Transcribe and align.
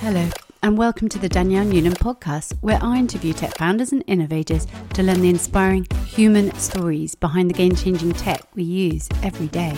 Hello, 0.00 0.28
and 0.62 0.78
welcome 0.78 1.08
to 1.08 1.18
the 1.18 1.28
Danielle 1.28 1.64
Newland 1.64 1.98
podcast, 1.98 2.56
where 2.60 2.78
I 2.80 2.98
interview 2.98 3.32
tech 3.32 3.56
founders 3.56 3.90
and 3.90 4.04
innovators 4.06 4.66
to 4.94 5.02
learn 5.02 5.22
the 5.22 5.30
inspiring 5.30 5.86
human 6.06 6.54
stories 6.54 7.16
behind 7.16 7.50
the 7.50 7.54
game 7.54 7.74
changing 7.74 8.12
tech 8.12 8.42
we 8.54 8.62
use 8.62 9.08
every 9.22 9.48
day. 9.48 9.76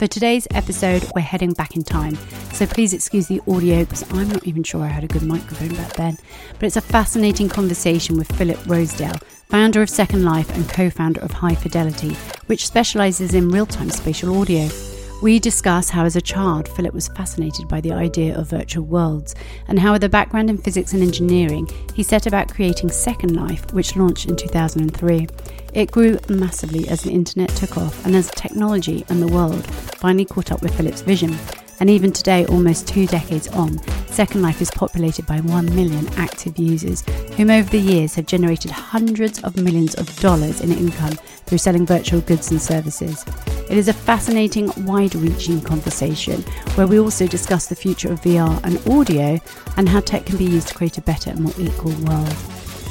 For 0.00 0.06
today's 0.06 0.48
episode, 0.52 1.04
we're 1.14 1.20
heading 1.20 1.52
back 1.52 1.76
in 1.76 1.84
time, 1.84 2.16
so 2.54 2.64
please 2.64 2.94
excuse 2.94 3.26
the 3.26 3.42
audio 3.46 3.80
because 3.80 4.10
I'm 4.14 4.30
not 4.30 4.46
even 4.46 4.62
sure 4.62 4.82
I 4.82 4.86
had 4.86 5.04
a 5.04 5.06
good 5.06 5.22
microphone 5.22 5.74
back 5.74 5.92
then. 5.92 6.16
But 6.54 6.62
it's 6.62 6.78
a 6.78 6.80
fascinating 6.80 7.50
conversation 7.50 8.16
with 8.16 8.34
Philip 8.38 8.58
Rosedale, 8.66 9.18
founder 9.50 9.82
of 9.82 9.90
Second 9.90 10.24
Life 10.24 10.48
and 10.56 10.66
co 10.66 10.88
founder 10.88 11.20
of 11.20 11.32
High 11.32 11.54
Fidelity, 11.54 12.14
which 12.46 12.66
specializes 12.66 13.34
in 13.34 13.50
real 13.50 13.66
time 13.66 13.90
spatial 13.90 14.40
audio. 14.40 14.70
We 15.22 15.38
discuss 15.38 15.90
how, 15.90 16.06
as 16.06 16.16
a 16.16 16.20
child, 16.22 16.66
Philip 16.66 16.94
was 16.94 17.08
fascinated 17.08 17.68
by 17.68 17.82
the 17.82 17.92
idea 17.92 18.38
of 18.38 18.48
virtual 18.48 18.86
worlds, 18.86 19.34
and 19.68 19.78
how, 19.78 19.92
with 19.92 20.04
a 20.04 20.08
background 20.08 20.48
in 20.48 20.56
physics 20.56 20.94
and 20.94 21.02
engineering, 21.02 21.68
he 21.94 22.02
set 22.02 22.26
about 22.26 22.48
creating 22.48 22.88
Second 22.88 23.36
Life, 23.36 23.70
which 23.74 23.96
launched 23.96 24.30
in 24.30 24.36
2003. 24.36 25.26
It 25.74 25.90
grew 25.90 26.18
massively 26.30 26.88
as 26.88 27.02
the 27.02 27.10
internet 27.10 27.50
took 27.50 27.76
off 27.76 28.06
and 28.06 28.16
as 28.16 28.30
technology 28.30 29.04
and 29.10 29.20
the 29.20 29.28
world 29.28 29.66
finally 29.66 30.24
caught 30.24 30.52
up 30.52 30.62
with 30.62 30.74
Philip's 30.74 31.02
vision. 31.02 31.36
And 31.80 31.90
even 31.90 32.12
today, 32.12 32.46
almost 32.46 32.88
two 32.88 33.06
decades 33.06 33.48
on, 33.48 33.78
Second 34.06 34.40
Life 34.40 34.62
is 34.62 34.70
populated 34.70 35.26
by 35.26 35.40
1 35.40 35.74
million 35.74 36.08
active 36.14 36.58
users, 36.58 37.02
whom 37.36 37.50
over 37.50 37.68
the 37.68 37.78
years 37.78 38.14
have 38.14 38.26
generated 38.26 38.70
hundreds 38.70 39.42
of 39.44 39.56
millions 39.56 39.94
of 39.94 40.14
dollars 40.20 40.62
in 40.62 40.72
income 40.72 41.18
through 41.50 41.58
selling 41.58 41.84
virtual 41.84 42.20
goods 42.20 42.52
and 42.52 42.62
services. 42.62 43.24
It 43.68 43.76
is 43.76 43.88
a 43.88 43.92
fascinating, 43.92 44.70
wide 44.86 45.16
reaching 45.16 45.60
conversation 45.60 46.42
where 46.76 46.86
we 46.86 47.00
also 47.00 47.26
discuss 47.26 47.66
the 47.66 47.74
future 47.74 48.12
of 48.12 48.20
VR 48.20 48.62
and 48.62 48.78
audio 48.88 49.40
and 49.76 49.88
how 49.88 49.98
tech 49.98 50.26
can 50.26 50.36
be 50.36 50.44
used 50.44 50.68
to 50.68 50.74
create 50.74 50.96
a 50.96 51.00
better, 51.00 51.30
and 51.30 51.40
more 51.40 51.52
equal 51.58 51.92
world. 52.04 52.32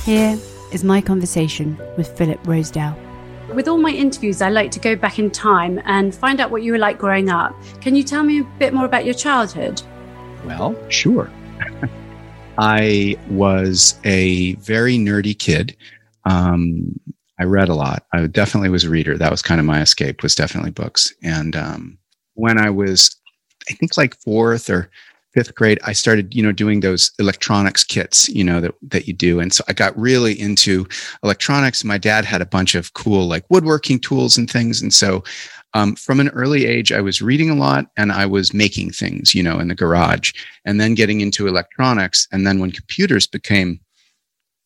Here 0.04 0.38
is 0.74 0.84
my 0.84 1.00
conversation 1.00 1.80
with 1.96 2.18
Philip 2.18 2.46
Rosedale. 2.46 2.98
With 3.54 3.70
all 3.70 3.78
my 3.78 3.92
interviews, 3.92 4.42
I 4.42 4.50
like 4.50 4.72
to 4.72 4.80
go 4.82 4.94
back 4.94 5.20
in 5.20 5.32
time 5.32 5.82
and 5.86 6.14
find 6.14 6.42
out 6.42 6.52
what 6.52 6.62
you 6.62 6.74
were 6.74 6.78
like 6.78 7.00
growing 7.00 7.30
up. 7.30 7.56
Can 7.80 7.96
you 7.96 8.04
tell 8.04 8.24
me 8.24 8.42
a 8.42 8.44
bit 8.60 8.74
more 8.74 8.84
about 8.84 9.06
your 9.06 9.14
childhood? 9.14 9.82
Well, 10.44 10.76
sure. 10.90 11.32
I 12.58 13.16
was 13.30 13.98
a 14.04 14.56
very 14.56 14.98
nerdy 14.98 15.40
kid. 15.40 15.78
Um, 16.26 17.00
I 17.40 17.46
read 17.46 17.70
a 17.70 17.76
lot. 17.76 18.06
I 18.14 18.28
definitely 18.28 18.70
was 18.70 18.84
a 18.84 18.90
reader. 18.90 19.18
That 19.18 19.32
was 19.32 19.42
kind 19.42 19.60
of 19.60 19.66
my 19.66 19.82
escape. 19.82 20.22
Was 20.22 20.36
definitely 20.36 20.72
books. 20.72 21.14
And 21.24 21.56
um, 21.56 21.98
when 22.34 22.58
I 22.58 22.70
was, 22.70 23.16
I 23.70 23.74
think 23.74 23.98
like 23.98 24.20
fourth 24.22 24.70
or 24.70 24.90
fifth 25.34 25.56
grade, 25.56 25.80
I 25.84 25.94
started, 25.94 26.34
you 26.34 26.44
know, 26.44 26.52
doing 26.52 26.80
those 26.80 27.12
electronics 27.20 27.84
kits, 27.84 28.28
you 28.30 28.44
know, 28.44 28.60
that, 28.60 28.74
that 28.82 29.08
you 29.08 29.14
do. 29.14 29.40
And 29.40 29.54
so 29.54 29.64
I 29.68 29.74
got 29.74 29.98
really 29.98 30.40
into 30.40 30.88
electronics. 31.24 31.84
My 31.84 31.98
dad 31.98 32.26
had 32.26 32.42
a 32.42 32.48
bunch 32.48 32.76
of 32.76 32.94
cool, 32.94 33.28
like 33.28 33.46
woodworking 33.50 34.00
tools 34.00 34.38
and 34.38 34.50
things. 34.50 34.82
And 34.82 34.94
so 34.94 35.24
um, 35.76 35.96
from 35.96 36.20
an 36.20 36.30
early 36.30 36.66
age, 36.66 36.92
I 36.92 37.02
was 37.02 37.22
reading 37.22 37.50
a 37.50 37.56
lot 37.56 37.86
and 37.96 38.12
I 38.12 38.26
was 38.26 38.54
making 38.54 38.92
things, 38.92 39.36
you 39.36 39.44
know, 39.44 39.60
in 39.60 39.68
the 39.68 39.76
garage 39.76 40.34
and 40.66 40.82
then 40.82 40.96
getting 40.96 41.22
into 41.22 41.48
electronics. 41.48 42.28
And 42.32 42.46
then 42.46 42.60
when 42.60 42.72
computers 42.72 43.28
became 43.28 43.80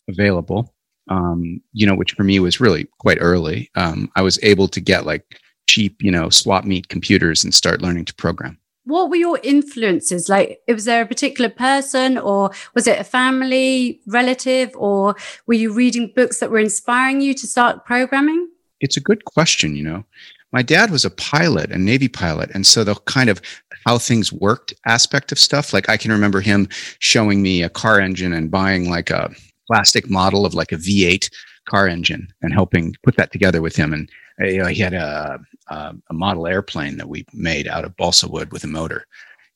available, 0.07 0.72
um, 1.09 1.61
you 1.73 1.85
know, 1.85 1.95
which 1.95 2.13
for 2.13 2.23
me 2.23 2.39
was 2.39 2.59
really 2.59 2.87
quite 2.99 3.17
early, 3.19 3.69
um, 3.75 4.09
I 4.15 4.21
was 4.21 4.39
able 4.43 4.67
to 4.69 4.79
get 4.79 5.05
like 5.05 5.39
cheap, 5.67 6.01
you 6.01 6.11
know, 6.11 6.29
swap 6.29 6.65
meet 6.65 6.89
computers 6.89 7.43
and 7.43 7.53
start 7.53 7.81
learning 7.81 8.05
to 8.05 8.15
program. 8.15 8.57
What 8.85 9.09
were 9.09 9.15
your 9.15 9.39
influences? 9.43 10.27
Like 10.27 10.59
was 10.67 10.85
there 10.85 11.03
a 11.03 11.07
particular 11.07 11.49
person 11.49 12.17
or 12.17 12.51
was 12.75 12.85
it 12.85 12.99
a 12.99 13.03
family 13.03 14.01
relative 14.07 14.71
or 14.75 15.15
were 15.47 15.53
you 15.53 15.73
reading 15.73 16.11
books 16.13 16.39
that 16.39 16.51
were 16.51 16.59
inspiring 16.59 17.21
you 17.21 17.33
to 17.33 17.47
start 17.47 17.85
programming? 17.85 18.49
It's 18.81 18.97
a 18.97 19.01
good 19.01 19.23
question 19.25 19.75
you 19.75 19.83
know. 19.83 20.03
My 20.51 20.61
dad 20.61 20.91
was 20.91 21.05
a 21.05 21.09
pilot 21.09 21.71
a 21.71 21.77
navy 21.77 22.09
pilot 22.09 22.51
and 22.53 22.67
so 22.67 22.83
the 22.83 22.95
kind 22.95 23.29
of 23.29 23.41
how 23.85 23.97
things 23.97 24.31
worked 24.31 24.73
aspect 24.85 25.31
of 25.31 25.39
stuff 25.39 25.73
like 25.73 25.89
i 25.89 25.97
can 25.97 26.11
remember 26.11 26.39
him 26.41 26.69
showing 26.99 27.41
me 27.41 27.63
a 27.63 27.69
car 27.69 27.99
engine 27.99 28.33
and 28.33 28.51
buying 28.51 28.89
like 28.89 29.09
a 29.09 29.33
plastic 29.67 30.09
model 30.09 30.45
of 30.45 30.53
like 30.53 30.71
a 30.71 30.77
v8 30.77 31.29
car 31.65 31.87
engine 31.87 32.27
and 32.41 32.53
helping 32.53 32.95
put 33.03 33.15
that 33.17 33.31
together 33.31 33.61
with 33.61 33.75
him. 33.75 33.93
And 33.93 34.09
you 34.39 34.57
know, 34.57 34.67
he 34.67 34.81
had 34.81 34.93
a, 34.93 35.39
a, 35.67 35.95
a 36.09 36.13
model 36.13 36.47
airplane 36.47 36.97
that 36.97 37.09
we 37.09 37.25
made 37.33 37.67
out 37.67 37.85
of 37.85 37.95
balsa 37.97 38.27
wood 38.27 38.51
with 38.51 38.63
a 38.63 38.67
motor 38.67 39.05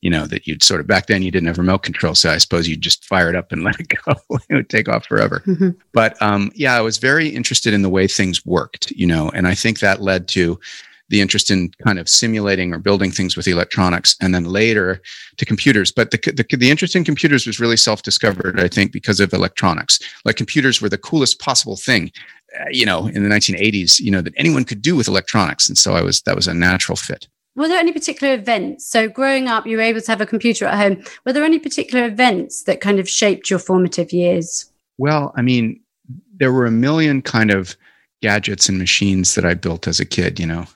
you 0.00 0.10
know 0.10 0.26
that 0.26 0.46
you'd 0.46 0.62
sort 0.62 0.80
of 0.80 0.86
back 0.86 1.06
then 1.06 1.22
you 1.22 1.30
didn't 1.30 1.46
have 1.46 1.58
remote 1.58 1.82
control 1.82 2.14
so 2.14 2.30
i 2.30 2.38
suppose 2.38 2.68
you'd 2.68 2.80
just 2.80 3.04
fire 3.04 3.28
it 3.28 3.36
up 3.36 3.52
and 3.52 3.64
let 3.64 3.78
it 3.80 3.92
go. 4.04 4.14
It 4.48 4.54
would 4.54 4.70
take 4.70 4.88
off 4.88 5.06
forever. 5.06 5.42
Mm-hmm. 5.46 5.70
but 5.92 6.20
um, 6.22 6.50
yeah 6.54 6.74
i 6.74 6.80
was 6.80 6.98
very 6.98 7.28
interested 7.28 7.74
in 7.74 7.82
the 7.82 7.88
way 7.88 8.06
things 8.06 8.44
worked 8.44 8.90
you 8.92 9.06
know 9.06 9.30
and 9.30 9.46
i 9.46 9.54
think 9.54 9.80
that 9.80 10.00
led 10.00 10.28
to 10.28 10.58
the 11.08 11.20
interest 11.20 11.50
in 11.50 11.70
kind 11.84 11.98
of 11.98 12.08
simulating 12.08 12.72
or 12.72 12.78
building 12.78 13.10
things 13.10 13.36
with 13.36 13.48
electronics 13.48 14.16
and 14.20 14.34
then 14.34 14.44
later 14.44 15.00
to 15.36 15.44
computers. 15.44 15.90
But 15.90 16.10
the, 16.10 16.18
the, 16.18 16.56
the 16.56 16.70
interest 16.70 16.94
in 16.94 17.04
computers 17.04 17.46
was 17.46 17.60
really 17.60 17.76
self-discovered 17.76 18.60
i 18.60 18.68
think 18.68 18.92
because 18.92 19.20
of 19.20 19.32
electronics. 19.32 19.98
Like 20.24 20.36
computers 20.36 20.80
were 20.80 20.88
the 20.88 20.98
coolest 20.98 21.40
possible 21.40 21.76
thing 21.76 22.10
uh, 22.58 22.64
you 22.70 22.86
know 22.86 23.06
in 23.06 23.22
the 23.22 23.28
1980s 23.28 24.00
you 24.00 24.10
know 24.10 24.22
that 24.22 24.34
anyone 24.36 24.64
could 24.64 24.82
do 24.82 24.96
with 24.96 25.08
electronics. 25.08 25.68
And 25.68 25.78
so 25.78 25.94
i 25.94 26.02
was 26.02 26.22
that 26.22 26.36
was 26.36 26.48
a 26.48 26.54
natural 26.54 26.96
fit. 26.96 27.28
Were 27.56 27.68
there 27.68 27.78
any 27.80 27.92
particular 27.92 28.34
events? 28.34 28.86
So 28.86 29.08
growing 29.08 29.48
up 29.48 29.66
you 29.66 29.76
were 29.76 29.82
able 29.82 30.00
to 30.00 30.10
have 30.10 30.20
a 30.20 30.26
computer 30.26 30.66
at 30.66 30.78
home. 30.78 31.04
Were 31.24 31.32
there 31.32 31.44
any 31.44 31.58
particular 31.58 32.06
events 32.06 32.62
that 32.64 32.80
kind 32.80 33.00
of 33.00 33.08
shaped 33.08 33.50
your 33.50 33.58
formative 33.58 34.12
years? 34.12 34.70
Well 34.98 35.32
i 35.36 35.42
mean 35.42 35.80
there 36.38 36.52
were 36.52 36.66
a 36.66 36.70
million 36.70 37.22
kind 37.22 37.50
of 37.50 37.76
gadgets 38.20 38.68
and 38.68 38.78
machines 38.78 39.34
that 39.34 39.44
i 39.44 39.54
built 39.54 39.86
as 39.86 40.00
a 40.00 40.04
kid 40.04 40.40
you 40.40 40.46
know 40.46 40.66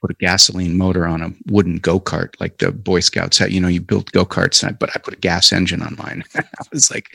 put 0.00 0.10
a 0.10 0.14
gasoline 0.14 0.78
motor 0.78 1.06
on 1.06 1.22
a 1.22 1.32
wooden 1.46 1.76
go-kart 1.76 2.34
like 2.40 2.58
the 2.58 2.72
boy 2.72 3.00
scouts 3.00 3.38
had 3.38 3.52
you 3.52 3.60
know 3.60 3.68
you 3.68 3.80
built 3.80 4.10
go-karts 4.12 4.62
but 4.78 4.90
i 4.94 4.98
put 4.98 5.14
a 5.14 5.18
gas 5.18 5.52
engine 5.52 5.82
on 5.82 5.96
mine. 5.96 6.24
It 6.34 6.72
was 6.72 6.90
like 6.90 7.08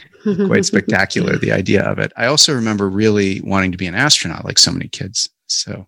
quite 0.48 0.66
spectacular 0.72 1.38
the 1.38 1.52
idea 1.52 1.84
of 1.84 1.98
it. 1.98 2.12
I 2.18 2.26
also 2.26 2.54
remember 2.54 2.90
really 2.90 3.42
wanting 3.42 3.72
to 3.72 3.78
be 3.78 3.88
an 3.88 3.96
astronaut 3.96 4.44
like 4.44 4.58
so 4.58 4.72
many 4.72 4.88
kids. 4.88 5.30
So 5.48 5.88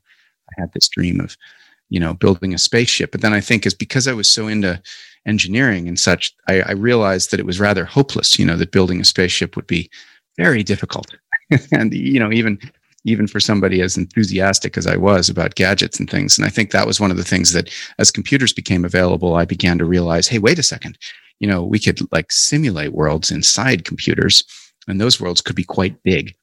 i 0.50 0.62
had 0.62 0.72
this 0.74 0.88
dream 0.88 1.20
of 1.20 1.38
you 1.90 2.00
know 2.00 2.14
building 2.14 2.54
a 2.54 2.58
spaceship. 2.58 3.12
But 3.12 3.22
then 3.22 3.34
i 3.34 3.42
think 3.42 3.66
is 3.66 3.74
because 3.74 4.08
i 4.08 4.14
was 4.14 4.30
so 4.30 4.48
into 4.48 4.82
engineering 5.26 5.88
and 5.88 6.00
such 6.00 6.34
I, 6.48 6.62
I 6.62 6.72
realized 6.72 7.32
that 7.32 7.40
it 7.40 7.46
was 7.46 7.60
rather 7.60 7.86
hopeless 7.86 8.40
you 8.40 8.46
know 8.46 8.56
that 8.56 8.72
building 8.72 9.02
a 9.02 9.06
spaceship 9.06 9.56
would 9.56 9.68
be 9.68 9.90
very 10.38 10.64
difficult. 10.64 11.16
And 11.72 11.94
you 11.94 12.20
know 12.20 12.32
even 12.32 12.60
even 13.08 13.26
for 13.26 13.40
somebody 13.40 13.82
as 13.82 13.98
enthusiastic 13.98 14.78
as 14.78 14.86
I 14.86 14.98
was 14.98 15.30
about 15.30 15.56
gadgets 15.56 16.00
and 16.00 16.10
things. 16.10 16.38
And 16.38 16.46
I 16.46 16.50
think 16.50 16.72
that 16.72 16.86
was 16.86 17.00
one 17.00 17.10
of 17.10 17.18
the 17.18 17.24
things 17.24 17.54
that 17.54 17.74
as 17.98 18.12
computers 18.12 18.54
became 18.54 18.86
available, 18.86 19.36
I 19.36 19.46
began 19.46 19.78
to 19.78 19.86
realize, 19.86 20.28
hey, 20.28 20.40
wait 20.40 20.60
a 20.60 20.64
second, 20.64 20.98
you 21.40 21.48
know, 21.48 21.64
we 21.64 21.80
could 21.80 22.00
like 22.12 22.32
simulate 22.32 22.94
worlds 22.94 23.32
inside 23.32 23.86
computers, 23.86 24.44
and 24.88 25.00
those 25.00 25.20
worlds 25.22 25.42
could 25.42 25.56
be 25.56 25.64
quite 25.64 26.02
big. 26.04 26.36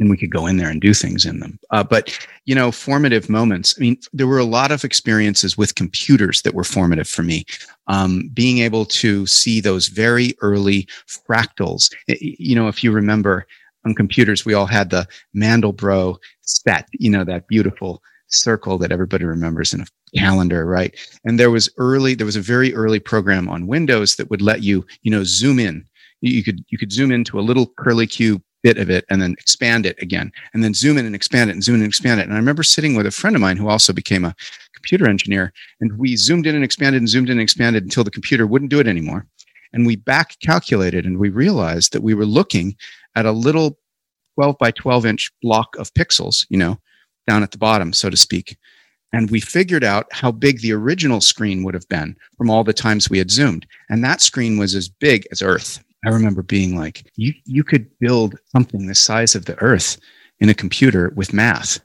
And 0.00 0.10
we 0.10 0.16
could 0.16 0.32
go 0.32 0.48
in 0.48 0.56
there 0.56 0.70
and 0.70 0.80
do 0.80 0.92
things 0.92 1.24
in 1.24 1.38
them. 1.38 1.56
Uh, 1.70 1.84
but, 1.84 2.18
you 2.46 2.54
know, 2.54 2.72
formative 2.72 3.30
moments. 3.30 3.76
I 3.78 3.80
mean, 3.80 3.96
there 4.12 4.26
were 4.26 4.40
a 4.40 4.44
lot 4.44 4.72
of 4.72 4.82
experiences 4.82 5.56
with 5.56 5.76
computers 5.76 6.42
that 6.42 6.54
were 6.54 6.64
formative 6.64 7.06
for 7.06 7.22
me. 7.22 7.44
Um, 7.86 8.28
being 8.34 8.58
able 8.58 8.86
to 8.86 9.24
see 9.26 9.60
those 9.60 9.86
very 9.86 10.34
early 10.40 10.88
fractals. 11.06 11.94
You 12.08 12.56
know, 12.56 12.66
if 12.66 12.82
you 12.82 12.90
remember, 12.90 13.46
on 13.84 13.94
computers, 13.94 14.44
we 14.44 14.54
all 14.54 14.66
had 14.66 14.90
the 14.90 15.06
Mandelbrot 15.36 16.18
set, 16.42 16.88
you 16.92 17.10
know, 17.10 17.24
that 17.24 17.48
beautiful 17.48 18.02
circle 18.28 18.78
that 18.78 18.92
everybody 18.92 19.24
remembers 19.24 19.72
in 19.72 19.82
a 19.82 19.86
calendar, 20.16 20.66
right? 20.66 20.94
And 21.24 21.38
there 21.38 21.50
was 21.50 21.68
early, 21.76 22.14
there 22.14 22.26
was 22.26 22.36
a 22.36 22.40
very 22.40 22.74
early 22.74 23.00
program 23.00 23.48
on 23.48 23.66
Windows 23.66 24.16
that 24.16 24.30
would 24.30 24.42
let 24.42 24.62
you, 24.62 24.84
you 25.02 25.10
know, 25.10 25.24
zoom 25.24 25.58
in. 25.58 25.84
You 26.20 26.42
could 26.42 26.64
you 26.68 26.78
could 26.78 26.90
zoom 26.90 27.12
into 27.12 27.38
a 27.38 27.42
little 27.42 27.66
curly 27.76 28.06
Q 28.06 28.40
bit 28.62 28.78
of 28.78 28.88
it 28.88 29.04
and 29.10 29.20
then 29.20 29.32
expand 29.32 29.84
it 29.84 30.02
again, 30.02 30.32
and 30.54 30.64
then 30.64 30.72
zoom 30.72 30.96
in 30.96 31.04
and 31.04 31.14
expand 31.14 31.50
it 31.50 31.52
and 31.52 31.62
zoom 31.62 31.74
in 31.74 31.82
and 31.82 31.88
expand 31.88 32.18
it. 32.18 32.24
And 32.24 32.32
I 32.32 32.36
remember 32.36 32.62
sitting 32.62 32.94
with 32.96 33.04
a 33.04 33.10
friend 33.10 33.36
of 33.36 33.42
mine 33.42 33.58
who 33.58 33.68
also 33.68 33.92
became 33.92 34.24
a 34.24 34.34
computer 34.74 35.06
engineer, 35.06 35.52
and 35.80 35.98
we 35.98 36.16
zoomed 36.16 36.46
in 36.46 36.54
and 36.54 36.64
expanded 36.64 37.02
and 37.02 37.08
zoomed 37.08 37.28
in 37.28 37.32
and 37.32 37.42
expanded 37.42 37.82
until 37.82 38.04
the 38.04 38.10
computer 38.10 38.46
wouldn't 38.46 38.70
do 38.70 38.80
it 38.80 38.88
anymore. 38.88 39.26
And 39.74 39.84
we 39.84 39.96
back 39.96 40.38
calculated 40.40 41.04
and 41.04 41.18
we 41.18 41.28
realized 41.28 41.92
that 41.92 42.02
we 42.02 42.14
were 42.14 42.24
looking 42.24 42.76
at 43.16 43.26
a 43.26 43.32
little 43.32 43.78
12 44.34 44.56
by 44.58 44.70
12 44.70 45.06
inch 45.06 45.32
block 45.42 45.76
of 45.76 45.92
pixels, 45.94 46.46
you 46.48 46.58
know, 46.58 46.78
down 47.26 47.42
at 47.42 47.52
the 47.52 47.58
bottom, 47.58 47.92
so 47.92 48.10
to 48.10 48.16
speak. 48.16 48.56
And 49.12 49.30
we 49.30 49.40
figured 49.40 49.84
out 49.84 50.06
how 50.10 50.32
big 50.32 50.60
the 50.60 50.72
original 50.72 51.20
screen 51.20 51.62
would 51.62 51.74
have 51.74 51.88
been 51.88 52.16
from 52.36 52.50
all 52.50 52.64
the 52.64 52.72
times 52.72 53.08
we 53.08 53.18
had 53.18 53.30
zoomed. 53.30 53.64
And 53.88 54.02
that 54.02 54.20
screen 54.20 54.58
was 54.58 54.74
as 54.74 54.88
big 54.88 55.26
as 55.30 55.40
Earth. 55.40 55.82
I 56.04 56.10
remember 56.10 56.42
being 56.42 56.76
like, 56.76 57.10
you, 57.14 57.32
you 57.44 57.64
could 57.64 57.88
build 57.98 58.36
something 58.48 58.86
the 58.86 58.94
size 58.94 59.34
of 59.34 59.46
the 59.46 59.58
earth 59.60 59.98
in 60.40 60.50
a 60.50 60.54
computer 60.54 61.12
with 61.16 61.32
math 61.32 61.78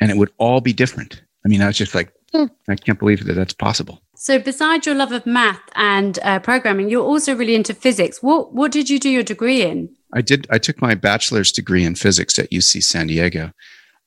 and 0.00 0.10
it 0.10 0.16
would 0.16 0.32
all 0.38 0.60
be 0.60 0.72
different. 0.72 1.22
I 1.44 1.48
mean, 1.48 1.62
I 1.62 1.66
was 1.66 1.76
just 1.76 1.94
like, 1.94 2.12
hmm. 2.32 2.44
I 2.68 2.76
can't 2.76 2.98
believe 2.98 3.24
that 3.24 3.34
that's 3.34 3.54
possible. 3.54 4.00
So, 4.20 4.40
besides 4.40 4.84
your 4.84 4.96
love 4.96 5.12
of 5.12 5.24
math 5.26 5.62
and 5.76 6.18
uh, 6.24 6.40
programming, 6.40 6.90
you're 6.90 7.04
also 7.04 7.36
really 7.36 7.54
into 7.54 7.72
physics. 7.72 8.20
What 8.20 8.52
what 8.52 8.72
did 8.72 8.90
you 8.90 8.98
do 8.98 9.08
your 9.08 9.22
degree 9.22 9.62
in? 9.62 9.94
I 10.12 10.22
did. 10.22 10.44
I 10.50 10.58
took 10.58 10.82
my 10.82 10.96
bachelor's 10.96 11.52
degree 11.52 11.84
in 11.84 11.94
physics 11.94 12.36
at 12.36 12.50
UC 12.50 12.82
San 12.82 13.06
Diego, 13.06 13.52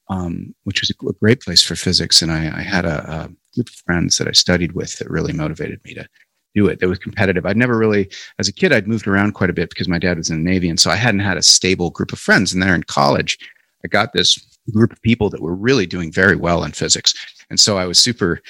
um, 0.09 0.53
which 0.65 0.81
was 0.81 0.89
a 0.89 1.13
great 1.21 1.39
place 1.39 1.63
for 1.63 1.77
physics. 1.77 2.21
And 2.21 2.29
I, 2.29 2.59
I 2.59 2.61
had 2.61 2.83
a, 2.83 3.09
a, 3.09 3.29
group 3.55 3.69
of 3.69 3.75
friends 3.85 4.17
that 4.17 4.27
I 4.27 4.31
studied 4.31 4.73
with 4.73 4.97
that 4.99 5.09
really 5.09 5.31
motivated 5.31 5.79
me 5.85 5.93
to 5.93 6.05
do 6.55 6.67
it. 6.67 6.81
That 6.81 6.89
was 6.89 6.99
competitive. 6.99 7.45
I'd 7.45 7.55
never 7.55 7.77
really, 7.77 8.09
as 8.37 8.49
a 8.49 8.53
kid, 8.53 8.73
I'd 8.73 8.89
moved 8.89 9.07
around 9.07 9.33
quite 9.33 9.49
a 9.49 9.53
bit 9.53 9.69
because 9.69 9.87
my 9.87 9.99
dad 9.99 10.17
was 10.17 10.29
in 10.29 10.43
the 10.43 10.49
Navy, 10.49 10.67
and 10.67 10.79
so 10.79 10.91
I 10.91 10.97
hadn't 10.97 11.21
had 11.21 11.37
a 11.37 11.41
stable 11.41 11.89
group 11.89 12.11
of 12.11 12.19
friends. 12.19 12.51
And 12.51 12.61
there 12.61 12.75
in 12.75 12.83
college, 12.83 13.37
I 13.85 13.87
got 13.87 14.11
this 14.11 14.37
group 14.73 14.91
of 14.91 15.01
people 15.01 15.29
that 15.29 15.41
were 15.41 15.55
really 15.55 15.85
doing 15.85 16.11
very 16.11 16.35
well 16.35 16.65
in 16.65 16.73
physics, 16.73 17.13
and 17.49 17.61
so 17.61 17.77
I 17.77 17.85
was 17.85 17.97
super 17.97 18.41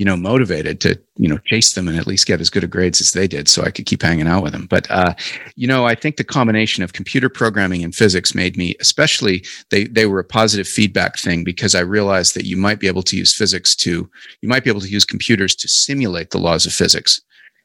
you 0.00 0.06
know, 0.06 0.16
motivated 0.16 0.80
to, 0.80 0.98
you 1.18 1.28
know, 1.28 1.36
chase 1.44 1.74
them 1.74 1.86
and 1.86 1.98
at 1.98 2.06
least 2.06 2.26
get 2.26 2.40
as 2.40 2.48
good 2.48 2.64
a 2.64 2.66
grades 2.66 3.02
as 3.02 3.12
they 3.12 3.28
did 3.28 3.48
so 3.48 3.62
I 3.62 3.70
could 3.70 3.84
keep 3.84 4.00
hanging 4.00 4.26
out 4.26 4.42
with 4.42 4.52
them. 4.52 4.64
But, 4.64 4.90
uh, 4.90 5.12
you 5.56 5.66
know, 5.66 5.84
I 5.84 5.94
think 5.94 6.16
the 6.16 6.24
combination 6.24 6.82
of 6.82 6.94
computer 6.94 7.28
programming 7.28 7.84
and 7.84 7.94
physics 7.94 8.34
made 8.34 8.56
me, 8.56 8.74
especially 8.80 9.44
they, 9.68 9.84
they 9.84 10.06
were 10.06 10.18
a 10.18 10.24
positive 10.24 10.66
feedback 10.66 11.18
thing 11.18 11.44
because 11.44 11.74
I 11.74 11.80
realized 11.80 12.34
that 12.34 12.46
you 12.46 12.56
might 12.56 12.80
be 12.80 12.86
able 12.86 13.02
to 13.02 13.14
use 13.14 13.36
physics 13.36 13.76
to, 13.76 14.10
you 14.40 14.48
might 14.48 14.64
be 14.64 14.70
able 14.70 14.80
to 14.80 14.88
use 14.88 15.04
computers 15.04 15.54
to 15.56 15.68
simulate 15.68 16.30
the 16.30 16.38
laws 16.38 16.64
of 16.64 16.72
physics. 16.72 17.20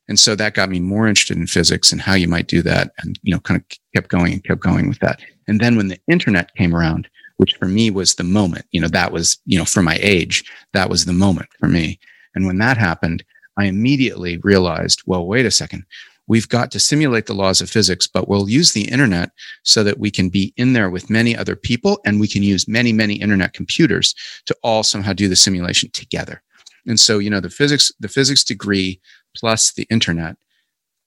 And 0.10 0.20
so 0.20 0.36
that 0.36 0.56
got 0.56 0.70
me 0.70 0.82
more 0.82 1.08
interested 1.08 1.38
in 1.38 1.48
physics 1.48 1.94
and 1.94 2.02
how 2.02 2.16
you 2.16 2.28
might 2.28 2.48
do 2.48 2.62
that. 2.64 2.92
And, 2.98 3.18
you 3.24 3.34
know, 3.34 3.40
kind 3.40 3.62
of 3.62 3.78
kept 3.96 4.10
going 4.10 4.34
and 4.34 4.44
kept 4.44 4.60
going 4.60 4.90
with 4.90 5.00
that. 5.00 5.22
And 5.48 5.62
then 5.62 5.78
when 5.78 5.88
the 5.88 6.02
internet 6.10 6.54
came 6.56 6.76
around, 6.76 7.08
which 7.38 7.54
for 7.54 7.70
me 7.70 7.92
was 7.92 8.16
the 8.16 8.26
moment, 8.26 8.66
you 8.72 8.82
know, 8.82 8.90
that 8.90 9.14
was, 9.14 9.38
you 9.46 9.58
know, 9.58 9.64
for 9.64 9.82
my 9.82 9.98
age, 10.02 10.44
that 10.74 10.90
was 10.90 11.06
the 11.06 11.14
moment 11.14 11.48
for 11.62 11.70
me 11.70 11.98
and 12.36 12.46
when 12.46 12.58
that 12.60 12.78
happened, 12.78 13.24
I 13.58 13.66
immediately 13.66 14.38
realized, 14.38 15.02
well, 15.06 15.26
wait 15.26 15.46
a 15.46 15.52
second. 15.52 15.86
We've 16.28 16.50
got 16.50 16.72
to 16.72 16.80
simulate 16.80 17.28
the 17.28 17.36
laws 17.36 17.62
of 17.62 17.70
physics, 17.70 18.08
but 18.08 18.28
we'll 18.28 18.50
use 18.50 18.74
the 18.74 18.90
internet 18.92 19.32
so 19.64 19.84
that 19.84 20.00
we 20.00 20.10
can 20.10 20.30
be 20.30 20.54
in 20.58 20.74
there 20.74 20.90
with 20.90 21.10
many 21.10 21.38
other 21.38 21.56
people 21.56 22.00
and 22.06 22.20
we 22.20 22.28
can 22.28 22.44
use 22.44 22.68
many, 22.68 22.92
many 22.92 23.16
internet 23.16 23.54
computers 23.54 24.16
to 24.48 24.56
all 24.64 24.84
somehow 24.84 25.14
do 25.14 25.30
the 25.30 25.36
simulation 25.36 25.90
together. 25.92 26.42
And 26.88 27.00
so, 27.00 27.20
you 27.20 27.30
know, 27.30 27.40
the 27.40 27.50
physics, 27.50 27.92
the 28.00 28.08
physics 28.08 28.44
degree 28.44 29.00
plus 29.36 29.74
the 29.74 29.88
internet, 29.90 30.36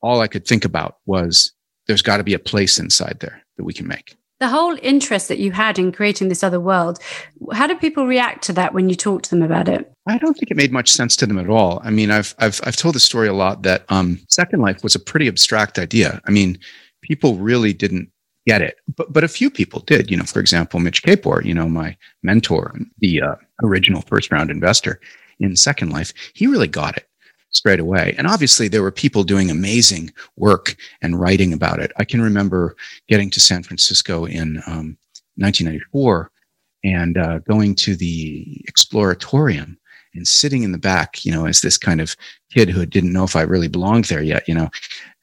all 0.02 0.20
I 0.20 0.28
could 0.28 0.46
think 0.46 0.64
about 0.64 0.98
was 1.06 1.52
there's 1.88 2.02
got 2.02 2.18
to 2.18 2.24
be 2.24 2.34
a 2.34 2.38
place 2.38 2.78
inside 2.78 3.18
there 3.20 3.42
that 3.56 3.64
we 3.64 3.72
can 3.72 3.88
make 3.88 4.16
the 4.40 4.48
whole 4.48 4.76
interest 4.82 5.28
that 5.28 5.38
you 5.38 5.50
had 5.50 5.78
in 5.78 5.92
creating 5.92 6.28
this 6.28 6.44
other 6.44 6.60
world 6.60 6.98
how 7.52 7.66
did 7.66 7.80
people 7.80 8.06
react 8.06 8.44
to 8.44 8.52
that 8.52 8.74
when 8.74 8.88
you 8.88 8.94
talked 8.94 9.24
to 9.24 9.30
them 9.30 9.42
about 9.42 9.68
it 9.68 9.92
i 10.08 10.18
don't 10.18 10.34
think 10.34 10.50
it 10.50 10.56
made 10.56 10.72
much 10.72 10.90
sense 10.90 11.16
to 11.16 11.26
them 11.26 11.38
at 11.38 11.48
all 11.48 11.80
i 11.84 11.90
mean 11.90 12.10
i've 12.10 12.34
i've, 12.38 12.60
I've 12.64 12.76
told 12.76 12.94
the 12.94 13.00
story 13.00 13.28
a 13.28 13.32
lot 13.32 13.62
that 13.62 13.84
um, 13.88 14.20
second 14.28 14.60
life 14.60 14.82
was 14.82 14.94
a 14.94 15.00
pretty 15.00 15.28
abstract 15.28 15.78
idea 15.78 16.20
i 16.26 16.30
mean 16.30 16.58
people 17.02 17.36
really 17.36 17.72
didn't 17.72 18.10
get 18.46 18.62
it 18.62 18.76
but 18.96 19.12
but 19.12 19.24
a 19.24 19.28
few 19.28 19.50
people 19.50 19.80
did 19.80 20.10
you 20.10 20.16
know 20.16 20.24
for 20.24 20.40
example 20.40 20.80
mitch 20.80 21.02
kapor 21.02 21.44
you 21.44 21.54
know 21.54 21.68
my 21.68 21.96
mentor 22.22 22.74
the 22.98 23.22
uh, 23.22 23.34
original 23.62 24.02
first 24.02 24.32
round 24.32 24.50
investor 24.50 25.00
in 25.40 25.54
second 25.54 25.90
life 25.90 26.12
he 26.34 26.46
really 26.46 26.68
got 26.68 26.96
it 26.96 27.08
straight 27.50 27.80
away. 27.80 28.14
And 28.18 28.26
obviously, 28.26 28.68
there 28.68 28.82
were 28.82 28.90
people 28.90 29.24
doing 29.24 29.50
amazing 29.50 30.12
work 30.36 30.76
and 31.02 31.18
writing 31.18 31.52
about 31.52 31.80
it. 31.80 31.92
I 31.96 32.04
can 32.04 32.20
remember 32.20 32.76
getting 33.08 33.30
to 33.30 33.40
San 33.40 33.62
Francisco 33.62 34.24
in 34.24 34.58
um, 34.66 34.96
1994 35.36 36.30
and 36.84 37.18
uh, 37.18 37.38
going 37.40 37.74
to 37.76 37.96
the 37.96 38.64
Exploratorium 38.70 39.76
and 40.14 40.26
sitting 40.26 40.62
in 40.62 40.72
the 40.72 40.78
back, 40.78 41.24
you 41.24 41.32
know, 41.32 41.46
as 41.46 41.60
this 41.60 41.76
kind 41.76 42.00
of 42.00 42.16
kid 42.52 42.68
who 42.68 42.86
didn't 42.86 43.12
know 43.12 43.24
if 43.24 43.36
I 43.36 43.42
really 43.42 43.68
belonged 43.68 44.06
there 44.06 44.22
yet, 44.22 44.48
you 44.48 44.54
know, 44.54 44.68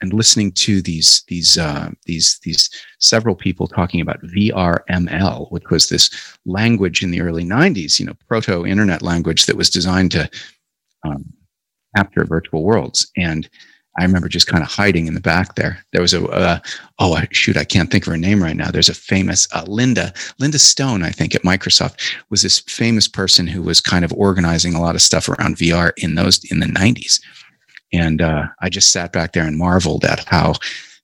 and 0.02 0.14
listening 0.14 0.52
to 0.54 0.82
these 0.82 1.24
these 1.28 1.58
uh, 1.58 1.92
these 2.06 2.40
these 2.44 2.70
several 3.00 3.36
people 3.36 3.68
talking 3.68 4.02
about 4.02 4.22
VRML, 4.22 5.52
which 5.52 5.70
was 5.70 5.90
this 5.90 6.10
language 6.46 7.04
in 7.04 7.12
the 7.12 7.22
early 7.22 7.44
'90s, 7.44 8.00
you 8.00 8.06
know, 8.06 8.16
proto 8.28 8.66
internet 8.66 9.02
language 9.02 9.46
that 9.46 9.58
was 9.58 9.70
designed 9.70 10.12
to 10.12 10.30
um, 11.04 11.26
after 11.96 12.24
virtual 12.26 12.64
worlds. 12.64 13.12
And 13.16 13.50
I 13.97 14.03
remember 14.03 14.27
just 14.27 14.47
kind 14.47 14.63
of 14.63 14.69
hiding 14.69 15.07
in 15.07 15.13
the 15.13 15.21
back 15.21 15.56
there. 15.56 15.83
There 15.92 16.01
was 16.01 16.13
a, 16.13 16.25
uh, 16.27 16.59
oh, 17.00 17.19
shoot, 17.31 17.57
I 17.57 17.63
can't 17.63 17.89
think 17.89 18.06
of 18.06 18.12
her 18.12 18.18
name 18.18 18.44
right 18.44 18.56
now. 18.56 18.71
There's 18.71 18.89
a 18.89 18.94
famous 18.94 19.47
uh, 19.53 19.63
Linda, 19.68 20.13
Linda 20.39 20.59
Stone, 20.59 21.03
I 21.03 21.12
think 21.12 21.33
at 21.33 21.44
Microsoft 21.44 22.01
was 22.30 22.42
this 22.42 22.59
famous 22.59 23.07
person 23.07 23.47
who 23.47 23.62
was 23.62 23.80
kind 23.80 24.03
of 24.03 24.12
organizing 24.13 24.75
a 24.75 24.81
lot 24.81 24.95
of 24.95 25.01
stuff 25.01 25.30
around 25.30 25.57
VR 25.57 25.92
in 25.97 26.15
those, 26.15 26.44
in 26.51 26.59
the 26.59 26.65
90s. 26.65 27.21
And 27.94 28.21
uh, 28.21 28.47
I 28.62 28.69
just 28.69 28.92
sat 28.92 29.13
back 29.13 29.31
there 29.33 29.47
and 29.47 29.57
marveled 29.57 30.03
at 30.03 30.25
how 30.25 30.56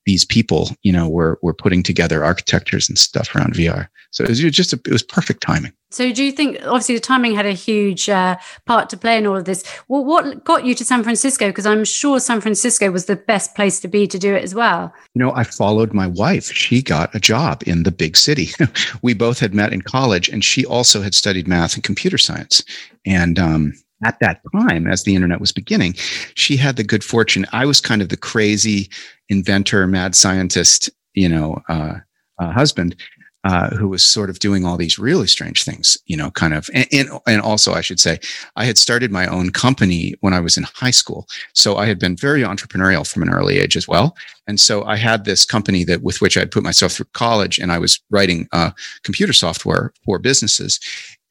these 0.05 0.25
people, 0.25 0.69
you 0.83 0.91
know, 0.91 1.07
were 1.07 1.39
were 1.41 1.53
putting 1.53 1.83
together 1.83 2.23
architectures 2.23 2.89
and 2.89 2.97
stuff 2.97 3.35
around 3.35 3.53
VR. 3.53 3.87
So 4.11 4.23
it 4.23 4.29
was 4.29 4.39
just 4.39 4.73
a, 4.73 4.79
it 4.85 4.91
was 4.91 5.03
perfect 5.03 5.41
timing. 5.41 5.71
So 5.89 6.11
do 6.13 6.23
you 6.23 6.31
think 6.31 6.57
obviously 6.65 6.95
the 6.95 7.01
timing 7.01 7.35
had 7.35 7.45
a 7.45 7.51
huge 7.51 8.09
uh, 8.09 8.37
part 8.65 8.89
to 8.89 8.97
play 8.97 9.17
in 9.17 9.27
all 9.27 9.35
of 9.35 9.45
this? 9.45 9.63
Well, 9.89 10.03
what 10.05 10.43
got 10.43 10.65
you 10.65 10.73
to 10.75 10.85
San 10.85 11.03
Francisco? 11.03 11.47
Because 11.47 11.65
I'm 11.65 11.83
sure 11.83 12.19
San 12.19 12.39
Francisco 12.39 12.91
was 12.91 13.05
the 13.05 13.17
best 13.17 13.55
place 13.55 13.79
to 13.81 13.89
be 13.89 14.07
to 14.07 14.17
do 14.17 14.33
it 14.33 14.43
as 14.43 14.55
well. 14.55 14.93
You 15.13 15.19
know, 15.19 15.33
I 15.33 15.43
followed 15.43 15.93
my 15.93 16.07
wife. 16.07 16.45
She 16.45 16.81
got 16.81 17.13
a 17.13 17.19
job 17.19 17.63
in 17.65 17.83
the 17.83 17.91
big 17.91 18.15
city. 18.15 18.49
we 19.01 19.13
both 19.13 19.39
had 19.39 19.53
met 19.53 19.73
in 19.73 19.81
college, 19.81 20.29
and 20.29 20.43
she 20.43 20.65
also 20.65 21.01
had 21.01 21.13
studied 21.13 21.47
math 21.47 21.75
and 21.75 21.83
computer 21.83 22.17
science. 22.17 22.63
And 23.05 23.37
um, 23.37 23.73
at 24.03 24.19
that 24.19 24.41
time, 24.53 24.87
as 24.87 25.03
the 25.03 25.15
internet 25.15 25.39
was 25.39 25.51
beginning, 25.51 25.93
she 26.35 26.57
had 26.57 26.75
the 26.75 26.83
good 26.83 27.03
fortune. 27.03 27.45
I 27.51 27.65
was 27.65 27.79
kind 27.79 28.01
of 28.01 28.09
the 28.09 28.17
crazy 28.17 28.89
inventor, 29.29 29.85
mad 29.87 30.15
scientist, 30.15 30.89
you 31.13 31.29
know, 31.29 31.61
uh, 31.69 31.95
uh, 32.39 32.51
husband. 32.51 32.95
Uh, 33.43 33.71
who 33.71 33.87
was 33.87 34.05
sort 34.05 34.29
of 34.29 34.37
doing 34.37 34.65
all 34.65 34.77
these 34.77 34.99
really 34.99 35.25
strange 35.25 35.63
things, 35.63 35.97
you 36.05 36.15
know, 36.15 36.29
kind 36.29 36.53
of, 36.53 36.69
and, 36.75 36.87
and, 36.91 37.09
and 37.25 37.41
also 37.41 37.73
I 37.73 37.81
should 37.81 37.99
say, 37.99 38.19
I 38.55 38.65
had 38.65 38.77
started 38.77 39.11
my 39.11 39.25
own 39.25 39.49
company 39.49 40.13
when 40.19 40.31
I 40.31 40.39
was 40.39 40.57
in 40.57 40.65
high 40.75 40.91
school, 40.91 41.27
so 41.53 41.77
I 41.77 41.87
had 41.87 41.97
been 41.97 42.15
very 42.15 42.41
entrepreneurial 42.41 43.07
from 43.11 43.23
an 43.23 43.31
early 43.31 43.57
age 43.57 43.75
as 43.75 43.87
well, 43.87 44.15
and 44.45 44.59
so 44.59 44.83
I 44.83 44.95
had 44.95 45.25
this 45.25 45.43
company 45.43 45.83
that 45.85 46.03
with 46.03 46.21
which 46.21 46.37
I'd 46.37 46.51
put 46.51 46.61
myself 46.61 46.91
through 46.91 47.07
college, 47.13 47.57
and 47.57 47.71
I 47.71 47.79
was 47.79 47.99
writing 48.11 48.47
uh, 48.51 48.71
computer 49.01 49.33
software 49.33 49.91
for 50.05 50.19
businesses, 50.19 50.79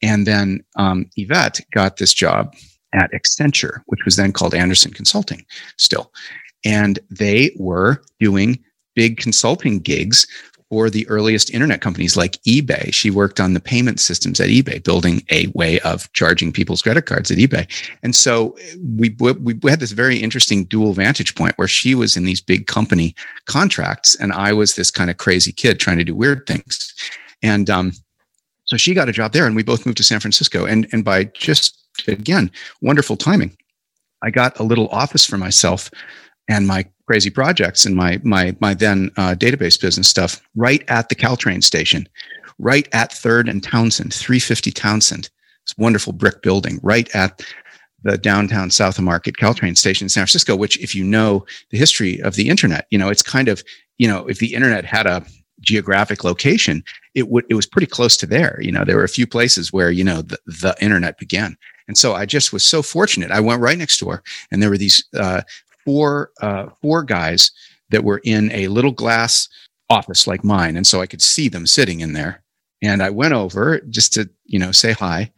and 0.03 0.27
then 0.27 0.65
um, 0.75 1.09
Yvette 1.17 1.61
got 1.73 1.99
this 1.99 2.13
job 2.13 2.55
at 2.93 3.13
Accenture, 3.13 3.83
which 3.87 4.05
was 4.05 4.17
then 4.17 4.33
called 4.33 4.55
Andersen 4.55 4.93
Consulting 4.93 5.45
still. 5.77 6.13
And 6.65 6.99
they 7.11 7.53
were 7.57 8.03
doing 8.19 8.63
big 8.95 9.17
consulting 9.19 9.79
gigs 9.79 10.27
for 10.71 10.89
the 10.89 11.07
earliest 11.09 11.53
internet 11.53 11.81
companies 11.81 12.17
like 12.17 12.41
eBay. 12.45 12.95
She 12.95 13.11
worked 13.11 13.41
on 13.41 13.55
the 13.55 13.61
payment 13.61 13.99
systems 13.99 14.41
at 14.41 14.49
eBay, 14.49 14.83
building 14.83 15.23
a 15.31 15.49
way 15.49 15.81
of 15.81 16.11
charging 16.13 16.53
people's 16.53 16.81
credit 16.81 17.07
cards 17.07 17.31
at 17.31 17.39
eBay. 17.39 17.69
And 18.05 18.15
so 18.15 18.57
we, 18.97 19.15
we, 19.19 19.55
we 19.55 19.71
had 19.71 19.81
this 19.81 19.91
very 19.91 20.19
interesting 20.19 20.65
dual 20.65 20.93
vantage 20.93 21.35
point 21.35 21.59
where 21.59 21.69
she 21.69 21.97
was 21.97 22.17
in 22.17 22.25
these 22.25 22.41
big 22.41 22.69
company 22.69 23.17
contracts 23.47 24.15
and 24.15 24.33
I 24.33 24.53
was 24.53 24.77
this 24.77 24.93
kind 24.93 25.11
of 25.11 25.17
crazy 25.17 25.51
kid 25.53 25.81
trying 25.81 25.99
to 25.99 26.05
do 26.05 26.15
weird 26.15 26.47
things. 26.47 26.95
And 27.43 27.69
um, 27.69 27.93
so 28.65 28.77
she 28.77 28.95
got 28.95 29.09
a 29.09 29.13
job 29.13 29.33
there 29.33 29.47
and 29.47 29.57
we 29.57 29.65
both 29.65 29.85
moved 29.85 29.99
to 29.99 30.05
San 30.05 30.21
Francisco. 30.21 30.67
And, 30.67 30.87
and 30.93 31.05
by 31.05 31.25
just, 31.25 31.77
again, 32.07 32.49
wonderful 32.81 33.17
timing, 33.17 33.57
I 34.23 34.31
got 34.31 34.59
a 34.61 34.63
little 34.63 34.87
office 34.89 35.27
for 35.27 35.37
myself 35.37 35.91
and 36.51 36.67
my 36.67 36.85
crazy 37.07 37.31
projects 37.31 37.87
and 37.87 37.95
my, 37.95 38.21
my, 38.25 38.55
my 38.61 38.75
then 38.75 39.11
uh, 39.17 39.35
database 39.35 39.81
business 39.81 40.09
stuff 40.09 40.43
right 40.57 40.85
at 40.89 41.09
the 41.09 41.15
Caltrain 41.15 41.63
station, 41.63 42.09
right 42.59 42.89
at 42.93 43.13
3rd 43.13 43.49
and 43.49 43.63
Townsend, 43.63 44.13
350 44.13 44.73
Townsend. 44.73 45.31
It's 45.63 45.77
wonderful 45.79 46.13
brick 46.13 46.43
building 46.43 46.81
right 46.83 47.09
at 47.15 47.43
the 48.03 48.19
downtown 48.19 48.71
South 48.71 48.99
of 48.99 49.05
Market 49.05 49.37
Caltrain 49.37 49.77
station 49.77 50.07
in 50.07 50.09
San 50.09 50.23
Francisco, 50.23 50.57
which 50.57 50.79
if 50.81 50.95
you 50.95 51.05
know 51.05 51.47
the 51.71 51.79
history 51.79 52.21
of 52.23 52.35
the 52.35 52.49
internet, 52.49 52.87
you 52.91 52.99
know, 52.99 53.09
it's 53.09 53.23
kind 53.23 53.49
of, 53.49 53.63
you 53.99 54.09
know, 54.09 54.27
if 54.27 54.39
the 54.39 54.55
internet 54.55 54.85
had 54.85 55.07
a 55.07 55.25
geographic 55.61 56.25
location, 56.25 56.83
it 57.15 57.29
would 57.29 57.45
it 57.51 57.55
was 57.55 57.67
pretty 57.67 57.87
close 57.87 58.17
to 58.17 58.27
there. 58.27 58.59
You 58.63 58.73
know, 58.73 58.85
there 58.85 58.97
were 58.97 59.05
a 59.05 59.09
few 59.09 59.27
places 59.27 59.73
where 59.73 59.91
you 59.91 60.03
know 60.03 60.23
the, 60.23 60.39
the 60.47 60.75
internet 60.81 61.19
began, 61.19 61.57
and 61.87 61.99
so 61.99 62.15
I 62.15 62.25
just 62.25 62.53
was 62.53 62.65
so 62.65 62.83
fortunate. 62.83 63.31
I 63.31 63.41
went 63.41 63.61
right 63.61 63.77
next 63.77 63.99
door, 63.99 64.23
and 64.51 64.63
there 64.63 64.71
were 64.71 64.79
these 64.79 65.05
uh, 65.15 65.43
four 65.91 66.31
uh, 66.41 66.67
four 66.81 67.03
guys 67.03 67.51
that 67.91 68.05
were 68.05 68.21
in 68.25 68.51
a 68.53 68.69
little 68.69 68.93
glass 68.93 69.49
office 69.89 70.27
like 70.27 70.45
mine, 70.45 70.77
and 70.77 70.87
so 70.87 71.01
I 71.01 71.07
could 71.07 71.23
see 71.23 71.49
them 71.49 71.67
sitting 71.67 72.01
in 72.01 72.13
there. 72.13 72.43
And 72.83 73.03
I 73.03 73.11
went 73.11 73.35
over 73.35 73.81
just 73.91 74.13
to 74.15 74.31
you 74.45 74.59
know 74.59 74.73
say 74.73 74.93
hi, 74.93 75.33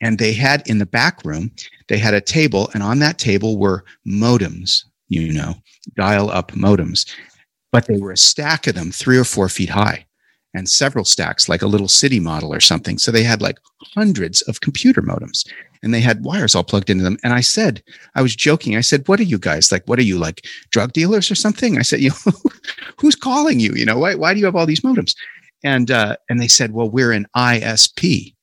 and 0.00 0.18
they 0.18 0.32
had 0.32 0.62
in 0.68 0.78
the 0.78 0.86
back 0.86 1.24
room 1.24 1.50
they 1.88 1.98
had 1.98 2.14
a 2.14 2.20
table, 2.20 2.70
and 2.74 2.82
on 2.82 2.98
that 2.98 3.18
table 3.18 3.56
were 3.58 3.84
modems. 4.06 4.84
You 5.08 5.32
know, 5.32 5.54
dial 5.96 6.30
up 6.30 6.52
modems 6.52 7.06
but 7.76 7.86
they 7.86 7.98
were 7.98 8.12
a 8.12 8.16
stack 8.16 8.66
of 8.66 8.74
them, 8.74 8.90
three 8.90 9.18
or 9.18 9.24
four 9.24 9.50
feet 9.50 9.68
high, 9.68 10.06
and 10.54 10.66
several 10.66 11.04
stacks, 11.04 11.46
like 11.46 11.60
a 11.60 11.66
little 11.66 11.88
city 11.88 12.18
model 12.18 12.52
or 12.52 12.58
something. 12.58 12.96
So 12.96 13.10
they 13.10 13.22
had 13.22 13.42
like 13.42 13.58
hundreds 13.94 14.40
of 14.42 14.62
computer 14.62 15.02
modems 15.02 15.46
and 15.86 15.94
they 15.94 16.00
had 16.00 16.24
wires 16.24 16.56
all 16.56 16.64
plugged 16.64 16.90
into 16.90 17.04
them. 17.04 17.16
And 17.22 17.32
I 17.32 17.40
said, 17.40 17.80
I 18.16 18.20
was 18.20 18.34
joking. 18.34 18.76
I 18.76 18.80
said, 18.80 19.06
What 19.06 19.20
are 19.20 19.22
you 19.22 19.38
guys 19.38 19.70
like? 19.70 19.84
What 19.86 20.00
are 20.00 20.02
you 20.02 20.18
like 20.18 20.44
drug 20.70 20.92
dealers 20.92 21.30
or 21.30 21.36
something? 21.36 21.78
I 21.78 21.82
said, 21.82 22.00
You 22.00 22.10
know, 22.26 22.32
who's 22.98 23.14
calling 23.14 23.60
you? 23.60 23.72
You 23.72 23.86
know, 23.86 23.96
why, 23.96 24.16
why 24.16 24.34
do 24.34 24.40
you 24.40 24.46
have 24.46 24.56
all 24.56 24.66
these 24.66 24.80
modems? 24.80 25.14
And, 25.62 25.92
uh, 25.92 26.16
and 26.28 26.42
they 26.42 26.48
said, 26.48 26.72
Well, 26.72 26.90
we're 26.90 27.12
an 27.12 27.28
ISP. 27.36 28.34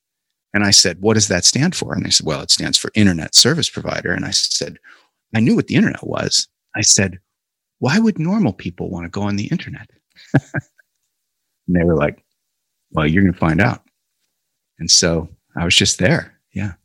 And 0.53 0.63
I 0.63 0.71
said, 0.71 1.01
What 1.01 1.15
does 1.15 1.27
that 1.27 1.43
stand 1.43 1.75
for? 1.75 1.93
And 1.93 2.05
they 2.05 2.11
said, 2.11 2.25
Well, 2.25 2.41
it 2.41 2.49
stands 2.49 2.77
for 2.77 2.91
Internet 2.95 3.35
Service 3.35 3.69
Provider. 3.69 4.13
And 4.13 4.23
I 4.23 4.31
said, 4.31 4.77
I 5.35 5.41
knew 5.41 5.57
what 5.57 5.67
the 5.67 5.75
internet 5.75 6.07
was. 6.07 6.47
I 6.77 6.81
said, 6.81 7.19
Why 7.79 7.99
would 7.99 8.19
normal 8.19 8.53
people 8.53 8.89
want 8.89 9.03
to 9.03 9.09
go 9.09 9.23
on 9.23 9.35
the 9.35 9.47
internet? 9.47 9.89
and 10.33 11.75
they 11.75 11.83
were 11.83 11.97
like, 11.97 12.23
Well, 12.91 13.05
you're 13.05 13.23
going 13.23 13.33
to 13.33 13.39
find 13.39 13.59
out. 13.59 13.81
And 14.79 14.89
so 14.89 15.27
I 15.57 15.65
was 15.65 15.75
just 15.75 15.99
there. 15.99 16.39
Yeah. 16.53 16.75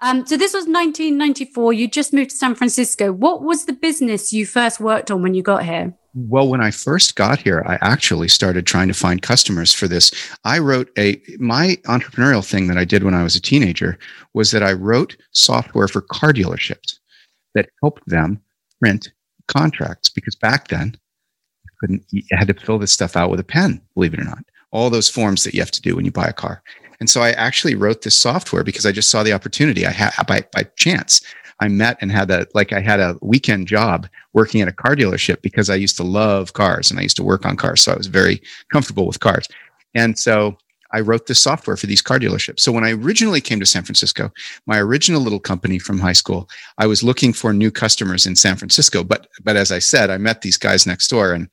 Um, 0.00 0.26
so 0.26 0.36
this 0.36 0.52
was 0.52 0.64
1994. 0.64 1.72
You 1.72 1.88
just 1.88 2.12
moved 2.12 2.30
to 2.30 2.36
San 2.36 2.54
Francisco. 2.54 3.12
What 3.12 3.42
was 3.42 3.64
the 3.64 3.72
business 3.72 4.32
you 4.32 4.46
first 4.46 4.80
worked 4.80 5.10
on 5.10 5.22
when 5.22 5.34
you 5.34 5.42
got 5.42 5.64
here? 5.64 5.94
Well, 6.14 6.48
when 6.48 6.60
I 6.60 6.70
first 6.70 7.16
got 7.16 7.40
here, 7.40 7.62
I 7.66 7.78
actually 7.80 8.28
started 8.28 8.66
trying 8.66 8.88
to 8.88 8.94
find 8.94 9.22
customers 9.22 9.72
for 9.72 9.86
this. 9.86 10.10
I 10.44 10.58
wrote 10.58 10.90
a 10.98 11.20
my 11.38 11.76
entrepreneurial 11.84 12.48
thing 12.48 12.66
that 12.68 12.78
I 12.78 12.84
did 12.84 13.04
when 13.04 13.14
I 13.14 13.22
was 13.22 13.36
a 13.36 13.40
teenager 13.40 13.98
was 14.34 14.50
that 14.52 14.62
I 14.62 14.72
wrote 14.72 15.16
software 15.32 15.86
for 15.86 16.00
car 16.00 16.32
dealerships 16.32 16.98
that 17.54 17.68
helped 17.82 18.08
them 18.08 18.40
print 18.80 19.12
contracts 19.48 20.08
because 20.08 20.34
back 20.34 20.68
then 20.68 20.96
couldn't 21.80 22.04
you 22.10 22.22
had 22.32 22.48
to 22.48 22.54
fill 22.54 22.78
this 22.78 22.92
stuff 22.92 23.16
out 23.16 23.30
with 23.30 23.40
a 23.40 23.44
pen, 23.44 23.80
believe 23.94 24.14
it 24.14 24.20
or 24.20 24.24
not. 24.24 24.44
All 24.70 24.90
those 24.90 25.08
forms 25.08 25.44
that 25.44 25.54
you 25.54 25.60
have 25.60 25.70
to 25.70 25.82
do 25.82 25.96
when 25.96 26.04
you 26.04 26.10
buy 26.10 26.26
a 26.26 26.32
car. 26.32 26.62
And 27.00 27.08
so 27.08 27.22
I 27.22 27.30
actually 27.32 27.74
wrote 27.74 28.02
this 28.02 28.18
software 28.18 28.64
because 28.64 28.86
I 28.86 28.92
just 28.92 29.10
saw 29.10 29.22
the 29.22 29.32
opportunity. 29.32 29.86
I 29.86 29.90
had 29.90 30.12
by 30.26 30.44
by 30.52 30.64
chance. 30.76 31.20
I 31.60 31.68
met 31.68 31.98
and 32.00 32.12
had 32.12 32.30
a 32.30 32.46
like 32.54 32.72
I 32.72 32.80
had 32.80 33.00
a 33.00 33.16
weekend 33.20 33.66
job 33.66 34.08
working 34.32 34.60
at 34.60 34.68
a 34.68 34.72
car 34.72 34.94
dealership 34.94 35.42
because 35.42 35.70
I 35.70 35.74
used 35.74 35.96
to 35.96 36.04
love 36.04 36.52
cars 36.52 36.90
and 36.90 37.00
I 37.00 37.02
used 37.02 37.16
to 37.16 37.24
work 37.24 37.44
on 37.44 37.56
cars, 37.56 37.80
so 37.80 37.92
I 37.92 37.96
was 37.96 38.06
very 38.06 38.40
comfortable 38.72 39.06
with 39.06 39.20
cars. 39.20 39.48
And 39.94 40.18
so 40.18 40.56
I 40.92 41.00
wrote 41.00 41.26
this 41.26 41.42
software 41.42 41.76
for 41.76 41.86
these 41.86 42.00
car 42.00 42.18
dealerships. 42.18 42.60
So 42.60 42.72
when 42.72 42.84
I 42.84 42.92
originally 42.92 43.40
came 43.40 43.60
to 43.60 43.66
San 43.66 43.82
Francisco, 43.82 44.30
my 44.66 44.78
original 44.78 45.20
little 45.20 45.40
company 45.40 45.78
from 45.78 45.98
high 45.98 46.14
school, 46.14 46.48
I 46.78 46.86
was 46.86 47.02
looking 47.02 47.32
for 47.32 47.52
new 47.52 47.70
customers 47.70 48.24
in 48.24 48.36
San 48.36 48.56
Francisco. 48.56 49.04
But 49.04 49.26
but 49.42 49.56
as 49.56 49.72
I 49.72 49.80
said, 49.80 50.10
I 50.10 50.18
met 50.18 50.42
these 50.42 50.56
guys 50.56 50.86
next 50.86 51.08
door, 51.08 51.32
and 51.32 51.52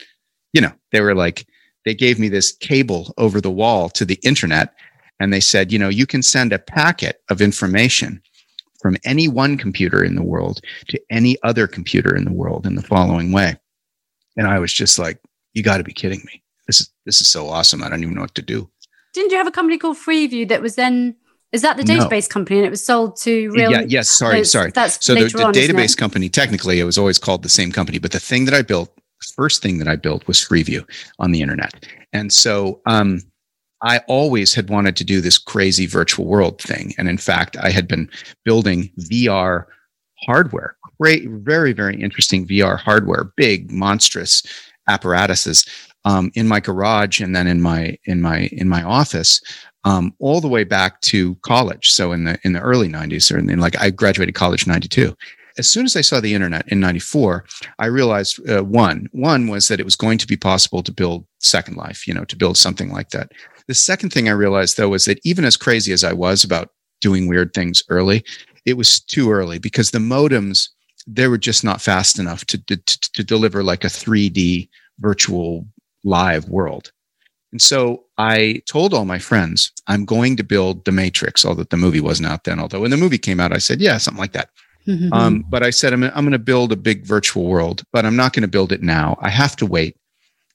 you 0.53 0.61
know 0.61 0.71
they 0.91 1.01
were 1.01 1.15
like 1.15 1.47
they 1.83 1.93
gave 1.93 2.19
me 2.19 2.29
this 2.29 2.51
cable 2.51 3.13
over 3.17 3.39
the 3.39 3.51
wall 3.51 3.89
to 3.89 4.05
the 4.05 4.19
internet, 4.23 4.73
and 5.19 5.31
they 5.31 5.39
said, 5.39 5.71
you 5.71 5.79
know, 5.79 5.89
you 5.89 6.05
can 6.05 6.21
send 6.21 6.53
a 6.53 6.59
packet 6.59 7.21
of 7.29 7.41
information 7.41 8.21
from 8.81 8.97
any 9.03 9.27
one 9.27 9.57
computer 9.57 10.03
in 10.03 10.15
the 10.15 10.23
world 10.23 10.61
to 10.89 10.99
any 11.09 11.37
other 11.43 11.67
computer 11.67 12.15
in 12.15 12.25
the 12.25 12.33
world 12.33 12.65
in 12.65 12.75
the 12.75 12.83
following 12.83 13.31
way. 13.31 13.57
And 14.37 14.47
I 14.47 14.59
was 14.59 14.73
just 14.73 14.99
like, 14.99 15.19
you 15.53 15.63
got 15.63 15.77
to 15.77 15.83
be 15.83 15.93
kidding 15.93 16.21
me. 16.25 16.43
This 16.67 16.81
is 16.81 16.91
this 17.05 17.21
is 17.21 17.27
so 17.27 17.47
awesome. 17.47 17.83
I 17.83 17.89
don't 17.89 18.03
even 18.03 18.15
know 18.15 18.21
what 18.21 18.35
to 18.35 18.41
do. 18.41 18.69
Didn't 19.13 19.31
you 19.31 19.37
have 19.37 19.47
a 19.47 19.51
company 19.51 19.77
called 19.77 19.97
FreeVue 19.97 20.49
that 20.49 20.61
was 20.61 20.75
then 20.75 21.15
is 21.51 21.61
that 21.61 21.77
the 21.77 21.83
database 21.83 22.29
no. 22.29 22.33
company 22.33 22.57
and 22.59 22.65
it 22.67 22.69
was 22.69 22.85
sold 22.85 23.15
to 23.21 23.49
real 23.51 23.71
Yeah, 23.71 23.85
yes, 23.87 24.09
sorry, 24.09 24.43
sorry. 24.43 24.71
That's 24.71 25.03
so 25.05 25.15
the, 25.15 25.25
the 25.29 25.45
on, 25.45 25.53
database 25.53 25.95
company 25.95 26.27
technically 26.27 26.79
it 26.79 26.83
was 26.83 26.97
always 26.97 27.17
called 27.17 27.43
the 27.43 27.49
same 27.49 27.71
company, 27.71 27.97
but 27.97 28.11
the 28.11 28.19
thing 28.19 28.45
that 28.45 28.53
I 28.53 28.61
built, 28.61 28.91
first 29.35 29.61
thing 29.61 29.77
that 29.77 29.87
I 29.87 29.95
built 29.95 30.27
was 30.27 30.37
FreeVue 30.39 30.87
on 31.19 31.31
the 31.31 31.41
internet. 31.41 31.87
And 32.11 32.33
so 32.33 32.81
um 32.85 33.21
I 33.81 33.99
always 34.07 34.53
had 34.53 34.69
wanted 34.69 34.95
to 34.97 35.03
do 35.03 35.21
this 35.21 35.37
crazy 35.37 35.85
virtual 35.85 36.25
world 36.25 36.61
thing. 36.61 36.93
And 36.97 37.07
in 37.07 37.17
fact, 37.17 37.57
I 37.57 37.69
had 37.69 37.87
been 37.87 38.09
building 38.43 38.91
VR 38.99 39.65
hardware, 40.25 40.77
great, 40.99 41.29
very, 41.29 41.73
very 41.73 42.01
interesting 42.01 42.47
VR 42.47 42.79
hardware, 42.79 43.31
big, 43.35 43.71
monstrous 43.71 44.43
apparatuses 44.87 45.65
um, 46.05 46.31
in 46.35 46.47
my 46.47 46.59
garage 46.59 47.19
and 47.19 47.35
then 47.35 47.47
in 47.47 47.61
my 47.61 47.97
in 48.05 48.21
my 48.21 48.49
in 48.51 48.69
my 48.69 48.83
office. 48.83 49.41
Um, 49.83 50.15
all 50.17 50.41
the 50.41 50.47
way 50.47 50.63
back 50.63 50.99
to 51.01 51.35
college. 51.43 51.91
So 51.91 52.11
in 52.11 52.23
the 52.23 52.39
in 52.43 52.53
the 52.53 52.59
early 52.59 52.89
90s, 52.89 53.31
or 53.31 53.37
in, 53.37 53.51
in 53.51 53.59
like 53.59 53.79
I 53.79 53.91
graduated 53.91 54.33
college 54.33 54.65
in 54.65 54.71
92 54.71 55.15
as 55.57 55.69
soon 55.71 55.85
as 55.85 55.95
I 55.95 56.01
saw 56.01 56.19
the 56.19 56.33
internet 56.33 56.67
in 56.67 56.79
94, 56.79 57.45
I 57.79 57.85
realized 57.85 58.47
uh, 58.49 58.63
one, 58.63 59.07
one 59.11 59.47
was 59.47 59.67
that 59.67 59.79
it 59.79 59.85
was 59.85 59.95
going 59.95 60.17
to 60.17 60.27
be 60.27 60.37
possible 60.37 60.83
to 60.83 60.91
build 60.91 61.25
Second 61.39 61.77
Life, 61.77 62.07
you 62.07 62.13
know, 62.13 62.25
to 62.25 62.35
build 62.35 62.57
something 62.57 62.91
like 62.91 63.09
that. 63.09 63.31
The 63.67 63.73
second 63.73 64.11
thing 64.11 64.29
I 64.29 64.33
realized 64.33 64.77
though 64.77 64.89
was 64.89 65.05
that 65.05 65.19
even 65.23 65.45
as 65.45 65.57
crazy 65.57 65.91
as 65.91 66.03
I 66.03 66.13
was 66.13 66.43
about 66.43 66.69
doing 67.01 67.27
weird 67.27 67.53
things 67.53 67.83
early, 67.89 68.23
it 68.65 68.73
was 68.73 68.99
too 68.99 69.31
early 69.31 69.59
because 69.59 69.91
the 69.91 69.99
modems, 69.99 70.69
they 71.07 71.27
were 71.27 71.37
just 71.37 71.63
not 71.63 71.81
fast 71.81 72.19
enough 72.19 72.45
to, 72.45 72.57
to, 72.65 72.77
to 72.77 73.23
deliver 73.23 73.63
like 73.63 73.83
a 73.83 73.87
3D 73.87 74.69
virtual 74.99 75.67
live 76.03 76.49
world. 76.49 76.91
And 77.51 77.61
so 77.61 78.03
I 78.17 78.61
told 78.67 78.93
all 78.93 79.05
my 79.05 79.19
friends, 79.19 79.71
I'm 79.87 80.03
going 80.03 80.35
to 80.37 80.43
build 80.43 80.83
The 80.83 80.91
Matrix, 80.91 81.45
although 81.45 81.63
the 81.63 81.77
movie 81.77 82.01
wasn't 82.01 82.27
out 82.27 82.43
then. 82.43 82.59
Although 82.59 82.81
when 82.81 82.91
the 82.91 82.97
movie 82.97 83.17
came 83.17 83.39
out, 83.39 83.53
I 83.53 83.59
said, 83.59 83.79
yeah, 83.79 83.97
something 83.97 84.19
like 84.19 84.33
that. 84.33 84.49
Mm-hmm. 84.87 85.13
Um, 85.13 85.45
but 85.47 85.63
I 85.63 85.69
said, 85.69 85.93
I'm, 85.93 86.03
I'm 86.03 86.11
going 86.11 86.31
to 86.31 86.39
build 86.39 86.71
a 86.71 86.75
big 86.75 87.05
virtual 87.05 87.45
world, 87.45 87.83
but 87.93 88.05
I'm 88.05 88.15
not 88.15 88.33
going 88.33 88.41
to 88.41 88.47
build 88.47 88.71
it 88.71 88.81
now. 88.83 89.17
I 89.21 89.29
have 89.29 89.55
to 89.57 89.65
wait 89.65 89.97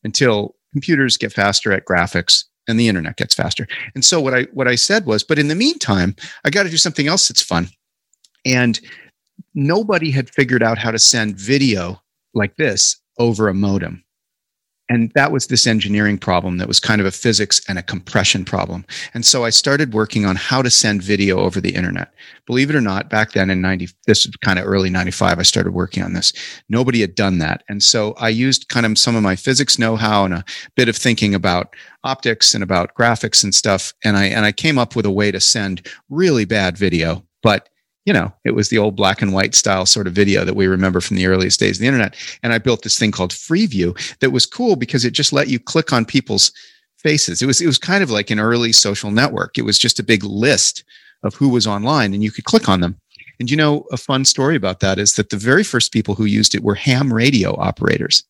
until 0.04 0.56
computers 0.72 1.16
get 1.16 1.32
faster 1.32 1.72
at 1.72 1.86
graphics 1.86 2.44
and 2.68 2.78
the 2.78 2.88
internet 2.88 3.16
gets 3.16 3.34
faster. 3.34 3.66
And 3.94 4.04
so 4.04 4.20
what 4.20 4.34
I 4.34 4.42
what 4.52 4.68
I 4.68 4.74
said 4.74 5.06
was, 5.06 5.24
but 5.24 5.38
in 5.38 5.48
the 5.48 5.54
meantime, 5.54 6.14
I 6.44 6.50
got 6.50 6.64
to 6.64 6.70
do 6.70 6.76
something 6.76 7.08
else 7.08 7.28
that's 7.28 7.42
fun. 7.42 7.68
And 8.44 8.80
nobody 9.54 10.10
had 10.10 10.30
figured 10.30 10.62
out 10.62 10.78
how 10.78 10.90
to 10.90 10.98
send 10.98 11.36
video 11.36 12.00
like 12.34 12.56
this 12.56 12.96
over 13.18 13.48
a 13.48 13.54
modem. 13.54 14.04
And 14.90 15.12
that 15.14 15.30
was 15.30 15.46
this 15.46 15.68
engineering 15.68 16.18
problem 16.18 16.58
that 16.58 16.66
was 16.66 16.80
kind 16.80 17.00
of 17.00 17.06
a 17.06 17.12
physics 17.12 17.62
and 17.68 17.78
a 17.78 17.82
compression 17.82 18.44
problem. 18.44 18.84
And 19.14 19.24
so 19.24 19.44
I 19.44 19.50
started 19.50 19.94
working 19.94 20.26
on 20.26 20.34
how 20.34 20.62
to 20.62 20.70
send 20.70 21.00
video 21.00 21.38
over 21.38 21.60
the 21.60 21.76
internet. 21.76 22.12
Believe 22.44 22.70
it 22.70 22.76
or 22.76 22.80
not, 22.80 23.08
back 23.08 23.30
then 23.30 23.50
in 23.50 23.60
90, 23.60 23.88
this 24.08 24.26
was 24.26 24.34
kind 24.44 24.58
of 24.58 24.66
early 24.66 24.90
95, 24.90 25.38
I 25.38 25.42
started 25.42 25.72
working 25.72 26.02
on 26.02 26.12
this. 26.12 26.32
Nobody 26.68 27.00
had 27.00 27.14
done 27.14 27.38
that. 27.38 27.62
And 27.68 27.82
so 27.82 28.14
I 28.18 28.30
used 28.30 28.68
kind 28.68 28.84
of 28.84 28.98
some 28.98 29.14
of 29.14 29.22
my 29.22 29.36
physics 29.36 29.78
know-how 29.78 30.24
and 30.24 30.34
a 30.34 30.44
bit 30.74 30.88
of 30.88 30.96
thinking 30.96 31.36
about 31.36 31.74
optics 32.02 32.52
and 32.52 32.62
about 32.64 32.94
graphics 32.96 33.44
and 33.44 33.54
stuff. 33.54 33.94
And 34.04 34.16
I, 34.16 34.24
and 34.26 34.44
I 34.44 34.50
came 34.50 34.76
up 34.76 34.96
with 34.96 35.06
a 35.06 35.10
way 35.10 35.30
to 35.30 35.40
send 35.40 35.86
really 36.08 36.44
bad 36.44 36.76
video, 36.76 37.24
but 37.42 37.69
you 38.06 38.12
know, 38.12 38.32
it 38.44 38.52
was 38.52 38.68
the 38.68 38.78
old 38.78 38.96
black 38.96 39.20
and 39.20 39.32
white 39.32 39.54
style 39.54 39.86
sort 39.86 40.06
of 40.06 40.12
video 40.12 40.44
that 40.44 40.56
we 40.56 40.66
remember 40.66 41.00
from 41.00 41.16
the 41.16 41.26
earliest 41.26 41.60
days 41.60 41.76
of 41.76 41.80
the 41.80 41.86
internet. 41.86 42.16
And 42.42 42.52
I 42.52 42.58
built 42.58 42.82
this 42.82 42.98
thing 42.98 43.12
called 43.12 43.32
FreeVue 43.32 44.18
that 44.20 44.30
was 44.30 44.46
cool 44.46 44.76
because 44.76 45.04
it 45.04 45.12
just 45.12 45.32
let 45.32 45.48
you 45.48 45.58
click 45.58 45.92
on 45.92 46.04
people's 46.04 46.50
faces. 46.98 47.42
It 47.42 47.46
was 47.46 47.60
it 47.60 47.66
was 47.66 47.78
kind 47.78 48.02
of 48.02 48.10
like 48.10 48.30
an 48.30 48.40
early 48.40 48.72
social 48.72 49.10
network. 49.10 49.58
It 49.58 49.64
was 49.64 49.78
just 49.78 49.98
a 49.98 50.04
big 50.04 50.24
list 50.24 50.84
of 51.22 51.34
who 51.34 51.48
was 51.48 51.66
online 51.66 52.14
and 52.14 52.22
you 52.22 52.30
could 52.30 52.44
click 52.44 52.68
on 52.68 52.80
them. 52.80 52.98
And 53.38 53.50
you 53.50 53.56
know, 53.56 53.86
a 53.90 53.96
fun 53.96 54.24
story 54.24 54.56
about 54.56 54.80
that 54.80 54.98
is 54.98 55.14
that 55.14 55.30
the 55.30 55.36
very 55.36 55.64
first 55.64 55.92
people 55.92 56.14
who 56.14 56.24
used 56.24 56.54
it 56.54 56.62
were 56.62 56.74
ham 56.74 57.12
radio 57.12 57.56
operators. 57.58 58.24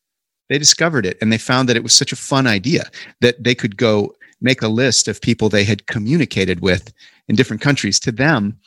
They 0.49 0.59
discovered 0.59 1.07
it 1.07 1.17
and 1.21 1.33
they 1.33 1.39
found 1.39 1.69
that 1.69 1.77
it 1.77 1.83
was 1.83 1.95
such 1.95 2.13
a 2.13 2.17
fun 2.17 2.47
idea 2.47 2.91
that 3.21 3.43
they 3.43 3.55
could 3.55 3.77
go 3.77 4.15
make 4.41 4.63
a 4.63 4.69
list 4.69 5.07
of 5.07 5.21
people 5.21 5.49
they 5.49 5.65
had 5.65 5.87
communicated 5.87 6.61
with 6.61 6.93
in 7.29 7.37
different 7.37 7.63
countries. 7.63 8.01
To 8.01 8.13
them, 8.13 8.59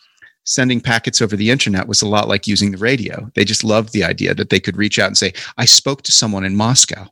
sending 0.46 0.82
packets 0.82 1.22
over 1.22 1.36
the 1.36 1.50
internet 1.50 1.88
was 1.88 2.02
a 2.02 2.08
lot 2.08 2.28
like 2.28 2.48
using 2.48 2.72
the 2.72 2.78
radio. 2.78 3.32
They 3.36 3.46
just 3.46 3.64
loved 3.64 3.94
the 3.94 4.04
idea 4.04 4.34
that 4.36 4.50
they 4.50 4.60
could 4.60 4.78
reach 4.78 5.00
out 5.00 5.08
and 5.08 5.18
say, 5.18 5.34
I 5.58 5.66
spoke 5.66 6.02
to 6.04 6.12
someone 6.12 6.44
in 6.44 6.56
Moscow. 6.56 7.08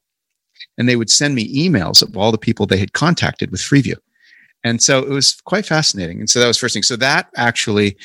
And 0.78 0.88
they 0.88 0.96
would 0.96 1.10
send 1.10 1.36
me 1.36 1.54
emails 1.54 2.02
of 2.02 2.18
all 2.18 2.32
the 2.32 2.38
people 2.38 2.66
they 2.66 2.78
had 2.78 2.94
contacted 2.94 3.52
with 3.52 3.62
FreeVue. 3.62 3.98
And 4.64 4.82
so 4.82 5.00
it 5.00 5.10
was 5.10 5.40
quite 5.42 5.66
fascinating. 5.66 6.20
And 6.20 6.30
so 6.30 6.40
that 6.40 6.48
was 6.48 6.58
first 6.58 6.74
thing. 6.74 6.84
So 6.84 6.96
that 6.98 7.30
actually 7.36 7.98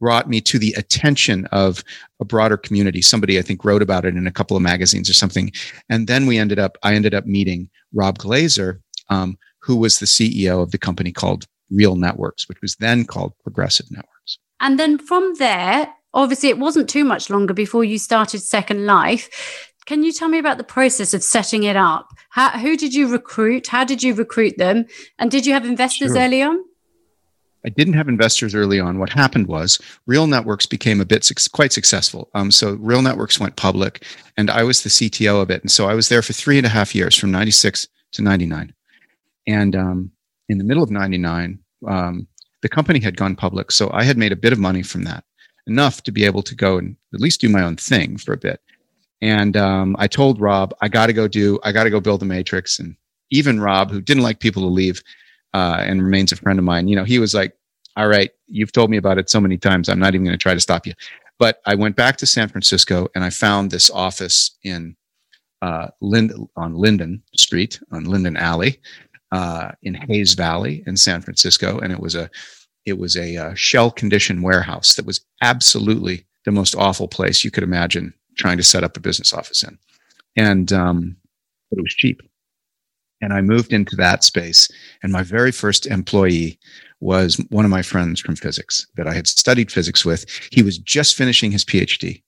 brought 0.00 0.28
me 0.28 0.40
to 0.40 0.58
the 0.58 0.72
attention 0.72 1.46
of 1.46 1.84
a 2.20 2.24
broader 2.24 2.56
community. 2.56 3.02
Somebody 3.02 3.38
I 3.38 3.42
think 3.42 3.64
wrote 3.64 3.82
about 3.82 4.04
it 4.04 4.16
in 4.16 4.26
a 4.26 4.32
couple 4.32 4.56
of 4.56 4.62
magazines 4.62 5.10
or 5.10 5.12
something. 5.12 5.52
And 5.88 6.06
then 6.08 6.26
we 6.26 6.38
ended 6.38 6.58
up, 6.58 6.78
I 6.82 6.94
ended 6.94 7.14
up 7.14 7.26
meeting 7.26 7.68
Rob 7.92 8.18
Glaser, 8.18 8.80
um, 9.08 9.38
who 9.60 9.76
was 9.76 9.98
the 9.98 10.06
CEO 10.06 10.62
of 10.62 10.70
the 10.70 10.78
company 10.78 11.12
called 11.12 11.46
Real 11.70 11.96
Networks, 11.96 12.48
which 12.48 12.60
was 12.62 12.76
then 12.76 13.04
called 13.04 13.34
Progressive 13.42 13.90
Networks. 13.90 14.09
And 14.60 14.78
then 14.78 14.98
from 14.98 15.34
there, 15.38 15.92
obviously, 16.14 16.48
it 16.48 16.58
wasn't 16.58 16.88
too 16.88 17.04
much 17.04 17.30
longer 17.30 17.54
before 17.54 17.84
you 17.84 17.98
started 17.98 18.40
Second 18.40 18.86
Life. 18.86 19.70
Can 19.86 20.02
you 20.02 20.12
tell 20.12 20.28
me 20.28 20.38
about 20.38 20.58
the 20.58 20.64
process 20.64 21.14
of 21.14 21.22
setting 21.22 21.64
it 21.64 21.76
up? 21.76 22.12
How, 22.28 22.50
who 22.50 22.76
did 22.76 22.94
you 22.94 23.08
recruit? 23.08 23.66
How 23.66 23.84
did 23.84 24.02
you 24.02 24.14
recruit 24.14 24.56
them? 24.58 24.86
And 25.18 25.30
did 25.30 25.46
you 25.46 25.52
have 25.52 25.64
investors 25.64 26.12
sure. 26.12 26.20
early 26.20 26.42
on? 26.42 26.62
I 27.64 27.68
didn't 27.68 27.94
have 27.94 28.08
investors 28.08 28.54
early 28.54 28.80
on. 28.80 28.98
What 28.98 29.10
happened 29.10 29.46
was 29.46 29.78
Real 30.06 30.26
Networks 30.26 30.66
became 30.66 31.00
a 31.00 31.04
bit 31.04 31.30
quite 31.52 31.72
successful. 31.72 32.30
Um, 32.34 32.50
so 32.50 32.74
Real 32.74 33.02
Networks 33.02 33.38
went 33.38 33.56
public, 33.56 34.04
and 34.36 34.50
I 34.50 34.62
was 34.62 34.82
the 34.82 34.88
CTO 34.88 35.42
of 35.42 35.50
it. 35.50 35.62
And 35.62 35.70
so 35.70 35.86
I 35.86 35.94
was 35.94 36.08
there 36.08 36.22
for 36.22 36.32
three 36.32 36.56
and 36.56 36.66
a 36.66 36.70
half 36.70 36.94
years, 36.94 37.16
from 37.16 37.30
'96 37.30 37.86
to 38.12 38.22
'99. 38.22 38.72
And 39.46 39.76
um, 39.76 40.10
in 40.48 40.58
the 40.58 40.64
middle 40.64 40.82
of 40.82 40.90
'99, 40.90 41.58
um, 41.86 42.26
the 42.62 42.68
company 42.68 43.00
had 43.00 43.16
gone 43.16 43.36
public, 43.36 43.70
so 43.72 43.90
I 43.92 44.04
had 44.04 44.18
made 44.18 44.32
a 44.32 44.36
bit 44.36 44.52
of 44.52 44.58
money 44.58 44.82
from 44.82 45.04
that, 45.04 45.24
enough 45.66 46.02
to 46.04 46.12
be 46.12 46.24
able 46.24 46.42
to 46.42 46.54
go 46.54 46.78
and 46.78 46.96
at 47.14 47.20
least 47.20 47.40
do 47.40 47.48
my 47.48 47.62
own 47.62 47.76
thing 47.76 48.16
for 48.18 48.32
a 48.32 48.38
bit. 48.38 48.60
And 49.22 49.56
um, 49.56 49.96
I 49.98 50.06
told 50.06 50.40
Rob, 50.40 50.74
I 50.80 50.88
got 50.88 51.06
to 51.06 51.12
go 51.12 51.28
do, 51.28 51.58
I 51.62 51.72
got 51.72 51.84
to 51.84 51.90
go 51.90 52.00
build 52.00 52.20
the 52.20 52.26
Matrix. 52.26 52.78
And 52.78 52.96
even 53.30 53.60
Rob, 53.60 53.90
who 53.90 54.00
didn't 54.00 54.22
like 54.22 54.40
people 54.40 54.62
to 54.62 54.68
leave, 54.68 55.02
uh, 55.52 55.78
and 55.80 56.02
remains 56.02 56.32
a 56.32 56.36
friend 56.36 56.58
of 56.58 56.64
mine. 56.64 56.88
You 56.88 56.96
know, 56.96 57.04
he 57.04 57.18
was 57.18 57.34
like, 57.34 57.56
all 57.96 58.08
right, 58.08 58.30
you've 58.46 58.72
told 58.72 58.90
me 58.90 58.96
about 58.96 59.18
it 59.18 59.28
so 59.28 59.40
many 59.40 59.58
times. 59.58 59.88
I'm 59.88 59.98
not 59.98 60.14
even 60.14 60.24
going 60.24 60.38
to 60.38 60.42
try 60.42 60.54
to 60.54 60.60
stop 60.60 60.86
you. 60.86 60.94
But 61.38 61.60
I 61.66 61.74
went 61.74 61.96
back 61.96 62.16
to 62.18 62.26
San 62.26 62.48
Francisco 62.48 63.08
and 63.14 63.24
I 63.24 63.30
found 63.30 63.70
this 63.70 63.90
office 63.90 64.56
in 64.62 64.96
uh, 65.62 65.88
Lind- 66.00 66.48
on 66.56 66.74
Linden 66.74 67.22
Street, 67.36 67.80
on 67.90 68.04
Linden 68.04 68.36
Alley, 68.36 68.80
uh, 69.32 69.72
in 69.82 69.94
Hayes 69.94 70.34
Valley 70.34 70.82
in 70.86 70.96
San 70.96 71.20
Francisco. 71.20 71.78
And 71.78 71.92
it 71.92 72.00
was 72.00 72.14
a, 72.14 72.30
it 72.84 72.98
was 72.98 73.16
a 73.16 73.36
uh, 73.36 73.54
shell 73.54 73.90
condition 73.90 74.42
warehouse 74.42 74.94
that 74.96 75.06
was 75.06 75.20
absolutely 75.42 76.26
the 76.44 76.52
most 76.52 76.74
awful 76.74 77.08
place 77.08 77.44
you 77.44 77.50
could 77.50 77.62
imagine 77.62 78.14
trying 78.38 78.56
to 78.56 78.62
set 78.62 78.84
up 78.84 78.96
a 78.96 79.00
business 79.00 79.32
office 79.32 79.62
in. 79.62 79.78
And, 80.36 80.72
um, 80.72 81.16
but 81.70 81.78
it 81.78 81.82
was 81.82 81.94
cheap 81.94 82.22
and 83.20 83.32
I 83.32 83.40
moved 83.40 83.72
into 83.72 83.96
that 83.96 84.24
space. 84.24 84.68
And 85.02 85.12
my 85.12 85.22
very 85.22 85.52
first 85.52 85.86
employee 85.86 86.58
was 87.00 87.36
one 87.50 87.64
of 87.64 87.70
my 87.70 87.82
friends 87.82 88.20
from 88.20 88.36
physics 88.36 88.86
that 88.96 89.06
I 89.06 89.14
had 89.14 89.26
studied 89.26 89.70
physics 89.70 90.04
with. 90.04 90.26
He 90.50 90.62
was 90.62 90.78
just 90.78 91.16
finishing 91.16 91.50
his 91.50 91.64
PhD. 91.64 92.22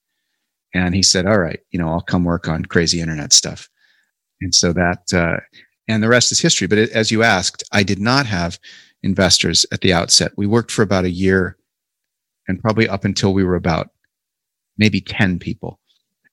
And 0.74 0.94
he 0.94 1.02
said, 1.02 1.26
All 1.26 1.38
right, 1.38 1.60
you 1.70 1.78
know, 1.78 1.88
I'll 1.88 2.00
come 2.00 2.24
work 2.24 2.48
on 2.48 2.64
crazy 2.64 3.00
internet 3.00 3.32
stuff. 3.32 3.68
And 4.40 4.54
so 4.54 4.72
that, 4.72 5.12
uh, 5.14 5.40
and 5.88 6.02
the 6.02 6.08
rest 6.08 6.32
is 6.32 6.40
history. 6.40 6.66
But 6.66 6.78
as 6.78 7.10
you 7.10 7.22
asked, 7.22 7.64
I 7.72 7.82
did 7.82 7.98
not 7.98 8.26
have 8.26 8.58
investors 9.02 9.66
at 9.72 9.80
the 9.80 9.92
outset. 9.92 10.32
We 10.36 10.46
worked 10.46 10.70
for 10.70 10.82
about 10.82 11.04
a 11.04 11.10
year 11.10 11.56
and 12.48 12.60
probably 12.60 12.88
up 12.88 13.04
until 13.04 13.34
we 13.34 13.44
were 13.44 13.56
about 13.56 13.90
maybe 14.78 15.00
10 15.00 15.38
people 15.38 15.80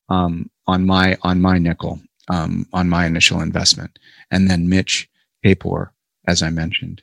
um, 0.09 0.49
on 0.67 0.85
my 0.85 1.17
on 1.23 1.41
my 1.41 1.57
nickel 1.57 1.99
um, 2.29 2.67
on 2.73 2.89
my 2.89 3.05
initial 3.05 3.41
investment. 3.41 3.99
And 4.31 4.49
then 4.49 4.69
Mitch 4.69 5.09
Kapor, 5.43 5.89
as 6.27 6.41
I 6.41 6.49
mentioned, 6.49 7.01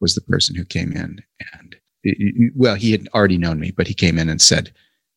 was 0.00 0.14
the 0.14 0.22
person 0.22 0.54
who 0.54 0.64
came 0.64 0.92
in 0.92 1.22
and, 1.52 1.76
well, 2.54 2.74
he 2.74 2.92
had 2.92 3.08
already 3.14 3.38
known 3.38 3.60
me, 3.60 3.70
but 3.70 3.86
he 3.86 3.94
came 3.94 4.18
in 4.18 4.28
and 4.28 4.40
said, 4.40 4.72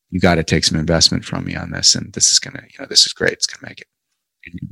you 0.10 0.20
got 0.20 0.36
to 0.36 0.44
take 0.44 0.64
some 0.64 0.80
investment 0.80 1.24
from 1.24 1.46
me 1.46 1.56
on 1.56 1.72
this. 1.72 1.96
And 1.96 2.12
this 2.14 2.32
is 2.32 2.40
to, 2.40 2.52
you 2.52 2.80
know, 2.80 2.86
this 2.88 3.06
is 3.06 3.14
great. 3.14 3.34
It's 3.34 3.48
to 3.48 3.58
make 3.62 3.82
it. 3.82 3.88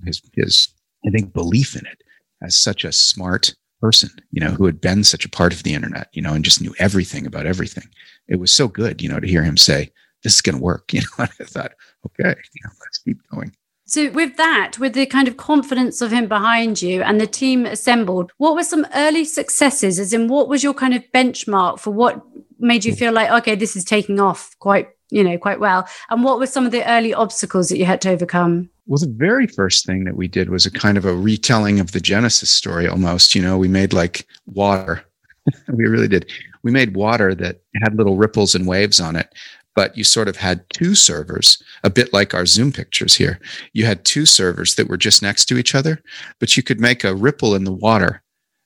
His, 0.06 0.22
his, 0.34 0.74
I 1.06 1.10
think, 1.10 1.34
belief 1.34 1.76
in 1.76 1.86
it 1.86 2.02
as 2.42 2.62
such 2.62 2.84
a 2.84 2.92
smart 2.92 3.54
person, 3.82 4.10
you 4.32 4.42
know, 4.42 4.52
who 4.52 4.66
had 4.66 4.82
been 4.82 5.04
such 5.04 5.26
a 5.26 5.30
part 5.30 5.54
of 5.54 5.64
the 5.64 5.74
internet, 5.74 6.10
you 6.14 6.22
know, 6.22 6.34
and 6.34 6.44
just 6.44 6.62
knew 6.62 6.74
everything 6.80 7.26
about 7.26 7.46
everything. 7.46 7.88
It 8.28 8.40
was 8.40 8.52
so 8.52 8.68
good, 8.68 9.02
you 9.02 9.10
know, 9.10 9.20
to 9.20 9.28
hear 9.28 9.44
him 9.44 9.58
say, 9.58 9.92
this 10.24 10.36
is 10.36 10.42
going 10.42 10.58
to 10.58 10.62
work. 10.62 10.92
You 10.94 11.02
know, 11.02 11.08
and 11.26 11.30
I 11.40 11.44
thought, 11.44 11.74
okay, 12.06 12.36
you 12.54 12.62
know, 12.64 12.72
let's 12.82 12.98
keep 13.00 13.18
going. 13.32 13.56
So, 13.90 14.12
with 14.12 14.36
that, 14.36 14.78
with 14.80 14.94
the 14.94 15.06
kind 15.06 15.30
of 15.30 15.38
confidence 15.38 16.02
of 16.02 16.12
him 16.12 16.28
behind 16.28 16.82
you 16.82 17.02
and 17.02 17.22
the 17.22 17.26
team 17.26 17.66
assembled, 17.66 18.34
what 18.38 18.54
were 18.54 18.64
some 18.64 18.86
early 18.94 19.24
successes? 19.24 19.98
As 19.98 20.12
in, 20.12 20.28
what 20.28 20.50
was 20.50 20.62
your 20.62 20.74
kind 20.74 20.94
of 20.94 21.04
benchmark 21.14 21.80
for 21.80 21.92
what 21.92 22.22
made 22.60 22.84
you 22.84 22.94
feel 22.94 23.14
like, 23.14 23.32
okay, 23.32 23.56
this 23.56 23.78
is 23.78 23.86
taking 23.86 24.20
off 24.20 24.54
quite, 24.60 24.90
you 25.10 25.24
know, 25.24 25.38
quite 25.38 25.62
well? 25.62 25.88
And 26.10 26.22
what 26.22 26.38
were 26.38 26.48
some 26.48 26.66
of 26.66 26.74
the 26.74 26.86
early 26.86 27.14
obstacles 27.14 27.70
that 27.70 27.78
you 27.78 27.86
had 27.86 28.02
to 28.02 28.10
overcome? 28.10 28.70
Well, 28.88 29.00
the 29.00 29.08
very 29.08 29.48
first 29.48 29.86
thing 29.86 30.04
that 30.04 30.18
we 30.18 30.28
did 30.28 30.50
was 30.50 30.66
a 30.66 30.72
kind 30.72 30.98
of 30.98 31.06
a 31.06 31.16
retelling 31.16 31.80
of 31.80 31.94
the 31.94 32.02
Genesis 32.02 32.50
story 32.50 32.90
almost. 32.90 33.36
You 33.36 33.42
know, 33.42 33.58
we 33.58 33.70
made 33.70 33.94
like 33.94 34.28
water. 34.48 35.02
we 35.70 35.86
really 35.86 36.10
did. 36.10 36.30
We 36.62 36.72
made 36.72 36.94
water 36.94 37.34
that 37.36 37.62
had 37.82 37.96
little 37.96 38.18
ripples 38.18 38.54
and 38.54 38.68
waves 38.68 39.00
on 39.00 39.16
it 39.16 39.34
but 39.78 39.96
you 39.96 40.04
sort 40.04 40.28
of 40.28 40.38
had 40.38 40.68
two 40.72 40.96
servers, 40.96 41.62
a 41.84 41.90
bit 41.92 42.12
like 42.12 42.34
our 42.34 42.48
Zoom 42.48 42.72
pictures 42.72 43.14
here. 43.14 43.40
You 43.74 43.86
had 43.86 44.04
two 44.06 44.26
servers 44.26 44.74
that 44.74 44.88
were 44.88 44.98
just 44.98 45.22
next 45.22 45.46
to 45.46 45.58
each 45.60 45.76
other, 45.76 46.02
but 46.40 46.58
you 46.58 46.64
could 46.64 46.82
make 46.82 47.04
a 47.04 47.14
ripple 47.14 47.54
in 47.54 47.64
the 47.64 47.72
water 47.72 48.24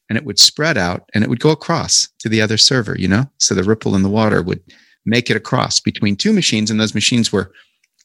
and 0.08 0.18
it 0.18 0.24
would 0.24 0.40
spread 0.40 0.78
out 0.78 1.10
and 1.14 1.22
it 1.22 1.30
would 1.30 1.42
go 1.42 1.50
across 1.50 2.08
to 2.20 2.30
the 2.30 2.42
other 2.42 2.56
server, 2.56 2.96
you 2.98 3.10
know? 3.10 3.30
So 3.40 3.54
the 3.54 3.66
ripple 3.66 3.94
in 3.94 4.04
the 4.04 4.10
water 4.10 4.42
would 4.42 4.62
make 5.06 5.30
it 5.30 5.36
across 5.36 5.82
between 5.82 6.16
two 6.16 6.32
machines, 6.32 6.72
and 6.72 6.80
those 6.80 6.96
machines 6.96 7.30
were 7.30 7.52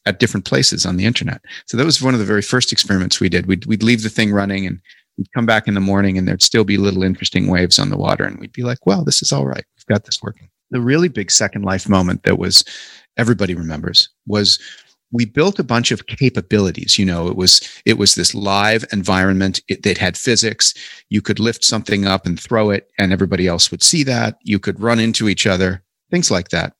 at 0.05 0.19
different 0.19 0.45
places 0.45 0.85
on 0.85 0.97
the 0.97 1.05
internet. 1.05 1.39
So 1.65 1.77
that 1.77 1.85
was 1.85 2.01
one 2.01 2.13
of 2.13 2.19
the 2.19 2.25
very 2.25 2.41
first 2.41 2.73
experiments 2.73 3.21
we 3.21 3.29
did. 3.29 3.45
We'd, 3.45 3.65
we'd 3.67 3.83
leave 3.83 4.03
the 4.03 4.09
thing 4.09 4.33
running 4.33 4.67
and 4.67 4.81
we'd 5.17 5.31
come 5.31 5.45
back 5.45 5.69
in 5.69 5.75
the 5.75 5.79
morning 5.79 6.17
and 6.17 6.27
there'd 6.27 6.43
still 6.43 6.65
be 6.65 6.75
little 6.75 7.03
interesting 7.03 7.47
waves 7.47 7.79
on 7.79 7.89
the 7.89 7.97
water. 7.97 8.25
And 8.25 8.37
we'd 8.37 8.51
be 8.51 8.63
like, 8.63 8.85
well, 8.85 9.05
this 9.05 9.21
is 9.21 9.31
all 9.31 9.45
right. 9.45 9.63
We've 9.77 9.85
got 9.85 10.03
this 10.03 10.21
working 10.21 10.49
the 10.71 10.81
really 10.81 11.07
big 11.07 11.31
second 11.31 11.63
life 11.63 11.87
moment 11.87 12.23
that 12.23 12.37
was 12.37 12.63
everybody 13.17 13.55
remembers 13.55 14.09
was 14.25 14.59
we 15.11 15.25
built 15.25 15.57
a 15.57 15.63
bunch 15.63 15.91
of 15.91 16.07
capabilities. 16.07 16.97
You 16.97 17.05
know 17.05 17.27
it 17.27 17.35
was 17.35 17.61
it 17.85 17.97
was 17.97 18.15
this 18.15 18.35
live 18.35 18.85
environment. 18.91 19.61
It, 19.67 19.83
that 19.83 19.97
had 19.97 20.17
physics. 20.17 20.73
You 21.09 21.21
could 21.21 21.39
lift 21.39 21.63
something 21.63 22.05
up 22.05 22.25
and 22.25 22.39
throw 22.39 22.69
it 22.69 22.89
and 22.99 23.13
everybody 23.13 23.47
else 23.47 23.71
would 23.71 23.83
see 23.83 24.03
that. 24.03 24.37
You 24.43 24.59
could 24.59 24.79
run 24.79 24.99
into 24.99 25.29
each 25.29 25.47
other 25.47 25.83
things 26.11 26.31
like 26.31 26.49
that. 26.49 26.73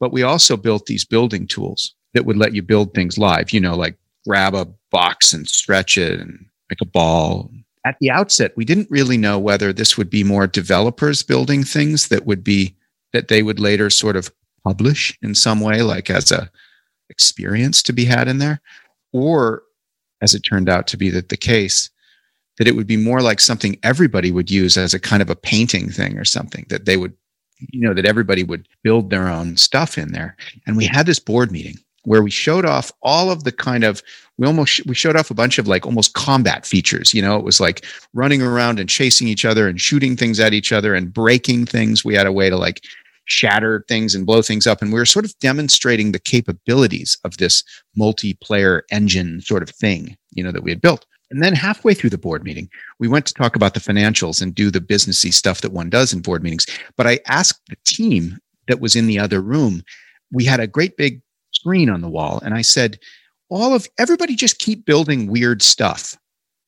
But 0.00 0.12
we 0.12 0.22
also 0.22 0.56
built 0.56 0.86
these 0.86 1.04
building 1.04 1.46
tools 1.46 1.94
that 2.14 2.24
would 2.24 2.36
let 2.36 2.54
you 2.54 2.62
build 2.62 2.94
things 2.94 3.18
live 3.18 3.52
you 3.52 3.60
know 3.60 3.76
like 3.76 3.96
grab 4.26 4.54
a 4.54 4.68
box 4.90 5.32
and 5.32 5.48
stretch 5.48 5.96
it 5.96 6.20
and 6.20 6.46
make 6.70 6.80
a 6.80 6.86
ball. 6.86 7.50
At 7.84 7.96
the 8.00 8.10
outset 8.10 8.52
we 8.56 8.64
didn't 8.64 8.90
really 8.90 9.16
know 9.16 9.38
whether 9.38 9.72
this 9.72 9.96
would 9.96 10.10
be 10.10 10.24
more 10.24 10.46
developers 10.46 11.22
building 11.22 11.64
things 11.64 12.08
that 12.08 12.26
would 12.26 12.44
be 12.44 12.76
that 13.12 13.28
they 13.28 13.42
would 13.42 13.60
later 13.60 13.90
sort 13.90 14.16
of 14.16 14.32
publish 14.64 15.16
in 15.22 15.34
some 15.34 15.60
way, 15.60 15.82
like 15.82 16.10
as 16.10 16.30
a 16.30 16.50
experience 17.10 17.82
to 17.82 17.92
be 17.92 18.04
had 18.04 18.28
in 18.28 18.38
there, 18.38 18.60
or 19.12 19.62
as 20.22 20.34
it 20.34 20.40
turned 20.40 20.68
out 20.68 20.86
to 20.86 20.96
be 20.96 21.10
that 21.10 21.28
the 21.28 21.36
case, 21.36 21.90
that 22.58 22.68
it 22.68 22.76
would 22.76 22.86
be 22.86 22.96
more 22.96 23.20
like 23.20 23.40
something 23.40 23.78
everybody 23.82 24.30
would 24.30 24.50
use 24.50 24.76
as 24.76 24.94
a 24.94 25.00
kind 25.00 25.22
of 25.22 25.30
a 25.30 25.36
painting 25.36 25.90
thing 25.90 26.18
or 26.18 26.24
something 26.24 26.64
that 26.68 26.84
they 26.86 26.96
would, 26.96 27.12
you 27.70 27.80
know, 27.80 27.94
that 27.94 28.06
everybody 28.06 28.42
would 28.42 28.68
build 28.82 29.10
their 29.10 29.28
own 29.28 29.56
stuff 29.56 29.98
in 29.98 30.12
there. 30.12 30.36
And 30.66 30.76
we 30.76 30.86
had 30.86 31.06
this 31.06 31.18
board 31.18 31.50
meeting 31.50 31.76
where 32.04 32.22
we 32.22 32.30
showed 32.30 32.64
off 32.64 32.90
all 33.02 33.30
of 33.30 33.44
the 33.44 33.52
kind 33.52 33.84
of 33.84 34.02
we 34.38 34.46
almost 34.46 34.84
we 34.86 34.94
showed 34.94 35.16
off 35.16 35.30
a 35.30 35.34
bunch 35.34 35.58
of 35.58 35.68
like 35.68 35.86
almost 35.86 36.14
combat 36.14 36.66
features 36.66 37.14
you 37.14 37.22
know? 37.22 37.36
It 37.36 37.44
was 37.44 37.60
like 37.60 37.84
running 38.12 38.42
around 38.42 38.80
and 38.80 38.88
chasing 38.88 39.28
each 39.28 39.44
other 39.44 39.68
and 39.68 39.80
shooting 39.80 40.16
things 40.16 40.40
at 40.40 40.54
each 40.54 40.72
other 40.72 40.94
and 40.94 41.12
breaking 41.12 41.66
things. 41.66 42.04
We 42.04 42.14
had 42.14 42.26
a 42.26 42.32
way 42.32 42.50
to 42.50 42.56
like 42.56 42.84
shatter 43.26 43.84
things 43.88 44.14
and 44.14 44.26
blow 44.26 44.42
things 44.42 44.66
up. 44.66 44.82
And 44.82 44.92
we 44.92 44.98
were 44.98 45.06
sort 45.06 45.24
of 45.24 45.38
demonstrating 45.38 46.12
the 46.12 46.18
capabilities 46.18 47.18
of 47.24 47.36
this 47.36 47.62
multiplayer 47.98 48.82
engine 48.90 49.40
sort 49.40 49.62
of 49.62 49.70
thing, 49.70 50.16
you 50.30 50.42
know, 50.42 50.52
that 50.52 50.62
we 50.62 50.70
had 50.70 50.80
built. 50.80 51.06
And 51.30 51.42
then 51.42 51.54
halfway 51.54 51.94
through 51.94 52.10
the 52.10 52.18
board 52.18 52.44
meeting, 52.44 52.68
we 52.98 53.08
went 53.08 53.24
to 53.26 53.34
talk 53.34 53.56
about 53.56 53.72
the 53.72 53.80
financials 53.80 54.42
and 54.42 54.54
do 54.54 54.70
the 54.70 54.80
businessy 54.80 55.32
stuff 55.32 55.62
that 55.62 55.72
one 55.72 55.88
does 55.88 56.12
in 56.12 56.20
board 56.20 56.42
meetings. 56.42 56.66
But 56.96 57.06
I 57.06 57.20
asked 57.26 57.62
the 57.68 57.76
team 57.86 58.38
that 58.68 58.80
was 58.80 58.94
in 58.94 59.06
the 59.06 59.18
other 59.18 59.40
room, 59.40 59.82
we 60.30 60.44
had 60.44 60.60
a 60.60 60.66
great 60.66 60.96
big 60.96 61.22
screen 61.52 61.88
on 61.88 62.02
the 62.02 62.08
wall. 62.08 62.40
And 62.44 62.54
I 62.54 62.62
said, 62.62 62.98
all 63.48 63.74
of 63.74 63.88
everybody 63.98 64.34
just 64.34 64.58
keep 64.58 64.84
building 64.84 65.26
weird 65.26 65.62
stuff 65.62 66.16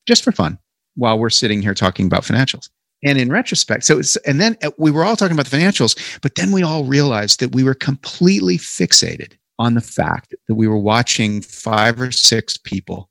just 0.07 0.23
for 0.23 0.33
fun 0.33 0.59
while 0.97 1.19
we're 1.19 1.31
sitting 1.31 1.61
here 1.61 1.75
talking 1.75 2.07
about 2.07 2.23
financials. 2.23 2.69
And 3.05 3.19
in 3.19 3.31
retrospect, 3.31 3.85
so 3.85 3.99
it's, 3.99 4.17
and 4.19 4.41
then 4.41 4.57
uh, 4.63 4.71
we 4.79 4.91
were 4.91 5.05
all 5.05 5.15
talking 5.15 5.37
about 5.37 5.47
the 5.47 5.57
financials, 5.57 6.19
but 6.23 6.37
then 6.37 6.53
we 6.53 6.63
all 6.63 6.85
realized 6.85 7.39
that 7.41 7.55
we 7.55 7.63
were 7.63 7.75
completely 7.75 8.57
fixated 8.57 9.35
on 9.59 9.75
the 9.75 9.83
fact 9.83 10.35
that 10.49 10.55
we 10.55 10.67
were 10.67 10.79
watching 10.79 11.43
five 11.43 12.01
or 12.01 12.11
six 12.11 12.57
people 12.57 13.11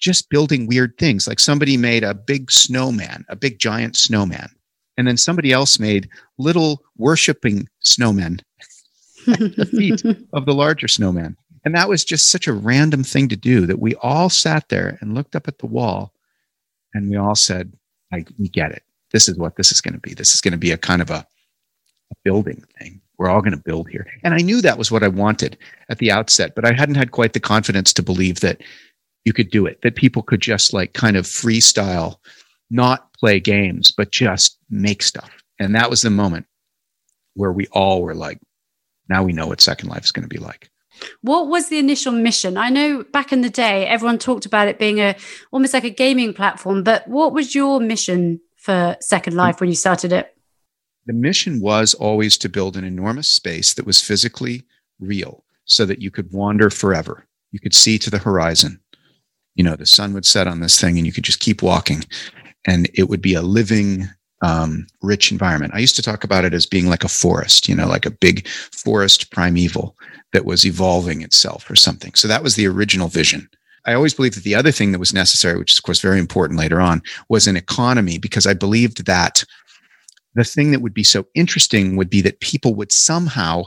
just 0.00 0.30
building 0.30 0.66
weird 0.66 0.98
things. 0.98 1.28
Like 1.28 1.38
somebody 1.38 1.76
made 1.76 2.02
a 2.02 2.14
big 2.14 2.50
snowman, 2.50 3.24
a 3.28 3.36
big 3.36 3.58
giant 3.60 3.96
snowman. 3.96 4.48
And 4.96 5.06
then 5.06 5.16
somebody 5.16 5.52
else 5.52 5.78
made 5.78 6.08
little 6.36 6.82
worshiping 6.96 7.68
snowmen 7.84 8.40
at 9.28 9.56
the 9.56 9.66
feet 9.66 10.02
of 10.32 10.44
the 10.44 10.54
larger 10.54 10.88
snowman. 10.88 11.36
And 11.64 11.74
that 11.74 11.88
was 11.88 12.04
just 12.04 12.30
such 12.30 12.46
a 12.46 12.52
random 12.52 13.04
thing 13.04 13.28
to 13.28 13.36
do 13.36 13.66
that 13.66 13.78
we 13.78 13.94
all 13.96 14.28
sat 14.28 14.70
there 14.70 14.98
and 15.00 15.14
looked 15.14 15.36
up 15.36 15.46
at 15.46 15.58
the 15.58 15.66
wall 15.66 16.12
and 16.94 17.08
we 17.08 17.16
all 17.16 17.36
said, 17.36 17.74
I, 18.12 18.24
we 18.38 18.48
get 18.48 18.72
it 18.72 18.82
this 19.12 19.28
is 19.28 19.36
what 19.36 19.56
this 19.56 19.72
is 19.72 19.80
going 19.80 19.94
to 19.94 20.00
be. 20.00 20.14
This 20.14 20.34
is 20.34 20.40
going 20.40 20.52
to 20.52 20.58
be 20.58 20.70
a 20.70 20.78
kind 20.78 21.02
of 21.02 21.10
a, 21.10 21.26
a 22.12 22.14
building 22.24 22.64
thing. 22.78 23.00
We're 23.18 23.28
all 23.28 23.42
going 23.42 23.56
to 23.56 23.62
build 23.62 23.90
here. 23.90 24.06
And 24.24 24.34
I 24.34 24.38
knew 24.38 24.62
that 24.62 24.78
was 24.78 24.90
what 24.90 25.02
I 25.02 25.08
wanted 25.08 25.58
at 25.88 25.98
the 25.98 26.10
outset, 26.10 26.54
but 26.54 26.64
I 26.64 26.72
hadn't 26.72 26.94
had 26.94 27.10
quite 27.10 27.34
the 27.34 27.40
confidence 27.40 27.92
to 27.94 28.02
believe 28.02 28.40
that 28.40 28.62
you 29.24 29.32
could 29.32 29.50
do 29.50 29.66
it, 29.66 29.82
that 29.82 29.96
people 29.96 30.22
could 30.22 30.40
just 30.40 30.72
like 30.72 30.94
kind 30.94 31.16
of 31.16 31.26
freestyle, 31.26 32.16
not 32.70 33.12
play 33.14 33.38
games, 33.38 33.90
but 33.90 34.10
just 34.10 34.58
make 34.70 35.02
stuff. 35.02 35.30
And 35.58 35.74
that 35.74 35.90
was 35.90 36.00
the 36.00 36.10
moment 36.10 36.46
where 37.34 37.52
we 37.52 37.66
all 37.72 38.02
were 38.02 38.14
like, 38.14 38.40
now 39.08 39.22
we 39.22 39.32
know 39.32 39.46
what 39.46 39.60
Second 39.60 39.88
Life 39.90 40.04
is 40.04 40.12
going 40.12 40.22
to 40.22 40.28
be 40.28 40.38
like. 40.38 40.70
What 41.22 41.48
was 41.48 41.68
the 41.68 41.78
initial 41.78 42.12
mission? 42.12 42.56
I 42.56 42.68
know 42.70 43.04
back 43.04 43.32
in 43.32 43.42
the 43.42 43.50
day, 43.50 43.86
everyone 43.86 44.18
talked 44.18 44.46
about 44.46 44.68
it 44.68 44.78
being 44.78 45.00
a 45.00 45.16
almost 45.50 45.74
like 45.74 45.84
a 45.84 45.90
gaming 45.90 46.32
platform, 46.32 46.82
but 46.82 47.06
what 47.08 47.32
was 47.32 47.54
your 47.54 47.80
mission 47.80 48.40
for 48.60 48.96
Second 49.00 49.34
Life 49.34 49.60
when 49.60 49.68
you 49.68 49.74
started 49.74 50.12
it? 50.12 50.36
The 51.06 51.12
mission 51.12 51.60
was 51.60 51.94
always 51.94 52.36
to 52.38 52.48
build 52.48 52.76
an 52.76 52.84
enormous 52.84 53.26
space 53.26 53.74
that 53.74 53.86
was 53.86 54.00
physically 54.00 54.64
real 55.00 55.44
so 55.64 55.86
that 55.86 56.00
you 56.00 56.10
could 56.10 56.32
wander 56.32 56.70
forever. 56.70 57.26
You 57.52 57.58
could 57.58 57.74
see 57.74 57.98
to 57.98 58.10
the 58.10 58.18
horizon. 58.18 58.80
You 59.54 59.64
know, 59.64 59.76
the 59.76 59.86
sun 59.86 60.12
would 60.12 60.26
set 60.26 60.46
on 60.46 60.60
this 60.60 60.80
thing 60.80 60.98
and 60.98 61.06
you 61.06 61.12
could 61.12 61.24
just 61.24 61.40
keep 61.40 61.62
walking 61.62 62.04
and 62.66 62.88
it 62.94 63.08
would 63.08 63.22
be 63.22 63.34
a 63.34 63.42
living 63.42 64.08
um, 64.42 64.86
rich 65.02 65.32
environment. 65.32 65.74
I 65.74 65.78
used 65.78 65.96
to 65.96 66.02
talk 66.02 66.24
about 66.24 66.44
it 66.44 66.54
as 66.54 66.66
being 66.66 66.86
like 66.86 67.04
a 67.04 67.08
forest, 67.08 67.68
you 67.68 67.74
know, 67.74 67.86
like 67.86 68.06
a 68.06 68.10
big 68.10 68.46
forest 68.48 69.30
primeval 69.30 69.96
that 70.32 70.44
was 70.44 70.64
evolving 70.64 71.22
itself 71.22 71.70
or 71.70 71.76
something. 71.76 72.14
So 72.14 72.28
that 72.28 72.42
was 72.42 72.54
the 72.54 72.66
original 72.66 73.08
vision. 73.08 73.48
I 73.86 73.94
always 73.94 74.14
believed 74.14 74.36
that 74.36 74.44
the 74.44 74.54
other 74.54 74.72
thing 74.72 74.92
that 74.92 74.98
was 74.98 75.12
necessary, 75.12 75.58
which 75.58 75.72
is 75.72 75.78
of 75.78 75.84
course 75.84 76.00
very 76.00 76.18
important 76.18 76.58
later 76.58 76.80
on, 76.80 77.02
was 77.28 77.46
an 77.46 77.56
economy 77.56 78.18
because 78.18 78.46
I 78.46 78.54
believed 78.54 79.06
that 79.06 79.44
the 80.34 80.44
thing 80.44 80.70
that 80.70 80.80
would 80.80 80.94
be 80.94 81.02
so 81.02 81.26
interesting 81.34 81.96
would 81.96 82.10
be 82.10 82.20
that 82.22 82.40
people 82.40 82.74
would 82.74 82.92
somehow 82.92 83.64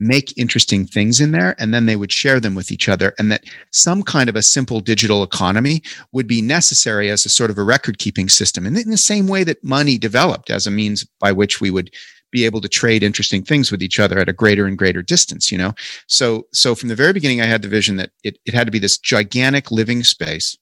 make 0.00 0.36
interesting 0.38 0.86
things 0.86 1.20
in 1.20 1.32
there 1.32 1.54
and 1.58 1.74
then 1.74 1.84
they 1.84 1.96
would 1.96 2.10
share 2.10 2.40
them 2.40 2.54
with 2.54 2.72
each 2.72 2.88
other 2.88 3.14
and 3.18 3.30
that 3.30 3.44
some 3.70 4.02
kind 4.02 4.30
of 4.30 4.36
a 4.36 4.42
simple 4.42 4.80
digital 4.80 5.22
economy 5.22 5.82
would 6.12 6.26
be 6.26 6.40
necessary 6.40 7.10
as 7.10 7.26
a 7.26 7.28
sort 7.28 7.50
of 7.50 7.58
a 7.58 7.62
record 7.62 7.98
keeping 7.98 8.28
system. 8.28 8.64
And 8.66 8.78
in 8.78 8.90
the 8.90 8.96
same 8.96 9.26
way 9.26 9.44
that 9.44 9.62
money 9.62 9.98
developed 9.98 10.48
as 10.48 10.66
a 10.66 10.70
means 10.70 11.04
by 11.20 11.32
which 11.32 11.60
we 11.60 11.70
would 11.70 11.90
be 12.30 12.44
able 12.44 12.60
to 12.60 12.68
trade 12.68 13.02
interesting 13.02 13.42
things 13.42 13.70
with 13.70 13.82
each 13.82 13.98
other 13.98 14.18
at 14.18 14.28
a 14.28 14.32
greater 14.32 14.66
and 14.66 14.78
greater 14.78 15.02
distance 15.02 15.50
you 15.50 15.58
know? 15.58 15.74
So 16.06 16.46
so 16.52 16.74
from 16.74 16.88
the 16.88 16.94
very 16.94 17.12
beginning 17.12 17.40
i 17.40 17.46
had 17.46 17.62
the 17.62 17.68
vision 17.68 17.96
that 17.96 18.10
it, 18.24 18.38
it 18.44 18.54
had 18.54 18.66
to 18.66 18.72
be 18.72 18.78
this 18.78 18.98
gigantic 18.98 19.70
living 19.70 20.04
space. 20.04 20.56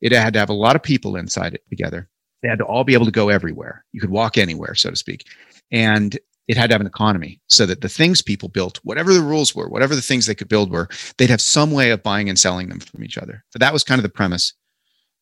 It 0.00 0.12
had 0.12 0.32
to 0.34 0.38
have 0.38 0.50
a 0.50 0.54
lot 0.54 0.76
of 0.76 0.82
people 0.82 1.16
inside 1.16 1.54
it 1.54 1.62
together. 1.68 2.08
They 2.42 2.48
had 2.48 2.58
to 2.58 2.64
all 2.64 2.82
be 2.82 2.94
able 2.94 3.06
to 3.06 3.12
go 3.12 3.28
everywhere. 3.28 3.84
You 3.92 4.00
could 4.00 4.10
walk 4.10 4.36
anywhere 4.36 4.74
so 4.74 4.90
to 4.90 4.96
speak. 4.96 5.26
And 5.70 6.18
it 6.48 6.56
had 6.56 6.68
to 6.70 6.74
have 6.74 6.80
an 6.80 6.86
economy 6.86 7.40
so 7.48 7.66
that 7.66 7.80
the 7.80 7.88
things 7.88 8.20
people 8.20 8.48
built, 8.48 8.80
whatever 8.82 9.14
the 9.14 9.22
rules 9.22 9.54
were, 9.54 9.68
whatever 9.68 9.94
the 9.94 10.02
things 10.02 10.26
they 10.26 10.34
could 10.34 10.48
build 10.48 10.70
were, 10.70 10.88
they'd 11.16 11.30
have 11.30 11.40
some 11.40 11.70
way 11.70 11.90
of 11.90 12.02
buying 12.02 12.28
and 12.28 12.38
selling 12.38 12.68
them 12.68 12.80
from 12.80 13.04
each 13.04 13.16
other. 13.16 13.44
So 13.50 13.58
that 13.58 13.72
was 13.72 13.84
kind 13.84 13.98
of 13.98 14.02
the 14.02 14.08
premise. 14.08 14.52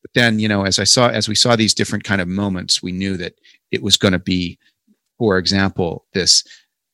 But 0.01 0.11
then, 0.15 0.39
you 0.39 0.47
know, 0.47 0.65
as 0.65 0.79
I 0.79 0.83
saw, 0.83 1.09
as 1.09 1.29
we 1.29 1.35
saw 1.35 1.55
these 1.55 1.75
different 1.75 2.03
kind 2.03 2.21
of 2.21 2.27
moments, 2.27 2.81
we 2.81 2.91
knew 2.91 3.17
that 3.17 3.35
it 3.71 3.83
was 3.83 3.97
going 3.97 4.13
to 4.13 4.19
be, 4.19 4.57
for 5.21 5.37
example, 5.37 6.03
this 6.15 6.43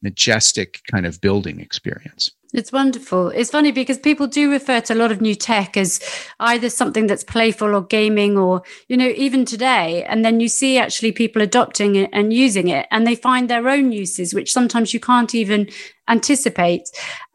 majestic 0.02 0.82
kind 0.92 1.06
of 1.06 1.22
building 1.22 1.62
experience. 1.62 2.30
It's 2.54 2.74
wonderful. 2.74 3.30
It's 3.30 3.52
funny 3.52 3.72
because 3.72 3.98
people 3.98 4.28
do 4.28 4.52
refer 4.52 4.82
to 4.82 4.94
a 4.94 5.00
lot 5.02 5.14
of 5.14 5.22
new 5.22 5.34
tech 5.34 5.78
as 5.78 6.02
either 6.42 6.70
something 6.70 7.08
that's 7.08 7.24
playful 7.24 7.74
or 7.74 7.84
gaming 7.84 8.38
or, 8.38 8.64
you 8.90 8.98
know, 8.98 9.08
even 9.16 9.46
today. 9.46 10.04
And 10.04 10.26
then 10.26 10.42
you 10.42 10.50
see 10.50 10.78
actually 10.78 11.14
people 11.14 11.42
adopting 11.42 11.96
it 11.96 12.10
and 12.12 12.34
using 12.34 12.68
it 12.68 12.86
and 12.92 13.08
they 13.08 13.16
find 13.16 13.50
their 13.50 13.70
own 13.70 13.94
uses, 13.94 14.34
which 14.34 14.52
sometimes 14.52 14.94
you 14.94 15.00
can't 15.00 15.34
even 15.34 15.70
anticipate. 16.08 16.84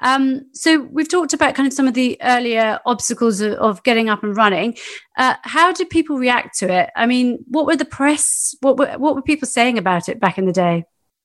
Um, 0.00 0.42
so 0.52 0.82
we've 0.90 1.08
talked 1.08 1.32
about 1.32 1.54
kind 1.54 1.66
of 1.66 1.72
some 1.72 1.88
of 1.88 1.94
the 1.94 2.16
earlier 2.22 2.78
obstacles 2.86 3.40
of, 3.40 3.54
of 3.54 3.82
getting 3.82 4.08
up 4.08 4.22
and 4.22 4.36
running. 4.36 4.76
Uh, 5.16 5.34
how 5.42 5.72
did 5.72 5.90
people 5.90 6.16
react 6.18 6.58
to 6.58 6.72
it? 6.72 6.90
I 6.96 7.06
mean, 7.06 7.44
what 7.48 7.66
were 7.66 7.76
the 7.76 7.84
press, 7.84 8.54
what 8.60 8.78
were, 8.78 8.92
what 8.98 9.14
were 9.14 9.22
people 9.22 9.48
saying 9.48 9.78
about 9.78 10.08
it 10.08 10.20
back 10.20 10.38
in 10.38 10.46
the 10.46 10.52
day? 10.52 10.84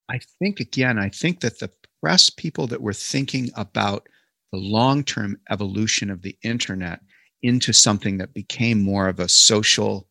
I 0.09 0.19
think 0.39 0.59
again, 0.59 0.97
I 0.97 1.09
think 1.09 1.41
that 1.41 1.59
the 1.59 1.71
press 2.01 2.29
people 2.29 2.67
that 2.67 2.81
were 2.81 2.93
thinking 2.93 3.49
about 3.55 4.07
the 4.51 4.57
long 4.57 5.03
term 5.03 5.37
evolution 5.49 6.09
of 6.09 6.21
the 6.21 6.37
internet 6.43 7.01
into 7.41 7.73
something 7.73 8.17
that 8.17 8.33
became 8.33 8.81
more 8.81 9.07
of 9.07 9.19
a 9.19 9.27
social 9.27 10.07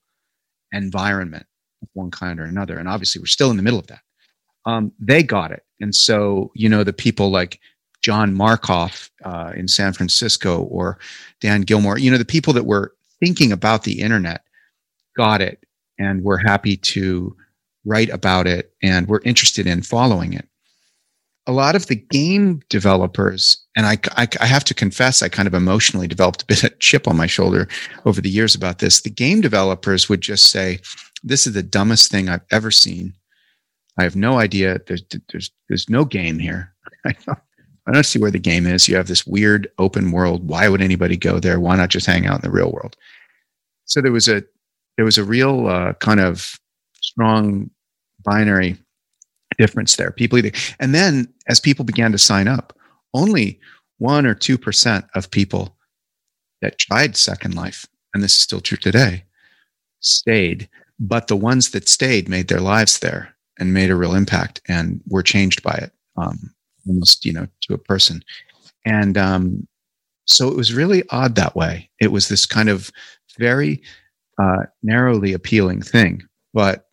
environment 0.73 1.47
of 1.83 1.89
one 1.95 2.11
kind 2.11 2.39
or 2.39 2.45
another. 2.45 2.79
And 2.79 2.89
obviously, 2.89 3.21
we're 3.21 3.27
still 3.27 3.51
in 3.51 3.57
the 3.57 3.63
middle 3.63 3.79
of 3.79 3.87
that. 3.89 4.01
Um, 4.67 4.93
they 4.99 5.23
got 5.23 5.53
it. 5.53 5.65
And 5.81 5.95
so, 5.95 6.51
you 6.55 6.69
know, 6.69 6.85
the 6.85 6.93
people 6.93 7.31
like 7.31 7.61
John 8.03 8.35
Markoff 8.35 9.11
uh, 9.25 9.53
in 9.57 9.69
San 9.69 9.93
Francisco 9.93 10.63
or 10.65 10.99
Dan 11.41 11.65
Gillmor, 11.65 12.01
you 12.01 12.11
know, 12.11 12.19
the 12.19 12.25
people 12.25 12.53
that 12.53 12.67
were 12.67 12.95
thinking 13.21 13.53
about 13.53 13.85
the 13.85 14.01
internet 14.01 14.43
got 15.17 15.41
it 15.41 15.65
and 15.99 16.23
were 16.23 16.39
happy 16.39 16.77
to 16.77 17.35
write 17.85 18.11
about 18.11 18.47
it 18.47 18.73
and 18.83 19.09
were 19.09 19.23
interested 19.25 19.67
in 19.67 19.83
following 19.83 20.33
it 20.33 20.49
a 21.47 21.53
lot 21.53 21.77
of 21.77 21.87
the 21.87 21.97
game 21.97 22.61
developers, 22.69 23.65
and 23.77 23.87
I, 23.87 23.99
I, 24.17 24.27
I, 24.41 24.47
have 24.47 24.65
to 24.65 24.75
confess, 24.75 25.23
I 25.23 25.29
kind 25.29 25.47
of 25.47 25.55
emotionally 25.55 26.09
developed 26.09 26.43
a 26.43 26.47
bit 26.47 26.65
of 26.65 26.79
chip 26.81 27.07
on 27.07 27.17
my 27.17 27.27
shoulder 27.27 27.69
over 28.05 28.21
the 28.21 28.31
years 28.31 28.55
about 28.55 28.81
this. 28.81 29.01
The 29.01 29.11
game 29.11 29.41
developers 29.41 30.09
would 30.09 30.21
just 30.21 30.51
say, 30.51 30.81
"This 31.23 31.47
is 31.47 31.55
the 31.55 31.63
dumbest 31.63 32.11
thing 32.11 32.29
I've 32.29 32.45
ever 32.51 32.71
seen. 32.71 33.15
I 33.99 34.03
have 34.03 34.17
no 34.17 34.39
idea. 34.39 34.81
There's 34.87 35.03
there's 35.31 35.51
there's 35.69 35.89
no 35.89 36.05
game 36.05 36.39
here. 36.39 36.73
I 37.07 37.13
don't, 37.25 37.39
I 37.87 37.93
don't 37.93 38.07
see 38.07 38.19
where 38.19 38.31
the 38.31 38.39
game 38.39 38.67
is. 38.67 38.89
You 38.89 38.97
have 38.97 39.09
this 39.09 39.27
weird 39.27 39.69
open 39.79 40.13
world. 40.13 40.49
Why 40.49 40.69
would 40.69 40.83
anybody 40.83 41.17
go 41.17 41.39
there? 41.39 41.61
Why 41.61 41.77
not 41.77 41.91
just 41.91 42.07
hang 42.07 42.27
out 42.27 42.37
in 42.37 42.43
the 42.43 42.51
real 42.51 42.73
world?" 42.73 42.97
So 43.85 44.01
there 44.01 44.13
was 44.13 44.29
a 44.29 44.43
there 44.97 45.05
was 45.05 45.19
a 45.19 45.25
real 45.25 45.67
uh, 45.67 45.95
kind 45.95 46.21
of 46.21 46.59
strong 47.01 47.71
binary 48.23 48.77
difference 49.59 49.97
there. 49.97 50.11
People 50.11 50.39
either, 50.39 50.53
and 50.81 50.95
then 50.95 51.33
as 51.49 51.61
people 51.61 51.85
began 51.85 52.13
to 52.13 52.19
sign 52.19 52.49
up, 52.49 52.77
only 53.15 53.61
one 53.99 54.27
or 54.27 54.35
2% 54.35 55.09
of 55.15 55.31
people 55.31 55.77
that 56.61 56.79
tried 56.79 57.17
Second 57.17 57.55
Life, 57.55 57.87
and 58.13 58.23
this 58.23 58.35
is 58.35 58.41
still 58.41 58.61
true 58.61 58.77
today, 58.77 59.25
stayed. 60.01 60.69
But 60.99 61.29
the 61.29 61.37
ones 61.37 61.71
that 61.71 61.89
stayed 61.89 62.29
made 62.29 62.49
their 62.49 62.61
lives 62.61 62.99
there 62.99 63.36
and 63.59 63.75
made 63.75 63.91
a 63.91 63.97
real 63.97 64.15
impact 64.15 64.61
and 64.69 65.01
were 65.09 65.23
changed 65.23 65.63
by 65.63 65.75
it, 65.75 65.93
um, 66.17 66.55
almost, 66.87 67.25
you 67.25 67.33
know, 67.33 67.47
to 67.63 67.75
a 67.75 67.79
person. 67.79 68.23
And 68.85 69.17
um, 69.19 69.67
so 70.27 70.49
it 70.49 70.57
was 70.57 70.75
really 70.75 71.05
odd 71.11 71.35
that 71.37 71.57
way. 71.57 71.91
It 72.01 72.13
was 72.13 72.29
this 72.29 72.47
kind 72.47 72.69
of 72.69 72.91
very 73.39 73.83
uh, 74.41 74.65
narrowly 74.83 75.33
appealing 75.33 75.83
thing, 75.83 76.23
but 76.53 76.87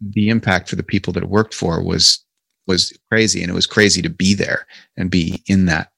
the 0.00 0.28
impact 0.28 0.68
for 0.68 0.76
the 0.76 0.82
people 0.82 1.12
that 1.12 1.22
it 1.22 1.28
worked 1.28 1.54
for 1.54 1.82
was 1.82 2.24
was 2.68 2.96
crazy 3.10 3.42
and 3.42 3.50
it 3.50 3.54
was 3.54 3.66
crazy 3.66 4.00
to 4.02 4.08
be 4.08 4.34
there 4.34 4.66
and 4.96 5.10
be 5.10 5.42
in 5.46 5.66
that 5.66 5.90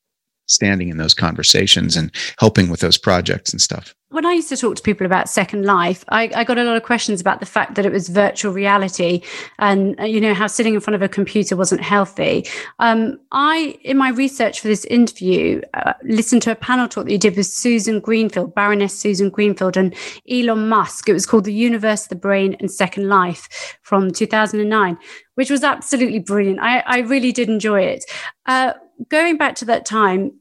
standing 0.47 0.89
in 0.89 0.97
those 0.97 1.15
conversations 1.15 1.97
and 1.97 2.11
helping 2.39 2.71
with 2.71 2.81
those 2.81 2.99
projects 2.99 3.53
and 3.53 3.61
stuff 3.61 3.95
when 4.15 4.25
I 4.25 4.33
used 4.33 4.49
to 4.51 4.57
talk 4.57 4.77
to 4.77 4.83
people 4.83 5.07
about 5.07 5.29
Second 5.29 5.65
Life, 5.65 6.05
I, 6.09 6.31
I, 6.37 6.45
got 6.45 6.57
a 6.57 6.63
lot 6.63 6.77
of 6.77 6.85
questions 6.85 7.21
about 7.21 7.41
the 7.41 7.47
fact 7.47 7.75
that 7.75 7.85
it 7.85 7.91
was 7.91 8.09
virtual 8.09 8.53
reality 8.53 9.23
and, 9.59 9.99
uh, 9.99 10.05
you 10.05 10.21
know, 10.21 10.35
how 10.35 10.47
sitting 10.47 10.75
in 10.75 10.81
front 10.81 10.95
of 10.95 11.03
a 11.03 11.09
computer 11.09 11.57
wasn't 11.57 11.81
healthy. 11.81 12.47
Um, 12.79 13.19
I, 13.33 13.77
in 13.83 13.97
my 13.97 14.11
research 14.11 14.61
for 14.61 14.69
this 14.69 14.85
interview, 14.85 15.63
uh, 15.75 15.95
listened 16.05 16.43
to 16.43 16.53
a 16.53 16.55
panel 16.55 16.87
talk 16.87 17.07
that 17.07 17.13
you 17.13 17.19
did 17.19 17.37
with 17.37 17.47
Susan 17.47 17.99
Greenfield, 17.99 18.55
Baroness 18.55 18.97
Susan 18.97 19.31
Greenfield, 19.31 19.77
and 19.77 19.93
Elon 20.31 20.69
Musk. 20.69 21.09
It 21.09 21.13
was 21.13 21.27
called 21.27 21.45
The 21.45 21.53
Universe, 21.53 22.07
the 22.07 22.15
Brain, 22.15 22.57
and 22.61 22.71
Second 22.71 23.09
Life 23.09 23.77
from 23.83 24.13
2009, 24.13 24.97
which 25.35 25.51
was 25.51 25.65
absolutely 25.65 26.21
brilliant. 26.21 26.61
I, 26.61 26.85
I 26.87 26.99
really 27.01 27.33
did 27.33 27.49
enjoy 27.49 27.83
it. 27.83 28.05
Uh, 28.47 28.75
going 29.09 29.39
back 29.39 29.57
to 29.57 29.65
that 29.65 29.85
time, 29.85 30.33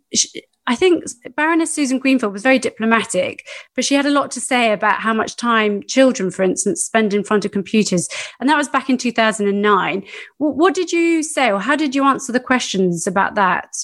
I 0.66 0.76
think 0.76 1.04
Baroness 1.36 1.74
Susan 1.74 2.00
Greenfield 2.00 2.32
was 2.32 2.42
very 2.42 2.58
diplomatic, 2.58 3.46
but 3.76 3.84
she 3.84 3.96
had 3.96 4.06
a 4.06 4.12
lot 4.12 4.32
to 4.32 4.40
say 4.40 4.72
about 4.72 5.02
how 5.02 5.14
much 5.14 5.36
time 5.36 5.84
children, 5.84 6.32
for 6.32 6.44
instance, 6.44 6.84
spend 6.84 7.14
in 7.14 7.24
front 7.24 7.44
of 7.44 7.52
computers. 7.52 8.08
And 8.40 8.48
that 8.50 8.58
was 8.58 8.70
back 8.70 8.90
in 8.90 8.98
2009. 8.98 10.04
What 10.38 10.74
did 10.74 10.92
you 10.92 11.22
say, 11.22 11.52
or 11.52 11.60
how 11.60 11.76
did 11.76 11.94
you 11.94 12.06
answer 12.06 12.32
the 12.32 12.40
questions 12.40 13.06
about 13.06 13.36
that? 13.36 13.76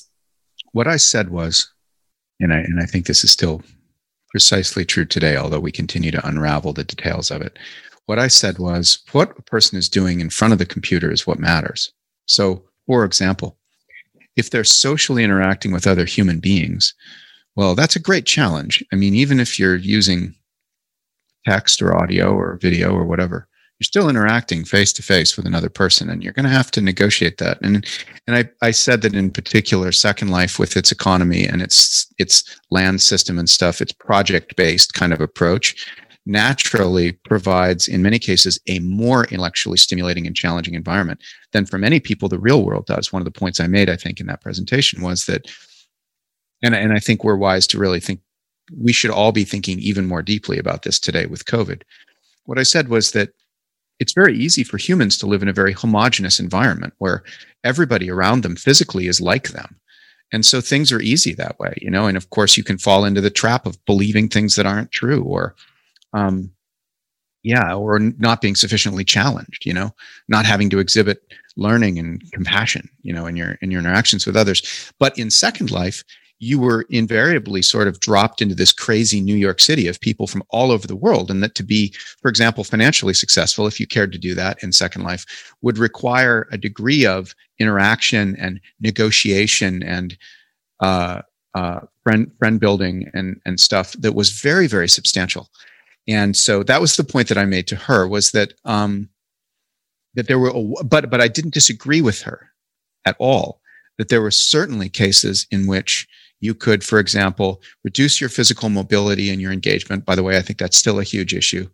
What 0.72 0.88
I 0.88 0.96
said 0.96 1.30
was, 1.30 1.70
and 2.40 2.54
I, 2.54 2.60
and 2.60 2.80
I 2.80 2.86
think 2.86 3.08
this 3.08 3.26
is 3.26 3.32
still 3.32 3.62
precisely 4.30 4.86
true 4.86 5.06
today, 5.06 5.36
although 5.36 5.60
we 5.60 5.74
continue 5.74 6.12
to 6.12 6.26
unravel 6.26 6.72
the 6.72 6.86
details 6.86 7.30
of 7.30 7.42
it. 7.42 7.60
What 8.06 8.20
I 8.20 8.28
said 8.28 8.58
was, 8.58 9.00
what 9.12 9.38
a 9.38 9.42
person 9.42 9.78
is 9.78 9.90
doing 9.90 10.22
in 10.22 10.30
front 10.30 10.54
of 10.54 10.60
the 10.60 10.66
computer 10.66 11.12
is 11.12 11.28
what 11.28 11.40
matters. 11.40 11.92
So, 12.26 12.64
for 12.88 13.04
example, 13.04 13.59
if 14.40 14.50
they're 14.50 14.64
socially 14.64 15.24
interacting 15.24 15.72
with 15.72 15.86
other 15.86 16.06
human 16.06 16.40
beings, 16.40 16.94
well, 17.56 17.76
that's 17.76 17.96
a 17.96 18.00
great 18.00 18.26
challenge. 18.26 18.84
I 18.92 18.96
mean, 18.96 19.14
even 19.16 19.40
if 19.40 19.60
you're 19.60 19.76
using 19.76 20.34
text 21.46 21.82
or 21.82 21.96
audio 21.96 22.34
or 22.34 22.58
video 22.62 22.92
or 22.92 23.06
whatever, 23.06 23.48
you're 23.80 23.86
still 23.86 24.10
interacting 24.10 24.66
face 24.66 24.92
to 24.94 25.02
face 25.02 25.38
with 25.38 25.46
another 25.46 25.70
person 25.70 26.10
and 26.10 26.22
you're 26.22 26.34
going 26.34 26.46
to 26.46 26.50
have 26.50 26.70
to 26.72 26.82
negotiate 26.82 27.38
that. 27.38 27.58
And, 27.62 27.86
and 28.28 28.36
I, 28.36 28.50
I 28.62 28.72
said 28.72 29.02
that 29.04 29.14
in 29.14 29.32
particular, 29.32 29.92
Second 29.94 30.30
Life 30.30 30.60
with 30.60 30.76
its 30.76 30.92
economy 30.92 31.46
and 31.46 31.62
its, 31.62 32.12
its 32.18 32.44
land 32.72 33.02
system 33.02 33.40
and 33.40 33.50
stuff, 33.50 33.82
its 33.82 33.94
project 33.94 34.56
based 34.58 34.94
kind 34.94 35.14
of 35.14 35.22
approach 35.22 35.88
naturally 36.26 37.14
provides, 37.14 37.88
in 37.88 38.02
many 38.02 38.20
cases, 38.20 38.60
a 38.68 38.80
more 38.80 39.26
intellectually 39.26 39.78
stimulating 39.78 40.28
and 40.28 40.36
challenging 40.36 40.76
environment 40.76 41.20
than 41.54 41.66
for 41.66 41.78
many 41.78 42.00
people 42.00 42.30
the 42.30 42.40
real 42.40 42.64
world 42.64 42.86
does. 42.86 43.12
One 43.12 43.22
of 43.22 43.26
the 43.26 43.40
points 43.40 43.60
I 43.60 43.68
made, 43.68 43.90
I 43.90 43.96
think, 43.96 44.20
in 44.20 44.28
that 44.28 44.42
presentation 44.42 45.02
was 45.02 45.26
that, 45.26 45.50
and, 46.62 46.76
and 46.76 46.94
I 46.94 47.00
think 47.00 47.24
we're 47.24 47.36
wise 47.36 47.66
to 47.68 47.80
really 47.80 48.00
think 48.00 48.22
we 48.78 48.94
should 48.94 49.12
all 49.12 49.32
be 49.32 49.44
thinking 49.44 49.80
even 49.80 50.06
more 50.06 50.22
deeply 50.22 50.60
about 50.60 50.84
this 50.84 51.00
today 51.00 51.26
with 51.26 51.46
COVID. 51.46 51.82
What 52.46 52.60
I 52.60 52.64
said 52.64 52.90
was 52.90 53.12
that 53.12 53.30
it's 54.00 54.14
very 54.14 54.38
easy 54.38 54.64
for 54.64 54.78
humans 54.78 55.18
to 55.18 55.28
live 55.28 55.42
in 55.42 55.50
a 55.50 55.54
very 55.54 55.74
homogenous 55.74 56.40
environment 56.40 56.94
where 57.00 57.24
everybody 57.64 58.10
around 58.10 58.44
them 58.44 58.56
physically 58.56 59.08
is 59.08 59.20
like 59.20 59.50
them. 59.50 59.80
And 60.32 60.46
so 60.46 60.62
things 60.62 60.92
are 60.92 61.02
easy 61.02 61.34
that 61.34 61.58
way, 61.60 61.74
you 61.82 61.90
know, 61.90 62.06
and 62.06 62.16
of 62.16 62.30
course 62.30 62.56
you 62.56 62.64
can 62.64 62.78
fall 62.78 63.04
into 63.04 63.22
the 63.22 63.32
trap 63.32 63.66
of 63.66 63.84
believing 63.86 64.30
things 64.30 64.56
that 64.56 64.68
aren't 64.68 64.92
true 64.92 65.24
or, 65.24 65.56
um, 66.14 66.52
yeah, 67.44 67.74
or 67.74 68.00
not 68.00 68.42
being 68.42 68.56
sufficiently 68.56 69.06
challenged, 69.06 69.66
you 69.66 69.74
know, 69.74 69.94
not 70.28 70.46
having 70.46 70.70
to 70.70 70.80
exhibit 70.80 71.22
learning 71.56 71.98
and 71.98 72.22
compassion, 72.32 72.90
you 73.02 73.14
know, 73.14 73.26
in 73.26 73.36
your, 73.36 73.58
in 73.62 73.72
your 73.72 73.80
interactions 73.80 74.26
with 74.26 74.36
others. 74.36 74.92
But 75.00 75.18
in 75.18 75.30
second 75.30 75.72
life, 75.72 76.04
you 76.40 76.58
were 76.58 76.86
invariably 76.90 77.62
sort 77.62 77.88
of 77.88 78.00
dropped 78.00 78.42
into 78.42 78.56
this 78.56 78.72
crazy 78.72 79.20
New 79.20 79.36
York 79.36 79.60
City 79.60 79.88
of 79.88 80.00
people 80.00 80.26
from 80.26 80.44
all 80.50 80.72
over 80.72 80.88
the 80.88 80.96
world. 80.96 81.30
And 81.30 81.44
that 81.44 81.56
to 81.56 81.64
be, 81.64 81.94
for 82.22 82.30
example, 82.30 82.64
financially 82.64 83.14
successful, 83.14 83.68
if 83.68 83.80
you 83.80 83.86
cared 83.86 84.14
to 84.14 84.18
do 84.18 84.34
that 84.36 84.64
in 84.64 84.72
Second 84.72 85.04
Life, 85.04 85.54
would 85.62 85.78
require 85.78 86.48
a 86.52 86.58
degree 86.58 87.06
of 87.06 87.36
interaction 87.60 88.38
and 88.38 88.62
negotiation 88.80 89.84
and 89.84 90.18
uh, 90.80 91.22
uh, 91.56 91.82
friend 92.04 92.32
friend 92.40 92.60
building 92.60 93.10
and 93.14 93.42
and 93.46 93.60
stuff 93.60 93.92
that 93.94 94.16
was 94.16 94.30
very 94.30 94.68
very 94.68 94.88
substantial. 94.88 95.50
And 96.10 96.36
so 96.36 96.64
that 96.64 96.82
was 96.82 96.96
the 96.96 97.04
point 97.04 97.28
that 97.28 97.38
I 97.38 97.46
made 97.46 97.68
to 97.68 97.76
her 97.76 98.08
was 98.08 98.32
that 98.32 98.54
um, 98.66 99.10
that 100.16 100.28
there 100.28 100.40
were, 100.40 100.52
but 100.84 101.10
but 101.10 101.22
I 101.22 101.28
didn't 101.28 101.54
disagree 101.54 102.02
with 102.02 102.22
her 102.24 102.50
at 103.06 103.16
all. 103.20 103.62
That 104.00 104.10
there 104.10 104.22
were 104.22 104.32
certainly 104.32 104.90
cases 104.90 105.46
in 105.52 105.68
which 105.68 106.08
you 106.40 106.56
could, 106.56 106.84
for 106.84 107.00
example, 107.00 107.62
reduce 107.84 108.20
your 108.20 108.30
physical 108.30 108.70
mobility 108.70 109.30
and 109.30 109.40
your 109.40 109.52
engagement. 109.52 110.06
By 110.06 110.16
the 110.16 110.24
way, 110.24 110.38
I 110.38 110.42
think 110.42 110.58
that's 110.58 110.78
still 110.78 111.00
a 111.00 111.04
huge 111.04 111.34
issue 111.34 111.70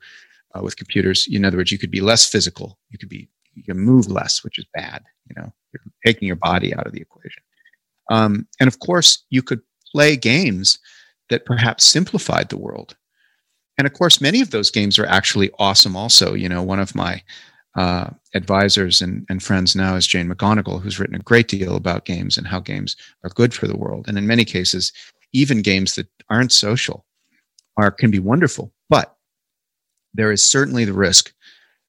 uh, 0.53 0.61
with 0.61 0.75
computers. 0.75 1.27
In 1.31 1.45
other 1.45 1.57
words, 1.57 1.71
you 1.71 1.77
could 1.77 1.91
be 1.91 2.01
less 2.01 2.27
physical. 2.27 2.77
You 2.89 2.97
could 2.97 3.09
be, 3.09 3.29
you 3.53 3.63
can 3.63 3.77
move 3.77 4.07
less, 4.07 4.43
which 4.43 4.57
is 4.57 4.65
bad. 4.73 5.03
You 5.29 5.35
know, 5.39 5.53
you're 5.71 5.83
taking 6.03 6.27
your 6.27 6.35
body 6.37 6.73
out 6.73 6.87
of 6.87 6.93
the 6.93 7.01
equation. 7.01 7.43
Um, 8.09 8.47
and 8.59 8.67
of 8.67 8.79
course, 8.79 9.23
you 9.29 9.41
could 9.41 9.61
play 9.91 10.17
games 10.17 10.79
that 11.29 11.45
perhaps 11.45 11.85
simplified 11.85 12.49
the 12.49 12.57
world. 12.57 12.95
And 13.77 13.85
of 13.85 13.93
course, 13.93 14.21
many 14.21 14.41
of 14.41 14.51
those 14.51 14.71
games 14.71 14.97
are 14.97 15.05
actually 15.05 15.51
awesome. 15.59 15.95
Also, 15.95 16.33
you 16.33 16.47
know, 16.47 16.63
one 16.63 16.79
of 16.79 16.95
my 16.95 17.21
uh, 17.75 18.09
advisors 18.33 19.01
and, 19.01 19.25
and 19.29 19.43
friends 19.43 19.75
now 19.75 19.95
is 19.95 20.07
Jane 20.07 20.29
McGonigal, 20.29 20.81
who's 20.81 20.99
written 20.99 21.15
a 21.15 21.19
great 21.19 21.47
deal 21.47 21.75
about 21.75 22.05
games 22.05 22.37
and 22.37 22.47
how 22.47 22.59
games 22.59 22.95
are 23.23 23.29
good 23.31 23.53
for 23.53 23.67
the 23.67 23.77
world. 23.77 24.05
And 24.07 24.17
in 24.17 24.27
many 24.27 24.45
cases, 24.45 24.93
even 25.33 25.61
games 25.61 25.95
that 25.95 26.07
aren't 26.29 26.53
social 26.53 27.05
are 27.77 27.91
can 27.91 28.11
be 28.11 28.19
wonderful. 28.19 28.71
But 28.89 29.15
there 30.13 30.31
is 30.31 30.43
certainly 30.43 30.85
the 30.85 30.93
risk 30.93 31.33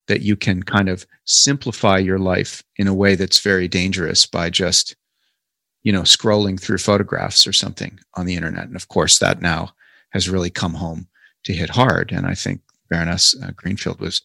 that 0.08 0.22
you 0.22 0.36
can 0.36 0.62
kind 0.62 0.88
of 0.88 1.06
simplify 1.24 1.98
your 1.98 2.18
life 2.18 2.62
in 2.76 2.88
a 2.88 2.94
way 2.94 3.14
that's 3.14 3.40
very 3.40 3.68
dangerous 3.68 4.26
by 4.26 4.50
just 4.50 4.96
you 5.82 5.92
know 5.92 6.02
scrolling 6.02 6.60
through 6.60 6.78
photographs 6.78 7.46
or 7.46 7.52
something 7.52 7.98
on 8.14 8.26
the 8.26 8.34
internet 8.34 8.66
and 8.66 8.76
of 8.76 8.88
course 8.88 9.18
that 9.18 9.40
now 9.40 9.70
has 10.10 10.28
really 10.28 10.50
come 10.50 10.74
home 10.74 11.06
to 11.46 11.54
hit 11.54 11.70
hard 11.70 12.12
and 12.12 12.26
i 12.26 12.34
think 12.34 12.60
baroness 12.90 13.34
uh, 13.42 13.50
greenfield 13.56 13.98
was 14.00 14.20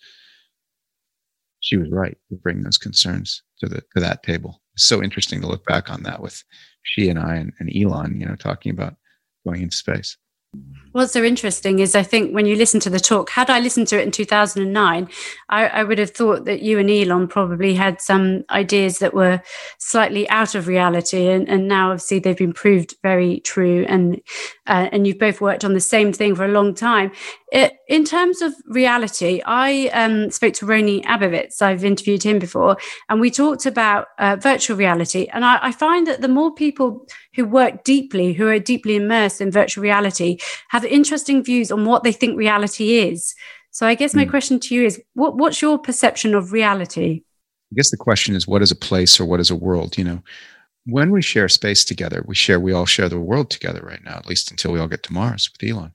she 1.62 1.78
was 1.78 1.90
right 1.90 2.18
to 2.30 2.36
bring 2.36 2.62
those 2.62 2.78
concerns 2.78 3.44
to 3.60 3.70
the 3.70 3.82
to 3.96 4.02
that 4.02 4.24
table. 4.24 4.62
It's 4.74 4.84
so 4.84 5.02
interesting 5.02 5.40
to 5.42 5.48
look 5.48 5.66
back 5.66 5.90
on 5.90 6.04
that 6.04 6.22
with 6.22 6.44
she 6.84 7.08
and 7.10 7.20
I 7.20 7.36
and, 7.36 7.54
and 7.60 7.72
Elon, 7.76 8.20
you 8.20 8.26
know, 8.26 8.36
talking 8.36 8.72
about 8.72 8.96
going 9.46 9.62
into 9.62 9.78
space. 9.78 10.18
What's 10.92 11.14
so 11.14 11.24
interesting 11.24 11.80
is 11.80 11.96
I 11.96 12.04
think 12.04 12.36
when 12.36 12.46
you 12.46 12.58
listen 12.58 12.82
to 12.82 12.90
the 12.90 13.00
talk, 13.00 13.30
had 13.30 13.50
I 13.50 13.62
listened 13.62 13.88
to 13.88 14.00
it 14.00 14.04
in 14.04 14.12
2009, 14.12 15.08
I, 15.48 15.68
I, 15.68 15.84
would 15.86 15.98
have 15.98 16.10
thought 16.10 16.44
that 16.44 16.62
you 16.62 16.78
and 16.80 16.90
Elon 16.90 17.30
probably 17.30 17.74
had 17.74 18.02
some 18.02 18.44
ideas 18.50 19.00
that 19.00 19.14
were 19.14 19.42
slightly 19.80 20.30
out 20.30 20.54
of 20.54 20.68
reality, 20.68 21.30
and, 21.30 21.48
and 21.48 21.70
now 21.70 21.92
obviously 21.92 22.20
they've 22.20 22.36
been 22.36 22.52
proved 22.52 22.96
very 23.02 23.40
true. 23.40 23.86
And 23.88 24.22
uh, 24.72 24.88
and 24.94 25.06
you've 25.06 25.20
both 25.20 25.42
worked 25.42 25.66
on 25.66 25.74
the 25.74 25.82
same 25.82 26.14
thing 26.14 26.34
for 26.34 26.46
a 26.46 26.48
long 26.48 26.74
time. 26.74 27.12
It, 27.52 27.74
in 27.90 28.06
terms 28.06 28.42
of 28.42 28.54
reality, 28.68 29.42
I 29.46 29.90
um, 29.90 30.32
spoke 30.32 30.54
to 30.56 30.66
Rony 30.66 31.04
Abovitz. 31.04 31.62
I've 31.62 31.84
interviewed 31.84 32.24
him 32.24 32.40
before, 32.40 32.78
and 33.10 33.20
we 33.20 33.30
talked 33.30 33.66
about 33.66 34.08
uh, 34.18 34.38
virtual 34.40 34.78
reality. 34.78 35.28
And 35.34 35.44
I, 35.44 35.60
I 35.62 35.72
find 35.74 36.08
that 36.08 36.22
the 36.22 36.30
more 36.30 36.56
people 36.56 37.06
who 37.36 37.46
work 37.46 37.84
deeply, 37.84 38.32
who 38.32 38.48
are 38.48 38.60
deeply 38.60 38.96
immersed 38.96 39.42
in 39.42 39.52
virtual 39.52 39.82
reality, 39.82 40.38
have 40.70 40.86
interesting 40.86 41.44
views 41.44 41.70
on 41.70 41.84
what 41.84 42.04
they 42.04 42.14
think 42.14 42.38
reality 42.38 43.00
is. 43.00 43.36
So 43.72 43.86
I 43.86 43.96
guess 43.96 44.14
my 44.14 44.26
mm. 44.26 44.30
question 44.30 44.58
to 44.62 44.76
you 44.76 44.86
is 44.86 45.02
what, 45.16 45.36
what's 45.36 45.62
your 45.62 45.80
perception 45.80 46.34
of 46.34 46.54
reality? 46.54 47.24
I 47.74 47.76
guess 47.76 47.92
the 47.92 47.98
question 47.98 48.36
is 48.36 48.48
what 48.48 48.62
is 48.62 48.72
a 48.72 48.76
place 48.76 49.20
or 49.20 49.26
what 49.26 49.42
is 49.42 49.50
a 49.50 49.56
world? 49.56 49.98
You 49.98 50.06
know, 50.06 50.24
when 50.86 51.12
we 51.12 51.22
share 51.22 51.48
space 51.50 51.86
together, 51.86 52.24
we 52.26 52.36
share, 52.36 52.60
we 52.60 52.74
all 52.74 52.86
share 52.86 53.10
the 53.10 53.20
world 53.20 53.50
together 53.50 53.82
right 53.84 54.04
now, 54.04 54.15
at 54.15 54.28
least 54.28 54.52
until 54.52 54.72
we 54.72 54.80
all 54.80 54.88
get 54.88 55.04
to 55.04 55.13
Mars 55.13 55.50
with 55.52 55.70
Elon. 55.70 55.94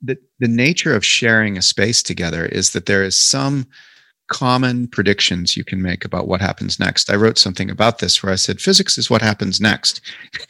The, 0.00 0.16
the 0.38 0.48
nature 0.48 0.94
of 0.94 1.04
sharing 1.04 1.58
a 1.58 1.62
space 1.62 2.02
together 2.02 2.46
is 2.46 2.72
that 2.72 2.86
there 2.86 3.02
is 3.02 3.16
some 3.16 3.66
common 4.28 4.86
predictions 4.86 5.56
you 5.56 5.64
can 5.64 5.82
make 5.82 6.04
about 6.04 6.28
what 6.28 6.40
happens 6.40 6.78
next. 6.78 7.10
I 7.10 7.16
wrote 7.16 7.38
something 7.38 7.70
about 7.70 7.98
this 7.98 8.22
where 8.22 8.32
I 8.32 8.36
said 8.36 8.60
physics 8.60 8.98
is 8.98 9.10
what 9.10 9.22
happens 9.22 9.60
next 9.60 10.00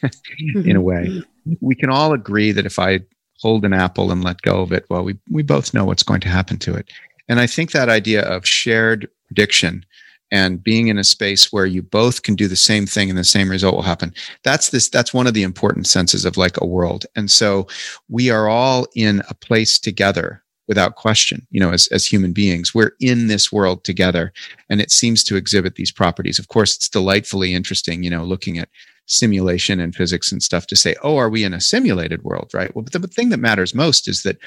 in 0.53 0.75
a 0.75 0.81
way. 0.81 1.23
We 1.61 1.75
can 1.75 1.89
all 1.89 2.13
agree 2.13 2.51
that 2.51 2.65
if 2.65 2.77
I 2.77 2.99
hold 3.39 3.63
an 3.65 3.73
apple 3.73 4.11
and 4.11 4.23
let 4.23 4.41
go 4.41 4.61
of 4.61 4.71
it, 4.71 4.85
well, 4.89 5.03
we, 5.03 5.17
we 5.31 5.43
both 5.43 5.73
know 5.73 5.85
what's 5.85 6.03
going 6.03 6.19
to 6.21 6.27
happen 6.27 6.57
to 6.59 6.75
it. 6.75 6.91
And 7.29 7.39
I 7.39 7.47
think 7.47 7.71
that 7.71 7.89
idea 7.89 8.21
of 8.23 8.45
shared 8.45 9.07
prediction 9.27 9.85
and 10.31 10.63
being 10.63 10.87
in 10.87 10.97
a 10.97 11.03
space 11.03 11.51
where 11.51 11.65
you 11.65 11.81
both 11.81 12.23
can 12.23 12.35
do 12.35 12.47
the 12.47 12.55
same 12.55 12.85
thing 12.85 13.09
and 13.09 13.17
the 13.17 13.23
same 13.23 13.49
result 13.49 13.75
will 13.75 13.81
happen. 13.81 14.13
That's 14.43 14.69
this 14.69 14.89
that's 14.89 15.13
one 15.13 15.27
of 15.27 15.33
the 15.33 15.43
important 15.43 15.87
senses 15.87 16.25
of 16.25 16.37
like 16.37 16.59
a 16.61 16.67
world. 16.67 17.05
And 17.15 17.29
so 17.29 17.67
we 18.09 18.29
are 18.29 18.47
all 18.47 18.87
in 18.95 19.21
a 19.29 19.33
place 19.33 19.79
together 19.79 20.43
without 20.67 20.95
question 20.95 21.47
you 21.49 21.59
know 21.59 21.71
as, 21.71 21.87
as 21.87 22.05
human 22.05 22.31
beings. 22.31 22.75
We're 22.75 22.91
in 22.99 23.27
this 23.27 23.51
world 23.51 23.83
together 23.83 24.31
and 24.69 24.79
it 24.79 24.91
seems 24.91 25.23
to 25.25 25.35
exhibit 25.35 25.75
these 25.75 25.91
properties. 25.91 26.39
Of 26.39 26.47
course 26.47 26.75
it's 26.75 26.89
delightfully 26.89 27.53
interesting 27.53 28.03
you 28.03 28.09
know 28.09 28.23
looking 28.23 28.57
at 28.57 28.69
simulation 29.09 29.79
and 29.79 29.95
physics 29.95 30.31
and 30.31 30.41
stuff 30.41 30.67
to 30.67 30.75
say, 30.75 30.95
oh, 31.03 31.17
are 31.17 31.29
we 31.29 31.43
in 31.43 31.53
a 31.53 31.59
simulated 31.59 32.23
world, 32.23 32.51
right? 32.53 32.73
Well, 32.75 32.83
but 32.83 32.93
the 32.93 33.07
thing 33.07 33.29
that 33.29 33.39
matters 33.39 33.73
most 33.73 34.07
is 34.07 34.21
that 34.21 34.37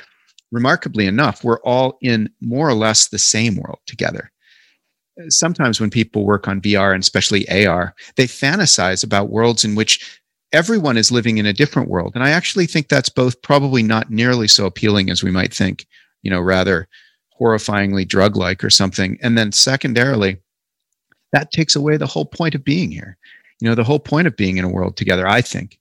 remarkably 0.53 1.07
enough, 1.07 1.43
we're 1.43 1.61
all 1.63 1.99
in 2.01 2.31
more 2.41 2.69
or 2.69 2.75
less 2.75 3.09
the 3.09 3.19
same 3.19 3.57
world 3.57 3.81
together. 3.87 4.31
Sometimes 5.29 5.81
when 5.81 5.91
people 5.91 6.25
work 6.25 6.49
on 6.49 6.61
VR 6.61 6.95
and 6.95 7.03
especially 7.03 7.67
AR, 7.67 7.95
they 8.17 8.27
fantasize 8.27 9.05
about 9.05 9.31
worlds 9.31 9.65
in 9.65 9.75
which 9.75 10.21
everyone 10.53 10.97
is 10.97 11.13
living 11.13 11.39
in 11.39 11.47
a 11.47 11.53
different 11.53 11.89
world. 11.89 12.13
And 12.15 12.25
I 12.25 12.31
actually 12.31 12.67
think 12.67 12.89
that's 12.89 13.09
both 13.09 13.41
probably 13.43 13.83
not 13.83 14.11
nearly 14.11 14.49
so 14.49 14.67
appealing 14.67 15.11
as 15.11 15.23
we 15.23 15.31
might 15.31 15.53
think, 15.53 15.87
you 16.23 16.31
know, 16.31 16.41
rather 16.41 16.89
horrifyingly 17.41 18.07
drug 18.07 18.37
like 18.37 18.63
or 18.63 18.71
something. 18.71 19.19
And 19.23 19.37
then 19.37 19.53
secondarily, 19.53 20.39
that 21.33 21.51
takes 21.51 21.75
away 21.75 21.97
the 21.97 22.07
whole 22.07 22.27
point 22.27 22.55
of 22.55 22.65
being 22.65 22.91
here. 22.91 23.17
You 23.61 23.69
know, 23.69 23.75
the 23.75 23.85
whole 23.85 24.01
point 24.01 24.27
of 24.27 24.37
being 24.37 24.59
in 24.59 24.65
a 24.65 24.71
world 24.71 24.97
together, 24.97 25.27
I 25.27 25.41
think, 25.41 25.79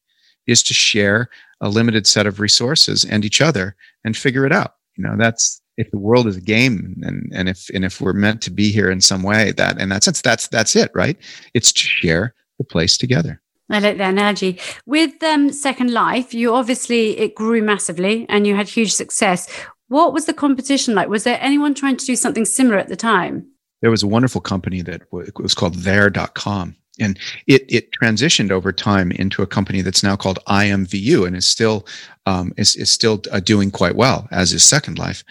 is 0.48 0.63
to 0.63 0.74
share 0.74 1.30
a 1.62 1.70
limited 1.70 2.08
set 2.08 2.26
of 2.26 2.39
resources 2.39 3.04
and 3.04 3.26
each 3.26 3.41
other 3.41 3.76
and 4.04 4.15
figure 4.15 4.46
it 4.46 4.52
out. 4.52 4.76
You 4.98 5.04
know, 5.04 5.15
that's 5.17 5.61
if 5.78 5.90
the 5.92 5.98
world 5.98 6.28
is 6.28 6.38
a 6.38 6.42
game 6.42 7.02
and, 7.04 7.32
and 7.34 7.50
if 7.50 7.70
and 7.74 7.86
if 7.86 8.02
we're 8.02 8.14
meant 8.14 8.42
to 8.44 8.52
be 8.52 8.72
here 8.72 8.92
in 8.92 9.02
some 9.02 9.24
way, 9.24 9.52
that 9.54 9.80
in 9.80 9.90
that 9.90 10.04
sense, 10.04 10.22
that's 10.22 10.48
that's 10.48 10.76
it, 10.76 10.92
right? 10.94 11.18
It's 11.54 11.72
to 11.72 11.82
share 11.82 12.34
the 12.58 12.64
place 12.64 12.98
together. 12.98 13.42
I 13.70 13.80
like 13.80 13.98
that 13.98 14.10
analogy. 14.10 14.60
With 14.86 15.24
um, 15.24 15.52
Second 15.52 15.92
Life, 15.92 16.34
you 16.34 16.54
obviously 16.54 17.18
it 17.18 17.36
grew 17.36 17.62
massively 17.62 18.26
and 18.28 18.46
you 18.46 18.56
had 18.56 18.68
huge 18.68 18.94
success. 18.94 19.48
What 19.88 20.14
was 20.14 20.26
the 20.26 20.34
competition 20.34 20.94
like? 20.94 21.08
Was 21.08 21.24
there 21.24 21.40
anyone 21.42 21.74
trying 21.74 21.98
to 21.98 22.06
do 22.06 22.16
something 22.18 22.44
similar 22.44 22.78
at 22.78 22.90
the 22.90 22.98
time? 22.98 23.48
There 23.82 23.92
was 23.92 24.04
a 24.04 24.08
wonderful 24.08 24.42
company 24.42 24.82
that 24.82 25.04
was 25.12 25.56
called 25.56 25.76
There.com 25.76 26.76
and 27.00 27.18
it 27.48 27.66
it 27.68 27.92
transitioned 27.92 28.52
over 28.52 28.72
time 28.72 29.12
into 29.14 29.42
a 29.42 29.48
company 29.48 29.82
that's 29.82 30.04
now 30.04 30.16
called 30.16 30.40
IMVU 30.48 31.26
and 31.26 31.36
is 31.36 31.48
still 31.48 31.86
um, 32.26 32.54
is 32.58 32.76
is 32.76 32.92
still 32.92 33.22
uh, 33.32 33.40
doing 33.40 33.72
quite 33.72 33.96
well 33.96 34.28
as 34.32 34.54
is 34.54 34.64
Second 34.64 34.98
Life, 35.00 35.24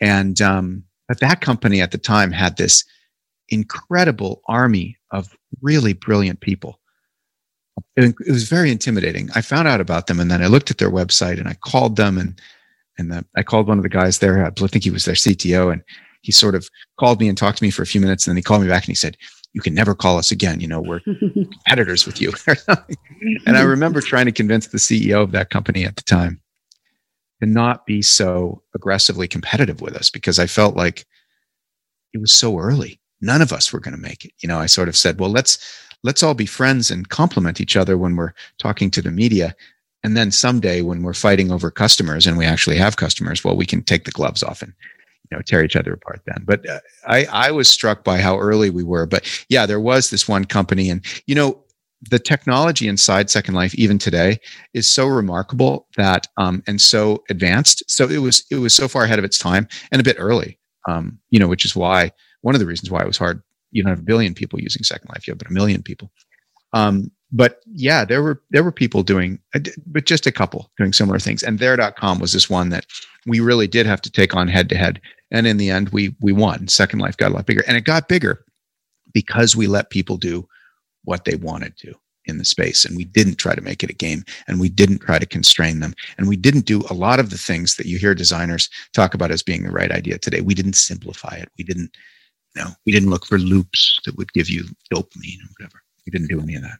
and 0.00 0.40
um, 0.40 0.84
but 1.08 1.20
that 1.20 1.40
company 1.40 1.80
at 1.80 1.90
the 1.90 1.98
time 1.98 2.32
had 2.32 2.56
this 2.56 2.84
incredible 3.48 4.42
army 4.46 4.96
of 5.10 5.36
really 5.60 5.92
brilliant 5.92 6.40
people. 6.40 6.78
It, 7.96 8.14
it 8.26 8.30
was 8.30 8.48
very 8.48 8.70
intimidating. 8.70 9.28
I 9.34 9.40
found 9.40 9.66
out 9.66 9.80
about 9.80 10.06
them 10.06 10.20
and 10.20 10.30
then 10.30 10.42
I 10.42 10.46
looked 10.46 10.70
at 10.70 10.78
their 10.78 10.90
website 10.90 11.38
and 11.38 11.48
I 11.48 11.54
called 11.54 11.96
them 11.96 12.18
and 12.18 12.40
And 12.98 13.10
the, 13.10 13.24
I 13.36 13.42
called 13.42 13.66
one 13.66 13.78
of 13.78 13.82
the 13.82 13.88
guys 13.88 14.18
there. 14.18 14.44
I 14.44 14.50
think 14.50 14.84
he 14.84 14.90
was 14.90 15.06
their 15.06 15.14
CTO, 15.14 15.72
and 15.72 15.82
he 16.22 16.32
sort 16.32 16.54
of 16.54 16.68
called 16.98 17.18
me 17.18 17.28
and 17.28 17.38
talked 17.38 17.58
to 17.58 17.64
me 17.64 17.70
for 17.70 17.82
a 17.82 17.86
few 17.86 18.00
minutes. 18.00 18.26
And 18.26 18.32
then 18.32 18.36
he 18.36 18.42
called 18.42 18.62
me 18.62 18.68
back 18.68 18.84
and 18.84 18.92
he 18.92 18.94
said, 18.94 19.16
"You 19.54 19.62
can 19.62 19.74
never 19.74 19.94
call 19.94 20.18
us 20.18 20.30
again. 20.30 20.60
You 20.60 20.68
know, 20.68 20.82
we're 20.82 21.00
competitors 21.06 22.04
with 22.04 22.20
you." 22.20 22.32
and 23.46 23.56
I 23.56 23.62
remember 23.62 24.02
trying 24.02 24.26
to 24.26 24.32
convince 24.32 24.66
the 24.66 24.78
CEO 24.78 25.22
of 25.22 25.32
that 25.32 25.48
company 25.48 25.84
at 25.86 25.96
the 25.96 26.02
time 26.02 26.42
to 27.40 27.46
not 27.46 27.86
be 27.86 28.02
so 28.02 28.62
aggressively 28.74 29.26
competitive 29.26 29.80
with 29.80 29.94
us 29.94 30.10
because 30.10 30.38
I 30.38 30.46
felt 30.46 30.76
like 30.76 31.06
it 32.12 32.20
was 32.20 32.32
so 32.32 32.58
early. 32.58 33.00
None 33.20 33.42
of 33.42 33.52
us 33.52 33.72
were 33.72 33.80
going 33.80 33.94
to 33.94 34.00
make 34.00 34.24
it. 34.24 34.32
You 34.40 34.48
know, 34.48 34.58
I 34.58 34.66
sort 34.66 34.88
of 34.88 34.96
said, 34.96 35.18
well, 35.18 35.30
let's 35.30 35.58
let's 36.02 36.22
all 36.22 36.34
be 36.34 36.46
friends 36.46 36.90
and 36.90 37.08
compliment 37.08 37.60
each 37.60 37.76
other 37.76 37.98
when 37.98 38.16
we're 38.16 38.32
talking 38.58 38.90
to 38.90 39.02
the 39.02 39.10
media. 39.10 39.54
And 40.02 40.16
then 40.16 40.30
someday 40.30 40.80
when 40.80 41.02
we're 41.02 41.12
fighting 41.12 41.52
over 41.52 41.70
customers 41.70 42.26
and 42.26 42.38
we 42.38 42.46
actually 42.46 42.76
have 42.76 42.96
customers, 42.96 43.44
well, 43.44 43.56
we 43.56 43.66
can 43.66 43.82
take 43.82 44.04
the 44.04 44.10
gloves 44.10 44.42
off 44.42 44.62
and 44.62 44.72
you 45.30 45.36
know 45.36 45.42
tear 45.42 45.64
each 45.64 45.76
other 45.76 45.92
apart 45.92 46.22
then. 46.26 46.42
But 46.44 46.68
uh, 46.68 46.80
I 47.06 47.26
I 47.26 47.50
was 47.50 47.68
struck 47.68 48.04
by 48.04 48.18
how 48.18 48.38
early 48.38 48.70
we 48.70 48.84
were. 48.84 49.06
But 49.06 49.28
yeah, 49.48 49.66
there 49.66 49.80
was 49.80 50.10
this 50.10 50.28
one 50.28 50.44
company, 50.44 50.90
and 50.90 51.04
you 51.26 51.34
know 51.34 51.62
the 52.02 52.18
technology 52.18 52.88
inside 52.88 53.28
Second 53.28 53.54
Life, 53.54 53.74
even 53.74 53.98
today, 53.98 54.38
is 54.72 54.88
so 54.88 55.06
remarkable 55.06 55.86
that 55.96 56.26
um, 56.36 56.62
and 56.66 56.80
so 56.80 57.22
advanced. 57.28 57.82
So 57.88 58.08
it 58.08 58.18
was 58.18 58.44
it 58.50 58.56
was 58.56 58.74
so 58.74 58.88
far 58.88 59.04
ahead 59.04 59.18
of 59.18 59.24
its 59.24 59.38
time 59.38 59.68
and 59.92 60.00
a 60.00 60.04
bit 60.04 60.16
early. 60.18 60.58
Um, 60.88 61.18
you 61.28 61.38
know, 61.38 61.48
which 61.48 61.64
is 61.64 61.76
why 61.76 62.12
one 62.40 62.54
of 62.54 62.60
the 62.60 62.66
reasons 62.66 62.90
why 62.90 63.02
it 63.02 63.06
was 63.06 63.18
hard. 63.18 63.42
You 63.70 63.82
don't 63.82 63.90
have 63.90 64.00
a 64.00 64.02
billion 64.02 64.34
people 64.34 64.60
using 64.60 64.82
Second 64.82 65.10
Life, 65.10 65.26
you 65.26 65.32
have 65.32 65.38
but 65.38 65.50
a 65.50 65.52
million 65.52 65.82
people. 65.82 66.10
Um, 66.72 67.10
but 67.32 67.60
yeah, 67.66 68.04
there 68.04 68.22
were 68.22 68.42
there 68.50 68.64
were 68.64 68.72
people 68.72 69.02
doing, 69.02 69.38
uh, 69.54 69.60
but 69.86 70.06
just 70.06 70.26
a 70.26 70.32
couple 70.32 70.70
doing 70.76 70.92
similar 70.92 71.18
things. 71.18 71.42
And 71.42 71.58
there.com 71.58 72.18
was 72.18 72.32
this 72.32 72.50
one 72.50 72.70
that 72.70 72.86
we 73.26 73.40
really 73.40 73.66
did 73.66 73.86
have 73.86 74.00
to 74.02 74.10
take 74.10 74.34
on 74.34 74.48
head 74.48 74.68
to 74.70 74.76
head. 74.76 75.00
And 75.30 75.46
in 75.46 75.56
the 75.56 75.70
end, 75.70 75.90
we 75.90 76.16
we 76.20 76.32
won. 76.32 76.66
Second 76.66 76.98
Life 76.98 77.16
got 77.16 77.30
a 77.30 77.34
lot 77.34 77.46
bigger, 77.46 77.62
and 77.68 77.76
it 77.76 77.82
got 77.82 78.08
bigger 78.08 78.44
because 79.12 79.54
we 79.54 79.66
let 79.66 79.90
people 79.90 80.16
do 80.16 80.48
what 81.04 81.24
they 81.24 81.36
wanted 81.36 81.76
to 81.78 81.94
in 82.26 82.38
the 82.38 82.44
space. 82.44 82.84
And 82.84 82.96
we 82.96 83.04
didn't 83.04 83.36
try 83.36 83.54
to 83.54 83.60
make 83.60 83.82
it 83.82 83.90
a 83.90 83.94
game 83.94 84.24
and 84.46 84.60
we 84.60 84.68
didn't 84.68 84.98
try 84.98 85.18
to 85.18 85.26
constrain 85.26 85.80
them. 85.80 85.94
And 86.18 86.28
we 86.28 86.36
didn't 86.36 86.66
do 86.66 86.82
a 86.90 86.94
lot 86.94 87.20
of 87.20 87.30
the 87.30 87.38
things 87.38 87.76
that 87.76 87.86
you 87.86 87.98
hear 87.98 88.14
designers 88.14 88.68
talk 88.92 89.14
about 89.14 89.30
as 89.30 89.42
being 89.42 89.64
the 89.64 89.70
right 89.70 89.90
idea 89.90 90.18
today. 90.18 90.40
We 90.40 90.54
didn't 90.54 90.74
simplify 90.74 91.34
it. 91.36 91.48
We 91.58 91.64
didn't, 91.64 91.96
you 92.54 92.62
know, 92.62 92.70
we 92.86 92.92
didn't 92.92 93.10
look 93.10 93.26
for 93.26 93.38
loops 93.38 93.98
that 94.04 94.16
would 94.16 94.32
give 94.32 94.48
you 94.48 94.64
dopamine 94.92 95.40
or 95.42 95.50
whatever. 95.58 95.82
We 96.06 96.10
didn't 96.10 96.28
do 96.28 96.40
any 96.40 96.54
of 96.54 96.62
that. 96.62 96.78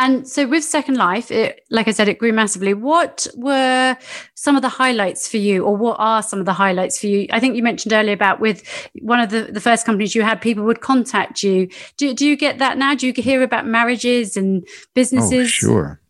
And 0.00 0.26
so 0.26 0.48
with 0.48 0.64
Second 0.64 0.96
Life, 0.96 1.30
it, 1.30 1.62
like 1.68 1.86
I 1.86 1.90
said, 1.90 2.08
it 2.08 2.18
grew 2.18 2.32
massively. 2.32 2.72
What 2.72 3.26
were 3.36 3.98
some 4.34 4.56
of 4.56 4.62
the 4.62 4.70
highlights 4.70 5.28
for 5.28 5.36
you, 5.36 5.62
or 5.62 5.76
what 5.76 5.96
are 5.98 6.22
some 6.22 6.40
of 6.40 6.46
the 6.46 6.54
highlights 6.54 6.98
for 6.98 7.06
you? 7.06 7.26
I 7.30 7.38
think 7.38 7.54
you 7.54 7.62
mentioned 7.62 7.92
earlier 7.92 8.14
about 8.14 8.40
with 8.40 8.62
one 9.02 9.20
of 9.20 9.28
the, 9.28 9.42
the 9.42 9.60
first 9.60 9.84
companies 9.84 10.14
you 10.14 10.22
had, 10.22 10.40
people 10.40 10.64
would 10.64 10.80
contact 10.80 11.42
you. 11.42 11.68
Do, 11.98 12.14
do 12.14 12.26
you 12.26 12.34
get 12.34 12.56
that 12.60 12.78
now? 12.78 12.94
Do 12.94 13.08
you 13.08 13.12
hear 13.12 13.42
about 13.42 13.66
marriages 13.66 14.38
and 14.38 14.66
businesses? 14.94 15.46
Oh, 15.46 15.46
sure. 15.46 16.00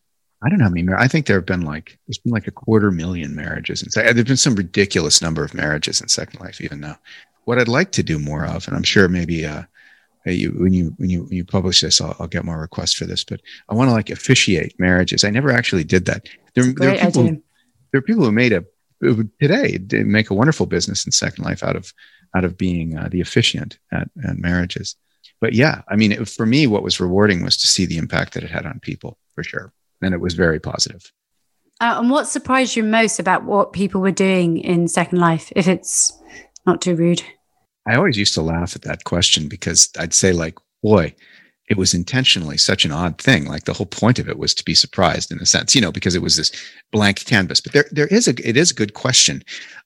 I 0.40 0.48
don't 0.48 0.58
know 0.58 0.66
how 0.66 0.70
many. 0.70 0.86
I 0.96 1.08
think 1.08 1.26
there 1.26 1.38
have 1.38 1.46
been 1.46 1.62
like 1.62 1.98
there's 2.06 2.18
been 2.18 2.32
like 2.32 2.46
a 2.46 2.52
quarter 2.52 2.92
million 2.92 3.34
marriages, 3.34 3.82
and 3.82 3.92
there's 3.92 4.24
been 4.24 4.36
some 4.36 4.54
ridiculous 4.54 5.20
number 5.20 5.42
of 5.42 5.52
marriages 5.52 6.00
in 6.00 6.06
Second 6.06 6.38
Life 6.38 6.60
even 6.60 6.78
now. 6.78 6.96
What 7.44 7.58
I'd 7.58 7.66
like 7.66 7.90
to 7.92 8.04
do 8.04 8.20
more 8.20 8.46
of, 8.46 8.68
and 8.68 8.76
I'm 8.76 8.84
sure 8.84 9.08
maybe 9.08 9.44
uh, 9.44 9.64
you, 10.26 10.50
when 10.50 10.72
you 10.72 10.94
when 10.98 11.10
you 11.10 11.22
when 11.24 11.32
you 11.32 11.44
publish 11.44 11.80
this, 11.80 12.00
I'll, 12.00 12.14
I'll, 12.18 12.26
get 12.26 12.44
more 12.44 12.60
requests 12.60 12.94
for 12.94 13.06
this. 13.06 13.24
But 13.24 13.40
I 13.68 13.74
want 13.74 13.88
to 13.88 13.92
like 13.92 14.10
officiate 14.10 14.78
marriages. 14.78 15.24
I 15.24 15.30
never 15.30 15.50
actually 15.50 15.84
did 15.84 16.04
that. 16.06 16.28
There, 16.54 16.72
there 16.74 16.94
are 16.94 16.98
people. 16.98 17.26
Who, 17.26 17.42
there 17.92 17.98
are 17.98 18.02
people 18.02 18.24
who 18.24 18.32
made 18.32 18.52
a 18.52 18.64
today 19.40 19.78
make 19.90 20.30
a 20.30 20.34
wonderful 20.34 20.66
business 20.66 21.06
in 21.06 21.12
Second 21.12 21.44
Life 21.44 21.62
out 21.62 21.76
of 21.76 21.92
out 22.34 22.44
of 22.44 22.56
being 22.56 22.96
uh, 22.96 23.08
the 23.10 23.20
officiant 23.20 23.78
at, 23.92 24.08
at 24.24 24.38
marriages. 24.38 24.94
But 25.40 25.54
yeah, 25.54 25.82
I 25.88 25.96
mean, 25.96 26.12
it, 26.12 26.28
for 26.28 26.46
me, 26.46 26.66
what 26.66 26.82
was 26.82 27.00
rewarding 27.00 27.42
was 27.42 27.56
to 27.56 27.66
see 27.66 27.86
the 27.86 27.98
impact 27.98 28.34
that 28.34 28.44
it 28.44 28.50
had 28.50 28.66
on 28.66 28.78
people 28.80 29.18
for 29.34 29.42
sure, 29.42 29.72
and 30.02 30.14
it 30.14 30.20
was 30.20 30.34
very 30.34 30.60
positive. 30.60 31.10
Uh, 31.80 31.96
and 31.98 32.10
what 32.10 32.28
surprised 32.28 32.76
you 32.76 32.82
most 32.82 33.18
about 33.18 33.44
what 33.44 33.72
people 33.72 34.02
were 34.02 34.10
doing 34.10 34.58
in 34.58 34.86
Second 34.86 35.18
Life, 35.18 35.50
if 35.56 35.66
it's 35.66 36.12
not 36.66 36.82
too 36.82 36.94
rude? 36.94 37.22
I 37.90 37.96
always 37.96 38.16
used 38.16 38.34
to 38.34 38.42
laugh 38.42 38.76
at 38.76 38.82
that 38.82 39.02
question 39.02 39.48
because 39.48 39.90
I'd 39.98 40.14
say, 40.14 40.32
like, 40.32 40.56
boy, 40.80 41.12
it 41.68 41.76
was 41.76 41.92
intentionally 41.92 42.56
such 42.56 42.84
an 42.84 42.92
odd 42.92 43.20
thing. 43.20 43.46
Like 43.46 43.64
the 43.64 43.72
whole 43.72 43.86
point 43.86 44.20
of 44.20 44.28
it 44.28 44.38
was 44.38 44.54
to 44.54 44.64
be 44.64 44.74
surprised 44.74 45.32
in 45.32 45.40
a 45.40 45.46
sense, 45.46 45.74
you 45.74 45.80
know, 45.80 45.90
because 45.90 46.14
it 46.14 46.22
was 46.22 46.36
this 46.36 46.52
blank 46.92 47.24
canvas. 47.24 47.60
But 47.60 47.72
there, 47.72 47.86
there 47.90 48.06
is 48.06 48.28
a, 48.28 48.48
it 48.48 48.56
is 48.56 48.70
a 48.70 48.74
good 48.74 48.94
question. 48.94 49.42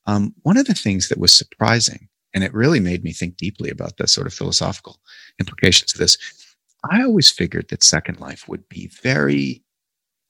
Um, 0.06 0.34
one 0.42 0.58
of 0.58 0.66
the 0.66 0.74
things 0.74 1.08
that 1.08 1.18
was 1.18 1.32
surprising, 1.32 2.08
and 2.34 2.44
it 2.44 2.52
really 2.52 2.80
made 2.80 3.04
me 3.04 3.12
think 3.12 3.38
deeply 3.38 3.70
about 3.70 3.96
the 3.96 4.06
sort 4.06 4.26
of 4.26 4.34
philosophical 4.34 4.98
implications 5.40 5.94
of 5.94 5.98
this. 5.98 6.18
I 6.90 7.02
always 7.02 7.30
figured 7.30 7.68
that 7.70 7.82
Second 7.82 8.20
Life 8.20 8.46
would 8.48 8.68
be 8.68 8.90
very 9.02 9.62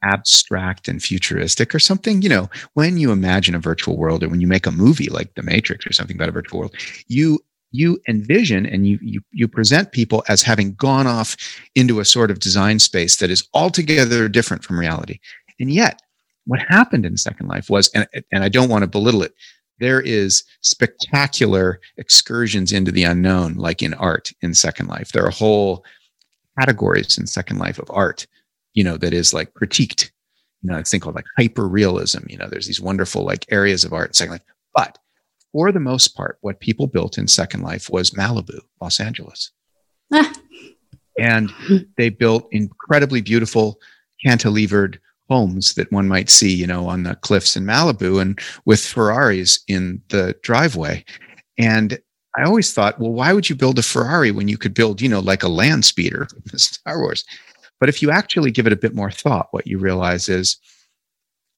abstract 0.05 0.87
and 0.87 1.03
futuristic 1.03 1.75
or 1.75 1.81
something. 1.81 2.23
You 2.23 2.29
know, 2.29 2.51
when 2.75 2.99
you 2.99 3.11
imagine 3.11 3.57
a 3.57 3.59
virtual 3.59 3.97
world 3.97 4.23
or 4.23 4.29
when 4.29 4.41
you 4.41 4.47
make 4.47 4.67
a 4.67 4.71
movie 4.71 5.09
like 5.09 5.35
The 5.35 5.43
Matrix 5.43 5.87
or 5.87 5.93
something 5.93 6.17
about 6.17 6.29
a 6.29 6.33
virtual 6.33 6.61
world, 6.61 6.77
you 7.09 7.41
you 7.75 8.01
envision 8.09 8.67
and 8.67 8.87
you, 8.87 9.01
you 9.03 9.21
you 9.33 9.49
present 9.49 9.91
people 9.91 10.23
as 10.29 10.43
having 10.43 10.75
gone 10.75 11.09
off 11.09 11.37
into 11.75 11.99
a 11.99 12.05
sort 12.05 12.31
of 12.31 12.39
design 12.39 12.79
space 12.79 13.17
that 13.17 13.31
is 13.31 13.49
altogether 13.53 14.29
different 14.29 14.63
from 14.63 14.79
reality. 14.79 15.19
And 15.59 15.73
yet, 15.73 16.01
what 16.47 16.61
happened 16.69 17.05
in 17.05 17.17
Second 17.17 17.49
Life 17.49 17.69
was, 17.69 17.89
and, 17.89 18.07
and 18.31 18.45
I 18.45 18.49
don't 18.49 18.69
want 18.69 18.83
to 18.83 18.87
belittle 18.87 19.23
it, 19.23 19.35
there 19.81 20.01
is 20.01 20.45
spectacular 20.61 21.81
excursions 21.97 22.71
into 22.71 22.93
the 22.93 23.03
unknown, 23.03 23.55
like 23.55 23.83
in 23.83 23.93
art 23.95 24.33
in 24.41 24.55
Second 24.55 24.87
Life. 24.87 25.11
There 25.11 25.27
are 25.27 25.31
whole 25.31 25.85
categories 26.61 27.19
in 27.19 27.27
Second 27.27 27.59
Life 27.59 27.81
of 27.81 27.91
art, 27.91 28.29
you 28.75 28.85
know, 28.85 28.97
that 28.99 29.13
is 29.13 29.35
like 29.35 29.53
critiqued. 29.55 30.13
You 30.63 30.71
know, 30.71 30.79
it's 30.79 30.93
thing 30.93 31.01
called 31.01 31.17
like 31.17 31.27
hyper 31.37 31.67
realism. 31.67 32.21
You 32.29 32.39
know, 32.39 32.49
there's 32.49 32.69
these 32.69 32.81
wonderful 32.81 33.25
like 33.25 33.47
areas 33.51 33.83
of 33.83 33.93
art 33.93 34.11
in 34.11 34.15
Second 34.15 34.33
Life. 34.35 34.43
But 34.75 34.99
for 35.55 35.71
the 35.71 35.79
most 35.79 36.17
part, 36.17 36.37
what 36.41 36.59
people 36.59 36.89
built 36.89 37.17
in 37.17 37.29
Second 37.29 37.63
Life 37.63 37.89
was 37.89 38.11
Malibu, 38.11 38.59
Los 38.83 38.99
Angeles. 38.99 39.53
Ah. 40.13 40.33
and 41.19 41.49
they 41.97 42.09
built 42.09 42.49
incredibly 42.51 43.23
beautiful 43.23 43.79
cantilevered 44.27 44.99
homes 45.31 45.75
that 45.75 45.93
one 45.93 46.09
might 46.09 46.29
see, 46.29 46.53
you 46.53 46.67
know, 46.67 46.89
on 46.89 47.05
the 47.05 47.15
cliffs 47.15 47.57
in 47.57 47.65
Malibu 47.65 48.21
and 48.21 48.39
with 48.65 48.85
Ferraris 48.85 49.61
in 49.69 50.03
the 50.09 50.35
driveway. 50.43 51.05
And 51.57 52.01
I 52.37 52.43
always 52.43 52.75
thought, 52.75 52.99
well, 52.99 53.13
why 53.13 53.33
would 53.33 53.49
you 53.49 53.55
build 53.55 53.79
a 53.79 53.83
Ferrari 53.83 54.33
when 54.33 54.49
you 54.49 54.59
could 54.59 54.75
build, 54.75 55.01
you 55.01 55.09
know, 55.09 55.21
like 55.21 55.45
a 55.45 55.49
land 55.49 55.85
speeder 55.85 56.27
from 56.49 56.59
Star 56.59 56.99
Wars? 56.99 57.25
But 57.79 57.89
if 57.89 58.03
you 58.03 58.11
actually 58.11 58.51
give 58.51 58.67
it 58.67 58.73
a 58.73 58.77
bit 58.77 58.95
more 58.95 59.13
thought, 59.13 59.49
what 59.53 59.69
you 59.69 59.79
realize 59.79 60.29
is 60.29 60.57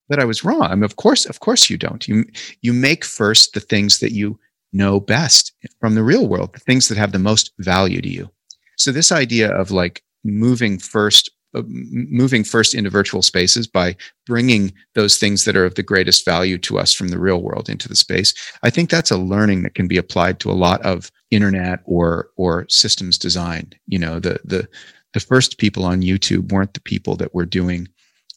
that 0.08 0.20
I 0.20 0.24
was 0.24 0.44
wrong. 0.44 0.62
I 0.62 0.74
mean, 0.74 0.84
of 0.84 0.96
course, 0.96 1.26
of 1.26 1.40
course 1.40 1.68
you 1.70 1.76
don't. 1.76 2.06
You 2.06 2.24
you 2.62 2.72
make 2.72 3.04
first 3.04 3.54
the 3.54 3.60
things 3.60 3.98
that 3.98 4.12
you 4.12 4.38
know 4.72 5.00
best 5.00 5.52
from 5.80 5.94
the 5.94 6.02
real 6.02 6.28
world, 6.28 6.52
the 6.54 6.60
things 6.60 6.88
that 6.88 6.98
have 6.98 7.12
the 7.12 7.18
most 7.18 7.52
value 7.58 8.00
to 8.00 8.08
you. 8.08 8.30
So 8.76 8.92
this 8.92 9.12
idea 9.12 9.50
of 9.50 9.70
like 9.70 10.02
moving 10.24 10.78
first 10.78 11.30
uh, 11.54 11.62
moving 11.66 12.44
first 12.44 12.74
into 12.74 12.90
virtual 12.90 13.22
spaces 13.22 13.66
by 13.66 13.96
bringing 14.26 14.74
those 14.94 15.16
things 15.16 15.44
that 15.44 15.56
are 15.56 15.64
of 15.64 15.74
the 15.76 15.82
greatest 15.82 16.24
value 16.24 16.58
to 16.58 16.78
us 16.78 16.92
from 16.92 17.08
the 17.08 17.18
real 17.18 17.40
world 17.40 17.70
into 17.70 17.88
the 17.88 17.96
space 17.96 18.34
i 18.62 18.68
think 18.68 18.90
that's 18.90 19.12
a 19.12 19.16
learning 19.16 19.62
that 19.62 19.74
can 19.74 19.88
be 19.88 19.96
applied 19.96 20.38
to 20.40 20.50
a 20.50 20.60
lot 20.66 20.82
of 20.82 21.10
internet 21.30 21.80
or 21.84 22.28
or 22.36 22.66
systems 22.68 23.16
design 23.16 23.72
you 23.86 23.98
know 23.98 24.18
the 24.18 24.38
the 24.44 24.68
the 25.14 25.20
first 25.20 25.56
people 25.56 25.84
on 25.84 26.02
youtube 26.02 26.52
weren't 26.52 26.74
the 26.74 26.80
people 26.80 27.16
that 27.16 27.32
were 27.32 27.46
doing 27.46 27.88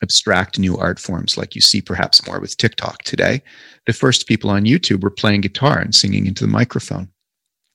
abstract 0.01 0.57
new 0.57 0.77
art 0.77 0.99
forms 0.99 1.37
like 1.37 1.55
you 1.55 1.61
see 1.61 1.81
perhaps 1.81 2.25
more 2.25 2.39
with 2.39 2.57
TikTok 2.57 3.03
today. 3.03 3.41
The 3.85 3.93
first 3.93 4.27
people 4.27 4.49
on 4.49 4.63
YouTube 4.63 5.01
were 5.01 5.09
playing 5.09 5.41
guitar 5.41 5.79
and 5.79 5.93
singing 5.93 6.25
into 6.25 6.43
the 6.43 6.51
microphone. 6.51 7.09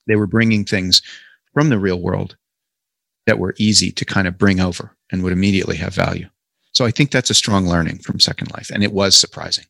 They 0.07 0.15
were 0.15 0.27
bringing 0.27 0.65
things 0.65 1.01
from 1.53 1.69
the 1.69 1.79
real 1.79 1.99
world 1.99 2.35
that 3.25 3.39
were 3.39 3.55
easy 3.57 3.91
to 3.91 4.05
kind 4.05 4.27
of 4.27 4.37
bring 4.37 4.59
over 4.59 4.95
and 5.11 5.23
would 5.23 5.33
immediately 5.33 5.77
have 5.77 5.93
value. 5.93 6.27
So 6.73 6.85
I 6.85 6.91
think 6.91 7.11
that's 7.11 7.29
a 7.29 7.35
strong 7.35 7.67
learning 7.67 7.99
from 7.99 8.19
Second 8.19 8.51
Life. 8.51 8.69
And 8.69 8.83
it 8.83 8.91
was 8.91 9.15
surprising. 9.15 9.65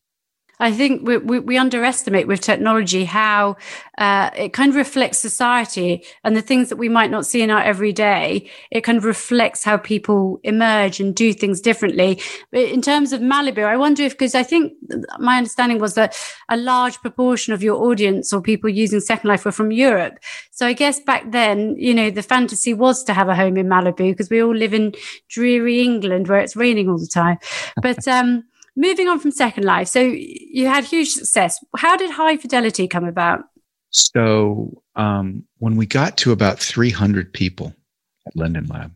I 0.60 0.72
think 0.72 1.08
we, 1.08 1.18
we, 1.18 1.40
we, 1.40 1.58
underestimate 1.58 2.28
with 2.28 2.42
technology 2.42 3.04
how 3.06 3.58
uh, 3.98 4.30
it 4.36 4.54
kind 4.54 4.70
of 4.70 4.76
reflects 4.76 5.18
society 5.18 6.04
and 6.24 6.36
the 6.36 6.42
things 6.42 6.70
that 6.70 6.78
we 6.78 6.90
might 6.90 7.12
not 7.12 7.26
see 7.26 7.42
in 7.42 7.50
our 7.50 7.62
everyday. 7.62 8.50
It 8.72 8.82
kind 8.82 8.98
of 8.98 9.04
reflects 9.04 9.64
how 9.64 9.78
people 9.78 10.40
emerge 10.44 11.00
and 11.00 11.16
do 11.16 11.34
things 11.34 11.60
differently. 11.60 12.22
But 12.52 12.62
in 12.62 12.82
terms 12.82 13.12
of 13.14 13.22
Malibu, 13.22 13.66
I 13.66 13.78
wonder 13.78 14.04
if, 14.04 14.14
because 14.14 14.36
I 14.36 14.44
think 14.44 14.74
my 15.20 15.38
understanding 15.38 15.80
was 15.80 15.96
that 15.96 16.18
a 16.50 16.58
large 16.58 16.98
proportion 17.02 17.54
of 17.54 17.64
your 17.64 17.84
audience 17.90 18.32
or 18.32 18.42
people 18.42 18.70
using 18.70 19.00
Second 19.00 19.28
Life 19.28 19.46
were 19.46 19.52
from 19.52 19.72
Europe. 19.72 20.20
So 20.52 20.66
I 20.68 20.74
guess 20.74 21.00
back 21.00 21.32
then, 21.32 21.76
you 21.78 21.94
know, 21.94 22.10
the 22.10 22.24
fantasy 22.24 22.74
was 22.74 23.04
to 23.06 23.14
have 23.14 23.28
a 23.28 23.36
home 23.36 23.58
in 23.58 23.68
Malibu 23.68 24.12
because 24.12 24.30
we 24.30 24.42
all 24.42 24.56
live 24.56 24.74
in 24.74 24.94
dreary 25.30 25.82
England 25.82 26.28
where 26.28 26.40
it's 26.40 26.56
raining 26.56 26.90
all 26.90 26.98
the 26.98 27.08
time. 27.08 27.38
But, 27.82 28.08
um, 28.08 28.46
moving 28.76 29.08
on 29.08 29.20
from 29.20 29.32
Second 29.32 29.64
Life, 29.64 29.88
so 29.88 30.00
you 30.02 30.68
had 30.68 30.84
huge 30.84 31.10
success. 31.10 31.64
How 31.78 31.98
did 31.98 32.12
High 32.12 32.38
Fidelity 32.38 32.88
come 32.88 33.06
about? 33.06 33.46
So 33.90 34.82
um, 34.96 35.44
when 35.60 35.78
we 35.78 35.86
got 35.86 36.18
to 36.18 36.32
about 36.32 36.60
300 36.60 37.32
people 37.34 37.74
at 38.28 38.36
Linden 38.36 38.66
Lab, 38.66 38.92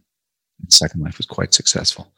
Second 0.68 1.02
Life 1.02 1.18
was 1.18 1.26
quite 1.26 1.54
successful. 1.54 2.12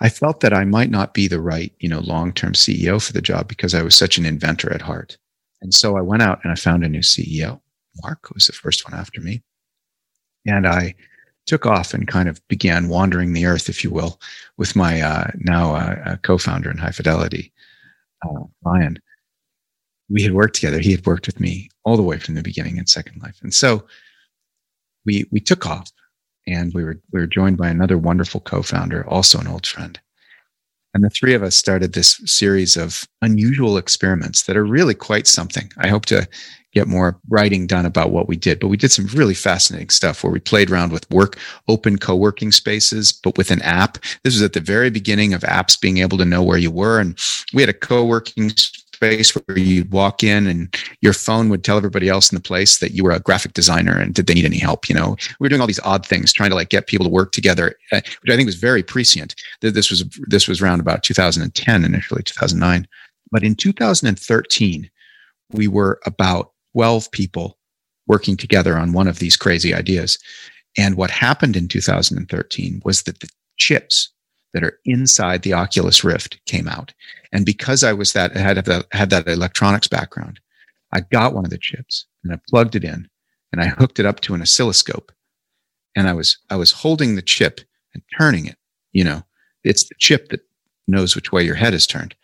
I 0.00 0.08
felt 0.08 0.40
that 0.40 0.54
I 0.54 0.64
might 0.64 0.90
not 0.90 1.14
be 1.14 1.28
the 1.28 1.40
right, 1.40 1.72
you 1.78 1.88
know, 1.88 2.00
long-term 2.00 2.54
CEO 2.54 3.04
for 3.04 3.12
the 3.12 3.20
job 3.20 3.48
because 3.48 3.74
I 3.74 3.82
was 3.82 3.94
such 3.94 4.16
an 4.18 4.26
inventor 4.26 4.72
at 4.72 4.82
heart. 4.82 5.18
And 5.60 5.74
so 5.74 5.96
I 5.96 6.00
went 6.00 6.22
out 6.22 6.40
and 6.42 6.52
I 6.52 6.56
found 6.56 6.84
a 6.84 6.88
new 6.88 7.00
CEO. 7.00 7.60
Mark 8.02 8.30
was 8.32 8.46
the 8.46 8.52
first 8.52 8.90
one 8.90 8.98
after 8.98 9.20
me. 9.20 9.42
And 10.46 10.66
I 10.66 10.94
took 11.50 11.66
off 11.66 11.92
and 11.92 12.06
kind 12.06 12.28
of 12.28 12.40
began 12.46 12.88
wandering 12.88 13.32
the 13.32 13.44
earth, 13.44 13.68
if 13.68 13.82
you 13.82 13.90
will, 13.90 14.20
with 14.56 14.76
my 14.76 15.00
uh, 15.00 15.32
now 15.38 15.74
uh, 15.74 16.14
co-founder 16.18 16.70
in 16.70 16.78
High 16.78 16.92
Fidelity, 16.92 17.52
uh, 18.24 18.44
Ryan. 18.64 19.00
We 20.08 20.22
had 20.22 20.32
worked 20.32 20.54
together. 20.54 20.78
He 20.78 20.92
had 20.92 21.04
worked 21.04 21.26
with 21.26 21.40
me 21.40 21.68
all 21.84 21.96
the 21.96 22.04
way 22.04 22.20
from 22.20 22.36
the 22.36 22.42
beginning 22.42 22.76
in 22.76 22.86
Second 22.86 23.20
Life, 23.20 23.40
and 23.42 23.52
so 23.52 23.84
we 25.04 25.24
we 25.32 25.40
took 25.40 25.66
off, 25.66 25.90
and 26.46 26.72
we 26.72 26.84
were 26.84 27.00
we 27.12 27.18
were 27.18 27.26
joined 27.26 27.56
by 27.56 27.68
another 27.68 27.98
wonderful 27.98 28.40
co-founder, 28.40 29.04
also 29.08 29.40
an 29.40 29.48
old 29.48 29.66
friend, 29.66 29.98
and 30.94 31.04
the 31.04 31.10
three 31.10 31.34
of 31.34 31.42
us 31.42 31.56
started 31.56 31.92
this 31.92 32.20
series 32.24 32.76
of 32.76 33.04
unusual 33.22 33.76
experiments 33.76 34.42
that 34.44 34.56
are 34.56 34.64
really 34.64 34.94
quite 34.94 35.26
something. 35.26 35.70
I 35.78 35.88
hope 35.88 36.06
to 36.06 36.28
get 36.72 36.86
more 36.86 37.18
writing 37.28 37.66
done 37.66 37.84
about 37.84 38.12
what 38.12 38.28
we 38.28 38.36
did, 38.36 38.60
but 38.60 38.68
we 38.68 38.76
did 38.76 38.92
some 38.92 39.06
really 39.06 39.34
fascinating 39.34 39.88
stuff 39.90 40.22
where 40.22 40.32
we 40.32 40.38
played 40.38 40.70
around 40.70 40.92
with 40.92 41.10
work, 41.10 41.36
open 41.68 41.98
co-working 41.98 42.52
spaces, 42.52 43.12
but 43.12 43.36
with 43.36 43.50
an 43.50 43.60
app. 43.62 43.98
This 44.22 44.34
was 44.34 44.42
at 44.42 44.52
the 44.52 44.60
very 44.60 44.90
beginning 44.90 45.34
of 45.34 45.42
apps 45.42 45.80
being 45.80 45.98
able 45.98 46.18
to 46.18 46.24
know 46.24 46.42
where 46.42 46.58
you 46.58 46.70
were. 46.70 47.00
And 47.00 47.18
we 47.52 47.62
had 47.62 47.68
a 47.68 47.74
co-working 47.74 48.50
space 48.50 48.79
where 49.00 49.58
you'd 49.58 49.90
walk 49.90 50.22
in 50.22 50.46
and 50.46 50.74
your 51.00 51.12
phone 51.12 51.48
would 51.48 51.64
tell 51.64 51.76
everybody 51.76 52.08
else 52.08 52.30
in 52.30 52.36
the 52.36 52.42
place 52.42 52.78
that 52.78 52.92
you 52.92 53.02
were 53.02 53.12
a 53.12 53.20
graphic 53.20 53.54
designer 53.54 53.98
and 53.98 54.14
did 54.14 54.26
they 54.26 54.34
need 54.34 54.44
any 54.44 54.58
help? 54.58 54.88
You 54.88 54.94
know, 54.94 55.16
we 55.38 55.44
were 55.44 55.48
doing 55.48 55.60
all 55.60 55.66
these 55.66 55.80
odd 55.80 56.04
things, 56.04 56.32
trying 56.32 56.50
to 56.50 56.56
like 56.56 56.68
get 56.68 56.86
people 56.86 57.04
to 57.04 57.10
work 57.10 57.32
together, 57.32 57.74
uh, 57.92 58.00
which 58.20 58.32
I 58.32 58.36
think 58.36 58.46
was 58.46 58.56
very 58.56 58.82
prescient. 58.82 59.34
This 59.60 59.90
was, 59.90 60.04
this 60.28 60.46
was 60.46 60.60
around 60.60 60.80
about 60.80 61.02
2010, 61.02 61.84
initially 61.84 62.22
2009. 62.22 62.86
But 63.30 63.42
in 63.42 63.54
2013, 63.54 64.90
we 65.52 65.68
were 65.68 66.00
about 66.04 66.52
12 66.74 67.10
people 67.10 67.58
working 68.06 68.36
together 68.36 68.76
on 68.76 68.92
one 68.92 69.08
of 69.08 69.18
these 69.18 69.36
crazy 69.36 69.74
ideas. 69.74 70.18
And 70.76 70.96
what 70.96 71.10
happened 71.10 71.56
in 71.56 71.68
2013 71.68 72.82
was 72.84 73.02
that 73.02 73.20
the 73.20 73.28
chips 73.56 74.10
that 74.52 74.64
are 74.64 74.78
inside 74.84 75.42
the 75.42 75.52
Oculus 75.52 76.02
Rift 76.02 76.44
came 76.46 76.68
out. 76.68 76.92
And 77.32 77.46
because 77.46 77.84
I 77.84 77.92
was 77.92 78.12
that 78.12 78.34
had 78.36 78.56
that 78.64 78.86
had 78.92 79.10
that 79.10 79.28
electronics 79.28 79.88
background, 79.88 80.40
I 80.92 81.00
got 81.00 81.34
one 81.34 81.44
of 81.44 81.50
the 81.50 81.58
chips 81.58 82.06
and 82.24 82.32
I 82.32 82.40
plugged 82.48 82.74
it 82.74 82.84
in 82.84 83.08
and 83.52 83.60
I 83.60 83.68
hooked 83.68 83.98
it 83.98 84.06
up 84.06 84.20
to 84.20 84.34
an 84.34 84.42
oscilloscope. 84.42 85.12
And 85.96 86.08
I 86.08 86.12
was 86.12 86.38
I 86.50 86.56
was 86.56 86.72
holding 86.72 87.14
the 87.14 87.22
chip 87.22 87.60
and 87.94 88.02
turning 88.18 88.46
it. 88.46 88.56
You 88.92 89.04
know, 89.04 89.22
it's 89.64 89.88
the 89.88 89.94
chip 89.98 90.28
that 90.30 90.40
knows 90.88 91.14
which 91.14 91.32
way 91.32 91.42
your 91.42 91.54
head 91.54 91.74
is 91.74 91.86
turned. 91.86 92.14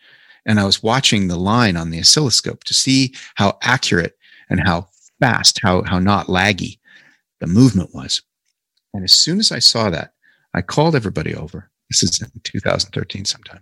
And 0.45 0.59
I 0.59 0.65
was 0.65 0.81
watching 0.81 1.27
the 1.27 1.37
line 1.37 1.75
on 1.75 1.89
the 1.89 1.99
oscilloscope 1.99 2.63
to 2.65 2.73
see 2.73 3.13
how 3.35 3.57
accurate 3.61 4.17
and 4.49 4.61
how 4.65 4.87
fast, 5.19 5.59
how, 5.61 5.83
how 5.83 5.99
not 5.99 6.27
laggy 6.27 6.79
the 7.39 7.47
movement 7.47 7.93
was. 7.93 8.21
And 8.93 9.03
as 9.03 9.13
soon 9.13 9.39
as 9.39 9.51
I 9.51 9.59
saw 9.59 9.89
that, 9.89 10.13
I 10.53 10.61
called 10.61 10.95
everybody 10.95 11.35
over. 11.35 11.69
This 11.89 12.03
is 12.03 12.21
in 12.21 12.29
2013 12.43 13.25
sometime. 13.25 13.61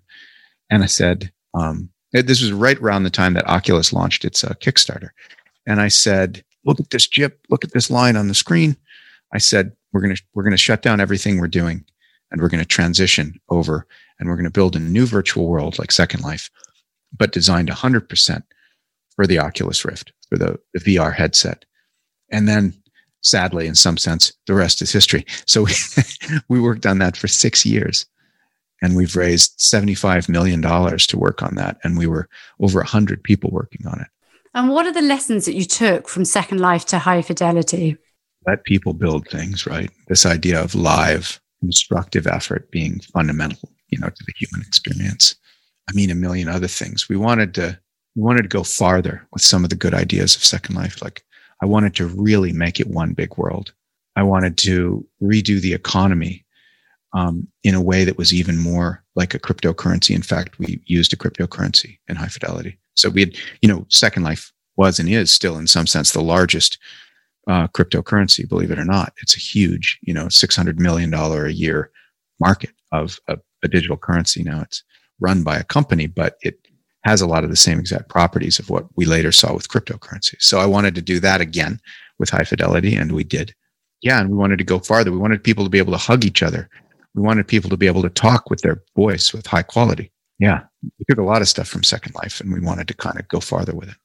And 0.70 0.84
I 0.84 0.88
said, 0.88 1.32
um, 1.54 1.90
this 2.12 2.42
was 2.42 2.52
right 2.52 2.78
around 2.80 3.04
the 3.04 3.10
time 3.10 3.34
that 3.34 3.48
Oculus 3.48 3.94
launched 3.94 4.26
its 4.26 4.44
uh, 4.44 4.54
Kickstarter. 4.62 5.10
And 5.68 5.82
I 5.82 5.90
said, 5.90 6.44
look 6.64 6.80
at 6.80 6.90
this 6.90 7.08
chip, 7.08 7.40
look 7.50 7.64
at 7.64 7.74
this 7.74 7.90
line 7.90 8.16
on 8.16 8.28
the 8.28 8.34
screen. 8.34 8.78
I 9.34 9.38
said, 9.38 9.74
we're 9.92 10.02
going 10.02 10.16
to, 10.16 10.22
we're 10.34 10.44
going 10.44 10.52
to 10.52 10.58
shut 10.58 10.82
down 10.82 11.00
everything 11.00 11.40
we're 11.40 11.48
doing 11.48 11.86
and 12.32 12.42
we're 12.42 12.50
going 12.50 12.64
to 12.64 12.68
transition 12.68 13.40
over 13.50 13.86
and 14.20 14.30
we're 14.30 14.36
going 14.36 14.46
to 14.46 14.52
build 14.52 14.76
a 14.76 14.80
new 14.80 15.06
virtual 15.06 15.48
world 15.48 15.78
like 15.78 15.92
Second 15.92 16.22
Life, 16.22 16.50
but 17.18 17.32
designed 17.32 17.70
100% 17.70 18.44
for 19.16 19.28
the 19.28 19.40
Oculus 19.40 19.86
Rift 19.86 20.12
for 20.30 20.38
the, 20.38 20.60
the 20.74 20.80
VR 20.80 21.14
headset. 21.14 21.66
And 22.32 22.48
then 22.48 22.74
sadly, 23.22 23.68
in 23.68 23.76
some 23.76 23.98
sense, 23.98 24.34
the 24.48 24.54
rest 24.54 24.82
is 24.82 24.92
history. 24.92 25.26
So 25.46 25.64
we, 25.64 25.74
we 26.50 26.60
worked 26.60 26.86
on 26.86 27.00
that 27.00 27.18
for 27.18 27.28
six 27.28 27.66
years 27.66 28.06
and 28.82 28.96
we've 28.96 29.16
raised 29.16 29.58
$75 29.60 30.30
million 30.30 30.62
to 30.62 31.18
work 31.18 31.42
on 31.42 31.56
that. 31.56 31.78
And 31.84 31.98
we 31.98 32.08
were 32.08 32.28
over 32.60 32.80
100 32.80 33.24
people 33.24 33.50
working 33.52 33.86
on 33.88 34.02
it. 34.02 34.08
And 34.54 34.70
what 34.70 34.86
are 34.86 34.94
the 34.94 35.02
lessons 35.02 35.46
that 35.46 35.56
you 35.56 35.66
took 35.66 36.08
from 36.08 36.26
Second 36.26 36.60
Life 36.60 36.86
to 36.86 37.00
High 37.00 37.22
Fidelity? 37.22 37.98
Let 38.48 38.64
people 38.64 38.94
build 38.94 39.28
things, 39.28 39.66
right? 39.66 39.90
This 40.08 40.26
idea 40.26 40.62
of 40.62 40.76
live, 40.76 41.42
constructive 41.60 42.28
effort 42.28 42.72
being 42.72 43.00
fundamental, 43.14 43.70
you 43.90 44.00
know, 44.00 44.10
to 44.10 44.24
the 44.26 44.34
human 44.38 44.66
experience. 44.66 45.36
I 45.90 45.94
mean, 45.94 46.10
a 46.10 46.16
million 46.16 46.48
other 46.48 46.68
things. 46.68 47.10
We 47.10 47.18
wanted 47.18 47.54
to 47.56 47.80
we 48.16 48.22
wanted 48.22 48.44
to 48.44 48.48
go 48.48 48.64
farther 48.64 49.28
with 49.34 49.42
some 49.42 49.66
of 49.66 49.70
the 49.70 49.76
good 49.76 49.94
ideas 49.94 50.36
of 50.36 50.46
Second 50.46 50.76
Life. 50.76 51.02
Like 51.02 51.24
I 51.62 51.66
wanted 51.66 51.96
to 51.96 52.08
really 52.08 52.54
make 52.54 52.80
it 52.80 52.88
one 52.88 53.14
big 53.14 53.38
world. 53.38 53.74
I 54.16 54.24
wanted 54.24 54.58
to 54.60 55.06
redo 55.22 55.60
the 55.60 55.74
economy 55.74 56.45
um, 57.16 57.48
in 57.64 57.74
a 57.74 57.82
way 57.82 58.04
that 58.04 58.18
was 58.18 58.34
even 58.34 58.58
more 58.58 59.04
like 59.16 59.34
a 59.34 59.40
cryptocurrency. 59.40 60.14
In 60.14 60.22
fact, 60.22 60.60
we 60.60 60.82
used 60.86 61.14
a 61.14 61.16
cryptocurrency 61.16 61.98
in 62.08 62.18
high 62.18 62.28
fidelity. 62.28 62.78
So 62.96 63.10
we 63.10 63.22
had, 63.22 63.36
you 63.62 63.70
know, 63.70 63.86
Second 63.90 64.24
Life 64.24 64.52
was 64.76 65.00
and 65.00 65.10
is 65.10 65.32
still 65.32 65.58
in 65.58 65.68
some 65.68 65.88
sense 65.88 66.12
the 66.12 66.22
largest 66.22 66.78
uh, 67.48 67.68
cryptocurrency, 67.70 68.48
believe 68.48 68.70
it 68.70 68.80
or 68.80 68.86
not. 68.86 69.14
It's 69.22 69.36
a 69.36 69.40
huge, 69.40 69.98
you 70.02 70.14
know, 70.14 70.26
$600 70.26 70.78
million 70.78 71.14
a 71.14 71.48
year 71.48 71.90
market 72.42 72.72
of 72.92 73.18
a, 73.30 73.38
a 73.64 73.70
digital 73.70 73.98
currency. 73.98 74.44
Now 74.44 74.62
it's 74.62 74.84
run 75.22 75.44
by 75.44 75.58
a 75.58 75.64
company, 75.64 76.08
but 76.08 76.36
it 76.42 76.60
has 77.06 77.22
a 77.22 77.28
lot 77.28 77.46
of 77.46 77.50
the 77.50 77.56
same 77.56 77.80
exact 77.80 78.10
properties 78.10 78.60
of 78.60 78.70
what 78.70 78.86
we 78.98 79.06
later 79.06 79.32
saw 79.32 79.54
with 79.54 79.70
cryptocurrency. 79.70 80.36
So 80.40 80.60
I 80.60 80.66
wanted 80.66 80.96
to 80.96 81.02
do 81.02 81.22
that 81.22 81.40
again 81.40 81.80
with 82.20 82.30
high 82.30 82.44
fidelity, 82.44 82.96
and 82.96 83.12
we 83.14 83.24
did. 83.24 83.54
Yeah, 84.02 84.20
and 84.20 84.30
we 84.30 84.38
wanted 84.38 84.58
to 84.58 84.64
go 84.64 84.80
farther. 84.80 85.12
We 85.12 85.18
wanted 85.18 85.44
people 85.44 85.64
to 85.64 85.70
be 85.70 85.78
able 85.78 85.94
to 85.94 85.98
hug 85.98 86.26
each 86.26 86.44
other. 86.44 86.70
We 87.16 87.22
wanted 87.22 87.48
people 87.48 87.70
to 87.72 87.78
be 87.78 87.88
able 87.88 88.04
to 88.04 88.10
talk 88.10 88.50
with 88.50 88.62
their 88.62 88.84
voice 88.96 89.34
with 89.34 89.48
high 89.48 89.64
quality. 89.64 90.12
Yeah, 90.38 90.64
we 90.84 91.06
took 91.10 91.18
a 91.18 91.24
lot 91.24 91.42
of 91.42 91.48
stuff 91.48 91.68
from 91.68 91.84
Second 91.84 92.14
Life, 92.16 92.42
and 92.42 92.54
we 92.54 92.60
wanted 92.60 92.88
to 92.90 92.94
kind 92.94 93.20
of 93.20 93.28
go 93.28 93.40
farther 93.40 93.74
with 93.74 93.90
it. 93.90 93.96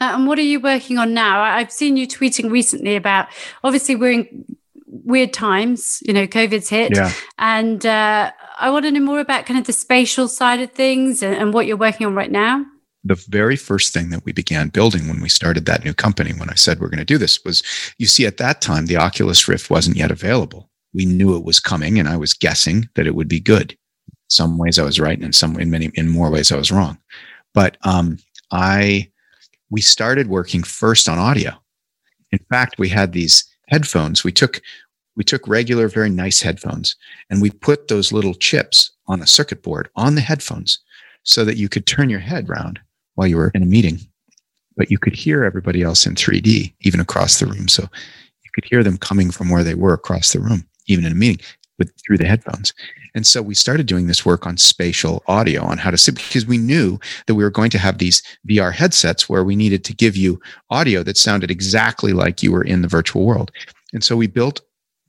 Uh, 0.00 0.14
and 0.14 0.26
what 0.26 0.38
are 0.38 0.42
you 0.42 0.58
working 0.58 0.98
on 0.98 1.14
now? 1.14 1.40
I've 1.40 1.70
seen 1.70 1.96
you 1.96 2.08
tweeting 2.08 2.50
recently 2.50 2.96
about 2.96 3.28
obviously 3.62 3.94
we're 3.94 4.12
in 4.12 4.44
weird 4.86 5.32
times, 5.32 6.02
you 6.06 6.12
know, 6.12 6.26
COVID's 6.26 6.68
hit. 6.68 6.96
Yeah. 6.96 7.12
And 7.38 7.84
uh, 7.84 8.32
I 8.58 8.70
want 8.70 8.84
to 8.84 8.90
know 8.90 9.00
more 9.00 9.20
about 9.20 9.46
kind 9.46 9.58
of 9.58 9.66
the 9.66 9.72
spatial 9.72 10.28
side 10.28 10.60
of 10.60 10.72
things 10.72 11.22
and, 11.22 11.34
and 11.34 11.54
what 11.54 11.66
you're 11.66 11.76
working 11.76 12.06
on 12.06 12.14
right 12.14 12.30
now. 12.30 12.64
The 13.04 13.14
very 13.28 13.56
first 13.56 13.92
thing 13.92 14.10
that 14.10 14.24
we 14.24 14.32
began 14.32 14.68
building 14.68 15.08
when 15.08 15.20
we 15.20 15.28
started 15.28 15.66
that 15.66 15.84
new 15.84 15.92
company, 15.92 16.32
when 16.32 16.50
I 16.50 16.54
said 16.54 16.78
we're 16.78 16.88
going 16.88 16.98
to 16.98 17.04
do 17.04 17.18
this, 17.18 17.44
was 17.44 17.62
you 17.98 18.06
see, 18.06 18.26
at 18.26 18.36
that 18.36 18.60
time, 18.60 18.86
the 18.86 18.96
Oculus 18.96 19.48
Rift 19.48 19.70
wasn't 19.70 19.96
yet 19.96 20.12
available. 20.12 20.70
We 20.94 21.06
knew 21.06 21.36
it 21.36 21.44
was 21.44 21.60
coming, 21.60 21.98
and 21.98 22.08
I 22.08 22.16
was 22.16 22.34
guessing 22.34 22.88
that 22.94 23.06
it 23.06 23.14
would 23.14 23.28
be 23.28 23.40
good. 23.40 23.76
Some 24.28 24.58
ways 24.58 24.78
I 24.78 24.84
was 24.84 25.00
right, 25.00 25.16
and 25.16 25.24
in 25.24 25.32
some 25.32 25.58
in 25.58 25.70
many 25.70 25.90
in 25.94 26.08
more 26.08 26.30
ways 26.30 26.52
I 26.52 26.56
was 26.56 26.72
wrong. 26.72 26.98
But 27.54 27.76
um, 27.82 28.18
I 28.50 29.10
we 29.70 29.80
started 29.80 30.28
working 30.28 30.62
first 30.62 31.08
on 31.08 31.18
audio. 31.18 31.52
In 32.30 32.38
fact, 32.50 32.78
we 32.78 32.88
had 32.88 33.12
these 33.12 33.44
headphones. 33.68 34.24
We 34.24 34.32
took 34.32 34.60
we 35.16 35.24
took 35.24 35.46
regular, 35.46 35.88
very 35.88 36.10
nice 36.10 36.40
headphones 36.40 36.96
and 37.28 37.42
we 37.42 37.50
put 37.50 37.88
those 37.88 38.12
little 38.12 38.34
chips 38.34 38.90
on 39.06 39.20
a 39.20 39.26
circuit 39.26 39.62
board 39.62 39.88
on 39.96 40.14
the 40.14 40.20
headphones 40.20 40.78
so 41.22 41.44
that 41.44 41.56
you 41.56 41.68
could 41.68 41.86
turn 41.86 42.08
your 42.08 42.20
head 42.20 42.48
round 42.48 42.80
while 43.14 43.26
you 43.26 43.36
were 43.36 43.50
in 43.54 43.62
a 43.62 43.66
meeting, 43.66 44.00
but 44.76 44.90
you 44.90 44.98
could 44.98 45.14
hear 45.14 45.44
everybody 45.44 45.82
else 45.82 46.06
in 46.06 46.14
3D, 46.14 46.72
even 46.80 47.00
across 47.00 47.38
the 47.38 47.46
room. 47.46 47.68
So 47.68 47.82
you 47.82 48.50
could 48.54 48.64
hear 48.64 48.82
them 48.82 48.96
coming 48.96 49.30
from 49.30 49.50
where 49.50 49.62
they 49.62 49.74
were 49.74 49.92
across 49.92 50.32
the 50.32 50.40
room, 50.40 50.66
even 50.86 51.04
in 51.04 51.12
a 51.12 51.16
meeting 51.16 51.44
with 51.78 51.92
through 52.04 52.18
the 52.18 52.26
headphones. 52.26 52.72
And 53.14 53.26
so 53.26 53.42
we 53.42 53.54
started 53.54 53.86
doing 53.86 54.06
this 54.06 54.24
work 54.24 54.46
on 54.46 54.56
spatial 54.56 55.22
audio 55.26 55.62
on 55.62 55.78
how 55.78 55.90
to 55.90 55.98
sit 55.98 56.14
because 56.14 56.46
we 56.46 56.58
knew 56.58 56.98
that 57.26 57.34
we 57.34 57.44
were 57.44 57.50
going 57.50 57.70
to 57.70 57.78
have 57.78 57.98
these 57.98 58.22
VR 58.48 58.72
headsets 58.72 59.28
where 59.28 59.44
we 59.44 59.56
needed 59.56 59.84
to 59.84 59.94
give 59.94 60.16
you 60.16 60.40
audio 60.70 61.02
that 61.02 61.18
sounded 61.18 61.50
exactly 61.50 62.12
like 62.12 62.42
you 62.42 62.52
were 62.52 62.64
in 62.64 62.82
the 62.82 62.88
virtual 62.88 63.26
world. 63.26 63.50
And 63.92 64.02
so 64.02 64.16
we 64.16 64.26
built 64.26 64.60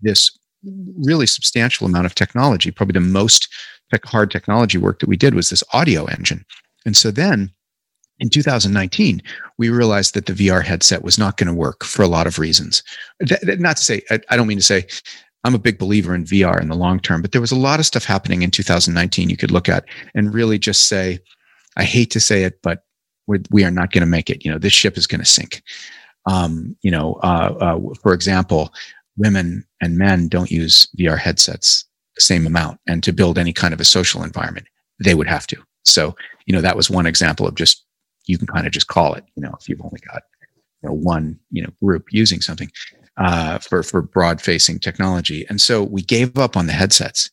this 0.01 0.38
really 0.97 1.28
substantial 1.28 1.88
amount 1.88 2.05
of 2.05 2.15
technology. 2.15 2.71
Probably 2.71 2.93
the 2.93 2.99
most 2.99 3.47
tech, 3.91 4.05
hard 4.05 4.32
technology 4.32 4.78
work 4.78 4.99
that 4.99 5.09
we 5.09 5.17
did 5.17 5.34
was 5.34 5.49
this 5.49 5.63
audio 5.71 6.05
engine. 6.05 6.45
And 6.86 6.97
so 6.97 7.11
then 7.11 7.51
in 8.19 8.30
2019, 8.30 9.21
we 9.57 9.69
realized 9.69 10.13
that 10.13 10.26
the 10.26 10.34
VR 10.34 10.63
headset 10.63 11.03
was 11.03 11.17
not 11.17 11.38
going 11.38 11.47
to 11.47 11.53
work 11.53 11.84
for 11.84 12.03
a 12.03 12.07
lot 12.07 12.28
of 12.28 12.38
reasons. 12.39 12.84
Not 13.21 13.78
to 13.78 13.84
say, 13.84 14.01
I 14.30 14.36
don't 14.36 14.47
mean 14.47 14.57
to 14.57 14.63
say 14.63 14.88
I'm 15.44 15.56
a 15.56 15.60
big 15.60 15.78
believer 15.78 16.16
in 16.16 16.24
VR 16.24 16.62
in 16.62 16.70
the 16.70 16.76
long 16.76 17.00
term, 17.00 17.22
but 17.22 17.32
there 17.32 17.41
was 17.41 17.52
a 17.52 17.58
lot 17.58 17.80
of 17.80 17.86
stuff 17.86 18.06
happening 18.06 18.41
in 18.41 18.52
2019 18.52 19.30
you 19.30 19.38
could 19.38 19.52
look 19.52 19.68
at 19.68 19.86
and 20.16 20.34
really 20.34 20.58
just 20.58 20.88
say, 20.88 21.20
I 21.76 21.84
hate 21.84 22.12
to 22.12 22.20
say 22.20 22.44
it, 22.44 22.62
but 22.62 22.86
we're, 23.28 23.41
we 23.52 23.64
are 23.64 23.72
not 23.72 23.91
going 23.91 24.02
to 24.02 24.08
make 24.08 24.30
it. 24.30 24.46
You 24.46 24.52
know, 24.52 24.58
this 24.58 24.74
ship 24.74 24.98
is 24.98 25.08
going 25.08 25.20
to 25.20 25.26
sink. 25.26 25.62
Um, 26.26 26.78
you 26.82 26.91
know, 26.91 27.16
uh, 27.24 27.56
uh, 27.60 27.80
for 28.02 28.14
example, 28.14 28.74
women 29.18 29.66
and 29.82 29.98
men 29.98 30.28
don't 30.28 30.52
use 30.52 30.88
VR 30.98 31.18
headsets 31.18 31.86
the 32.16 32.22
same 32.22 32.48
amount. 32.48 32.80
And 32.88 33.04
to 33.04 33.12
build 33.12 33.38
any 33.38 33.54
kind 33.54 33.74
of 33.74 33.82
a 33.82 33.86
social 33.86 34.24
environment, 34.24 34.68
they 35.04 35.16
would 35.16 35.28
have 35.28 35.48
to. 35.48 35.58
So, 35.84 36.16
you 36.46 36.54
know, 36.54 36.62
that 36.62 36.78
was 36.78 36.89
one 36.89 37.06
example 37.06 37.48
of 37.48 37.56
just, 37.56 37.86
you 38.26 38.38
can 38.38 38.48
kind 38.48 38.66
of 38.66 38.72
just 38.72 38.88
call 38.88 39.14
it, 39.16 39.26
you 39.36 39.44
know, 39.44 39.54
if 39.60 39.68
you've 39.68 39.82
only 39.82 40.00
got 40.08 40.24
you 40.84 40.89
know, 40.89 40.96
one, 40.96 41.39
you 41.52 41.64
know, 41.64 41.70
group 41.82 42.06
using 42.12 42.41
something 42.41 42.70
uh, 43.18 43.59
for, 43.59 43.84
for 43.84 44.01
broad 44.01 44.41
facing 44.41 44.80
technology. 44.80 45.45
And 45.49 45.61
so 45.61 45.84
we 45.84 46.01
gave 46.01 46.38
up 46.38 46.57
on 46.57 46.68
the 46.68 46.74
headsets. 46.74 47.30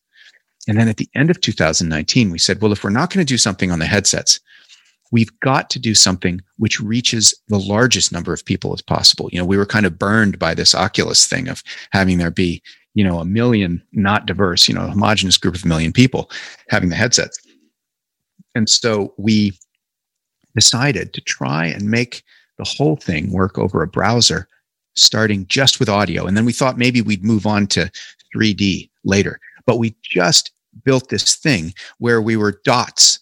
And 0.69 0.79
then 0.79 0.89
at 0.89 0.99
the 0.99 1.09
end 1.15 1.31
of 1.31 1.41
2019, 1.41 2.31
we 2.31 2.39
said, 2.39 2.61
well, 2.61 2.73
if 2.73 2.85
we're 2.85 2.91
not 2.91 3.11
going 3.11 3.25
to 3.25 3.33
do 3.33 3.39
something 3.39 3.71
on 3.71 3.79
the 3.79 3.87
headsets, 3.87 4.41
we've 5.11 5.41
got 5.41 5.71
to 5.71 5.79
do 5.79 5.95
something 5.95 6.41
which 6.59 6.81
reaches 6.81 7.35
the 7.49 7.59
largest 7.59 8.13
number 8.13 8.33
of 8.33 8.45
people 8.45 8.73
as 8.73 8.83
possible. 8.83 9.29
You 9.33 9.39
know, 9.39 9.45
we 9.45 9.57
were 9.57 9.67
kind 9.67 9.87
of 9.87 9.99
burned 9.99 10.39
by 10.39 10.55
this 10.55 10.75
Oculus 10.75 11.27
thing 11.27 11.49
of 11.49 11.63
having 11.93 12.19
there 12.19 12.31
be, 12.31 12.63
you 12.95 13.05
know, 13.05 13.19
a 13.19 13.25
million 13.25 13.83
not 13.93 14.27
diverse, 14.27 14.69
you 14.69 14.75
know, 14.75 14.87
homogenous 14.87 15.39
group 15.39 15.55
of 15.55 15.65
a 15.65 15.69
million 15.69 15.93
people 15.93 16.31
having 16.69 16.91
the 16.91 16.97
headsets. 16.97 17.39
And 18.55 18.69
so 18.69 19.15
we 19.17 19.59
decided 20.55 21.13
to 21.15 21.21
try 21.21 21.67
and 21.67 21.91
make 21.91 22.23
the 22.59 22.65
whole 22.65 22.97
thing 22.97 23.33
work 23.33 23.59
over 23.59 23.83
a 23.83 23.89
browser, 23.89 24.49
starting 25.01 25.47
just 25.47 25.81
with 25.81 25.89
audio. 25.89 26.27
And 26.27 26.37
then 26.37 26.45
we 26.45 26.53
thought 26.53 26.79
maybe 26.79 27.03
we'd 27.03 27.25
move 27.25 27.47
on 27.47 27.67
to 27.69 27.91
3D 28.35 28.91
later. 29.05 29.41
But 29.67 29.79
we 29.79 29.95
just 30.03 30.53
built 30.85 31.09
this 31.09 31.37
thing 31.37 31.75
where 31.99 32.23
we 32.23 32.37
were 32.37 32.61
dots 32.65 33.19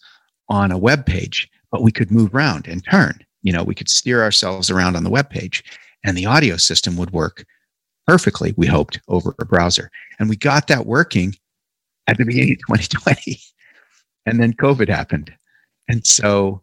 on 0.49 0.71
a 0.71 0.77
web 0.77 1.05
page, 1.05 1.49
but 1.71 1.83
we 1.83 1.91
could 1.91 2.11
move 2.11 2.33
around 2.33 2.67
and 2.67 2.83
turn. 2.85 3.19
You 3.41 3.53
know, 3.53 3.63
we 3.63 3.75
could 3.75 3.89
steer 3.89 4.21
ourselves 4.21 4.69
around 4.69 4.95
on 4.95 5.03
the 5.03 5.09
web 5.09 5.29
page, 5.29 5.63
and 6.03 6.17
the 6.17 6.25
audio 6.25 6.57
system 6.57 6.97
would 6.97 7.11
work 7.11 7.45
perfectly, 8.07 8.53
we 8.57 8.65
hoped, 8.65 8.99
over 9.07 9.35
a 9.39 9.45
browser. 9.45 9.91
And 10.19 10.29
we 10.29 10.35
got 10.35 10.67
that 10.67 10.85
working 10.85 11.35
at 12.07 12.17
the 12.17 12.25
beginning 12.25 12.53
of 12.53 12.77
2020. 12.77 13.39
And 14.25 14.39
then 14.39 14.53
COVID 14.53 14.89
happened. 14.89 15.33
And 15.87 16.05
so 16.05 16.61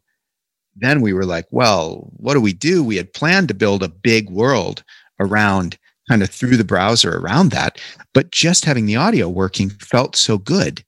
then 0.76 1.00
we 1.00 1.12
were 1.12 1.24
like, 1.24 1.46
well, 1.50 2.12
what 2.16 2.34
do 2.34 2.40
we 2.40 2.52
do? 2.52 2.84
We 2.84 2.96
had 2.96 3.12
planned 3.12 3.48
to 3.48 3.54
build 3.54 3.82
a 3.82 3.88
big 3.88 4.30
world 4.30 4.84
around 5.20 5.78
kind 6.08 6.22
of 6.22 6.30
through 6.30 6.56
the 6.56 6.64
browser 6.64 7.18
around 7.18 7.50
that. 7.50 7.80
But 8.14 8.30
just 8.30 8.64
having 8.64 8.86
the 8.86 8.96
audio 8.96 9.28
working 9.28 9.70
felt 9.70 10.16
so 10.16 10.38
good, 10.38 10.84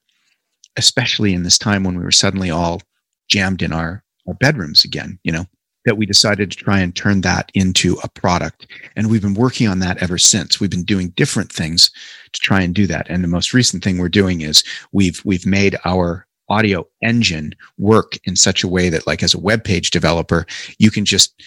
especially 0.76 1.34
in 1.34 1.42
this 1.42 1.58
time 1.58 1.84
when 1.84 1.98
we 1.98 2.04
were 2.04 2.12
suddenly 2.12 2.50
all 2.50 2.80
jammed 3.28 3.62
in 3.62 3.72
our, 3.72 4.02
our 4.26 4.34
bedrooms 4.34 4.84
again, 4.84 5.18
you 5.24 5.32
know, 5.32 5.44
that 5.84 5.96
we 5.96 6.06
decided 6.06 6.50
to 6.50 6.56
try 6.56 6.80
and 6.80 6.94
turn 6.94 7.22
that 7.22 7.50
into 7.54 7.96
a 8.02 8.08
product. 8.08 8.66
And 8.94 9.10
we've 9.10 9.22
been 9.22 9.34
working 9.34 9.68
on 9.68 9.78
that 9.80 10.02
ever 10.02 10.18
since. 10.18 10.60
We've 10.60 10.70
been 10.70 10.84
doing 10.84 11.10
different 11.10 11.52
things 11.52 11.90
to 12.32 12.40
try 12.40 12.60
and 12.60 12.74
do 12.74 12.86
that. 12.86 13.06
And 13.08 13.24
the 13.24 13.28
most 13.28 13.54
recent 13.54 13.82
thing 13.82 13.98
we're 13.98 14.08
doing 14.08 14.42
is 14.42 14.62
we've 14.92 15.22
we've 15.24 15.46
made 15.46 15.76
our 15.84 16.26
audio 16.50 16.86
engine 17.02 17.54
work 17.76 18.18
in 18.24 18.36
such 18.36 18.62
a 18.62 18.68
way 18.68 18.88
that 18.88 19.06
like 19.06 19.22
as 19.22 19.34
a 19.34 19.40
web 19.40 19.64
page 19.64 19.90
developer 19.90 20.46
you 20.78 20.90
can 20.90 21.04
just 21.04 21.42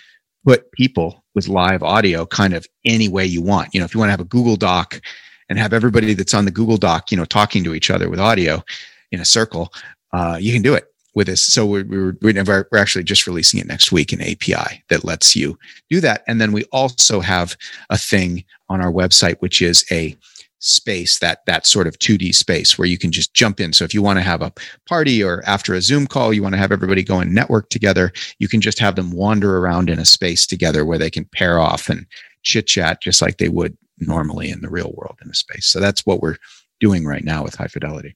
put 0.45 0.71
people 0.73 1.20
with 1.36 1.47
live 1.47 1.84
audio 1.84 2.25
kind 2.25 2.53
of 2.53 2.67
any 2.86 3.07
way 3.07 3.25
you 3.25 3.41
want. 3.41 3.73
You 3.73 3.79
know 3.79 3.86
if 3.86 3.93
you 3.93 3.99
want 3.99 4.09
to 4.09 4.13
have 4.13 4.19
a 4.21 4.25
google 4.25 4.55
doc 4.55 5.01
and 5.49 5.59
have 5.59 5.73
everybody 5.73 6.13
that's 6.13 6.34
on 6.34 6.45
the 6.45 6.51
google 6.51 6.77
doc 6.77 7.11
you 7.11 7.17
know 7.17 7.25
talking 7.25 7.63
to 7.63 7.73
each 7.73 7.89
other 7.89 8.09
with 8.09 8.19
audio 8.19 8.63
in 9.11 9.19
a 9.19 9.25
circle 9.25 9.73
uh, 10.13 10.38
you 10.39 10.53
can 10.53 10.61
do 10.61 10.73
it 10.73 10.91
with 11.13 11.27
this. 11.27 11.41
So 11.41 11.65
we're, 11.65 11.84
we're, 11.84 12.17
we're 12.21 12.77
actually 12.77 13.03
just 13.03 13.27
releasing 13.27 13.59
it 13.59 13.67
next 13.67 13.91
week 13.91 14.13
an 14.13 14.21
api 14.21 14.84
that 14.89 15.03
lets 15.03 15.36
you 15.36 15.57
do 15.89 15.99
that. 16.01 16.23
And 16.27 16.39
then 16.39 16.51
we 16.51 16.63
also 16.65 17.19
have 17.19 17.57
a 17.89 17.97
thing 17.97 18.43
on 18.69 18.82
our 18.82 18.91
website 18.91 19.38
which 19.39 19.61
is 19.61 19.84
a 19.91 20.15
space 20.62 21.20
that 21.20 21.45
that 21.45 21.66
sort 21.66 21.88
of 21.88 21.97
2d 21.99 22.34
space 22.34 22.78
where 22.78 22.88
you 22.88 22.97
can 22.97 23.12
just 23.12 23.34
jump 23.34 23.59
in. 23.59 23.74
So 23.74 23.84
if 23.84 23.93
you 23.93 24.01
want 24.01 24.20
to 24.20 24.24
have 24.24 24.41
a 24.41 24.53
party 24.88 25.24
or 25.24 25.43
after 25.45 25.74
a 25.74 25.82
zoom 25.82 26.07
call 26.07 26.34
you 26.34 26.43
want 26.43 26.53
to 26.53 26.59
have 26.59 26.72
everybody 26.72 27.03
go 27.03 27.20
and 27.20 27.34
network 27.34 27.70
together 27.70 28.12
you 28.38 28.47
can 28.47 28.62
just 28.62 28.80
have 28.80 28.95
them 28.95 29.12
wander 29.12 29.57
around 29.57 29.89
in 29.89 29.99
a 29.99 30.05
space 30.05 30.45
together 30.45 30.86
where 30.86 30.99
they 30.99 31.09
can 31.09 31.26
pair 31.26 31.59
off 31.59 31.89
and 31.89 32.05
chit 32.43 32.68
chat 32.68 33.01
just 33.01 33.22
like 33.22 33.38
they 33.38 33.49
would 33.49 33.76
normally 33.99 34.49
in 34.49 34.62
the 34.62 34.70
real 34.70 34.93
world 34.95 35.18
in 35.24 35.30
a 35.30 35.36
space. 35.36 35.68
So 35.68 35.80
that's 35.80 36.05
what 36.05 36.22
we're 36.22 36.38
doing 36.80 37.05
right 37.05 37.24
now 37.24 37.43
with 37.43 37.55
high 37.55 37.68
fidelity 37.68 38.16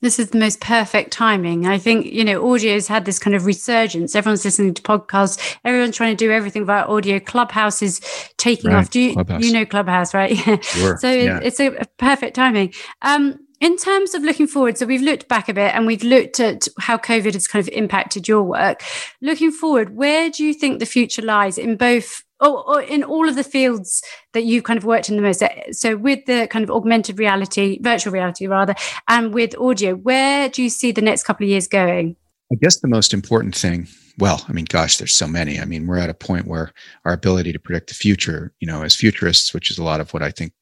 this 0.00 0.18
is 0.18 0.30
the 0.30 0.38
most 0.38 0.60
perfect 0.60 1.12
timing. 1.12 1.66
I 1.66 1.78
think, 1.78 2.06
you 2.06 2.24
know, 2.24 2.42
audio's 2.42 2.88
had 2.88 3.04
this 3.04 3.18
kind 3.18 3.36
of 3.36 3.46
resurgence. 3.46 4.14
Everyone's 4.14 4.44
listening 4.44 4.74
to 4.74 4.82
podcasts. 4.82 5.58
Everyone's 5.64 5.96
trying 5.96 6.16
to 6.16 6.24
do 6.24 6.30
everything 6.30 6.62
about 6.62 6.88
audio. 6.88 7.20
Clubhouse 7.20 7.82
is 7.82 8.00
taking 8.36 8.70
right. 8.70 8.80
off. 8.80 8.90
Do 8.90 9.00
you, 9.00 9.12
Clubhouse. 9.12 9.44
you 9.44 9.52
know 9.52 9.66
Clubhouse, 9.66 10.14
right? 10.14 10.30
Sure. 10.70 10.96
so 10.98 11.10
yeah. 11.10 11.40
it's 11.42 11.60
a, 11.60 11.68
a 11.68 11.84
perfect 11.98 12.36
timing. 12.36 12.72
Um, 13.02 13.38
in 13.60 13.76
terms 13.76 14.14
of 14.14 14.22
looking 14.22 14.46
forward, 14.46 14.78
so 14.78 14.86
we've 14.86 15.02
looked 15.02 15.28
back 15.28 15.48
a 15.48 15.54
bit 15.54 15.74
and 15.74 15.86
we've 15.86 16.02
looked 16.02 16.40
at 16.40 16.66
how 16.78 16.96
COVID 16.96 17.34
has 17.34 17.46
kind 17.46 17.62
of 17.62 17.68
impacted 17.74 18.26
your 18.26 18.42
work. 18.42 18.82
Looking 19.20 19.52
forward, 19.52 19.94
where 19.94 20.30
do 20.30 20.44
you 20.44 20.54
think 20.54 20.78
the 20.78 20.86
future 20.86 21.22
lies 21.22 21.58
in 21.58 21.76
both 21.76 22.24
or, 22.40 22.68
or, 22.68 22.82
in 22.82 23.04
all 23.04 23.28
of 23.28 23.36
the 23.36 23.44
fields 23.44 24.02
that 24.32 24.44
you've 24.44 24.64
kind 24.64 24.78
of 24.78 24.84
worked 24.84 25.08
in 25.08 25.16
the 25.16 25.22
most 25.22 25.42
so 25.72 25.96
with 25.96 26.24
the 26.26 26.46
kind 26.48 26.62
of 26.62 26.70
augmented 26.70 27.18
reality 27.18 27.78
virtual 27.82 28.12
reality 28.12 28.46
rather 28.46 28.74
and 29.08 29.34
with 29.34 29.56
audio 29.58 29.94
where 29.94 30.48
do 30.48 30.62
you 30.62 30.70
see 30.70 30.92
the 30.92 31.02
next 31.02 31.24
couple 31.24 31.44
of 31.44 31.50
years 31.50 31.66
going 31.66 32.16
i 32.52 32.54
guess 32.56 32.80
the 32.80 32.88
most 32.88 33.12
important 33.12 33.54
thing 33.54 33.86
well 34.18 34.44
i 34.48 34.52
mean 34.52 34.66
gosh 34.66 34.96
there's 34.96 35.14
so 35.14 35.26
many 35.26 35.60
i 35.60 35.64
mean 35.64 35.86
we're 35.86 35.98
at 35.98 36.10
a 36.10 36.14
point 36.14 36.46
where 36.46 36.72
our 37.04 37.12
ability 37.12 37.52
to 37.52 37.58
predict 37.58 37.88
the 37.88 37.94
future 37.94 38.52
you 38.60 38.66
know 38.66 38.82
as 38.82 38.94
futurists 38.94 39.52
which 39.54 39.70
is 39.70 39.78
a 39.78 39.84
lot 39.84 40.00
of 40.00 40.12
what 40.12 40.22
i 40.22 40.30
think 40.30 40.52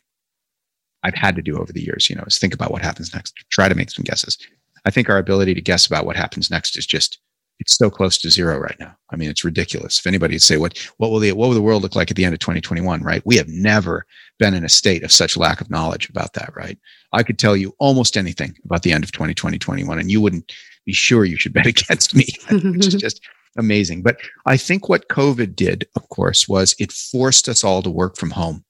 I've 1.05 1.15
had 1.15 1.37
to 1.37 1.43
do 1.43 1.59
over 1.59 1.73
the 1.73 1.83
years, 1.83 2.11
you 2.11 2.17
know, 2.17 2.25
is 2.27 2.39
think 2.39 2.55
about 2.55 2.73
what 2.73 2.83
happens 2.83 3.15
next, 3.15 3.35
try 3.51 3.69
to 3.69 3.75
make 3.75 3.91
some 3.91 4.05
guesses. 4.05 4.37
I 4.85 4.91
think 4.91 5.09
our 5.09 5.19
ability 5.19 5.55
to 5.55 5.61
guess 5.61 5.87
about 5.87 6.07
what 6.07 6.17
happens 6.17 6.51
next 6.51 6.77
is 6.77 6.87
just 6.87 7.19
it's 7.61 7.77
so 7.77 7.91
close 7.91 8.19
to 8.19 8.31
zero 8.31 8.59
right 8.59 8.79
now. 8.79 8.95
I 9.11 9.17
mean, 9.17 9.31
it's 9.31 9.45
ridiculous. 9.45 9.99
If 9.99 10.07
anybody 10.07 10.35
would 10.35 10.43
say 10.43 10.57
what 10.57 10.79
what 10.99 11.11
will 11.11 11.19
the 11.19 11.33
what 11.33 11.49
will 11.49 11.55
the 11.55 11.63
world 11.63 11.83
look 11.83 11.97
like 11.97 12.11
at 12.11 12.17
the 12.17 12.25
end 12.25 12.35
of 12.35 12.41
2021, 12.41 13.03
right? 13.03 13.23
We 13.25 13.37
have 13.37 13.49
never 13.49 14.07
been 14.39 14.55
in 14.55 14.65
a 14.65 14.69
state 14.69 15.03
of 15.03 15.13
such 15.13 15.37
lack 15.37 15.61
of 15.61 15.71
knowledge 15.71 16.09
about 16.09 16.35
that, 16.35 16.55
right? 16.57 16.79
I 17.13 17.23
could 17.23 17.39
tell 17.39 17.57
you 17.57 17.75
almost 17.79 18.17
anything 18.17 18.55
about 18.65 18.83
the 18.83 18.93
end 18.93 19.05
of 19.05 19.13
2020, 19.13 19.59
21, 19.59 19.99
and 19.99 20.11
you 20.11 20.21
wouldn't 20.21 20.53
be 20.87 20.93
sure 20.93 21.25
you 21.25 21.37
should 21.37 21.53
bet 21.55 21.67
against 21.67 22.15
me, 22.15 22.27
which 22.51 22.87
is 22.87 22.95
just 23.01 23.21
amazing. 23.57 24.03
But 24.03 24.19
I 24.47 24.57
think 24.57 24.89
what 24.89 25.09
COVID 25.09 25.57
did, 25.57 25.87
of 25.97 26.09
course, 26.11 26.49
was 26.49 26.75
it 26.79 26.93
forced 26.93 27.49
us 27.49 27.65
all 27.65 27.83
to 27.83 27.91
work 27.91 28.17
from 28.17 28.31
home 28.31 28.65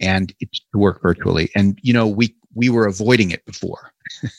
and 0.00 0.32
to 0.40 0.78
work 0.78 1.02
virtually. 1.02 1.50
And 1.54 1.78
you 1.82 1.92
know, 1.92 2.06
we 2.06 2.34
we 2.54 2.68
were 2.70 2.86
avoiding 2.86 3.30
it 3.30 3.44
before. 3.44 3.92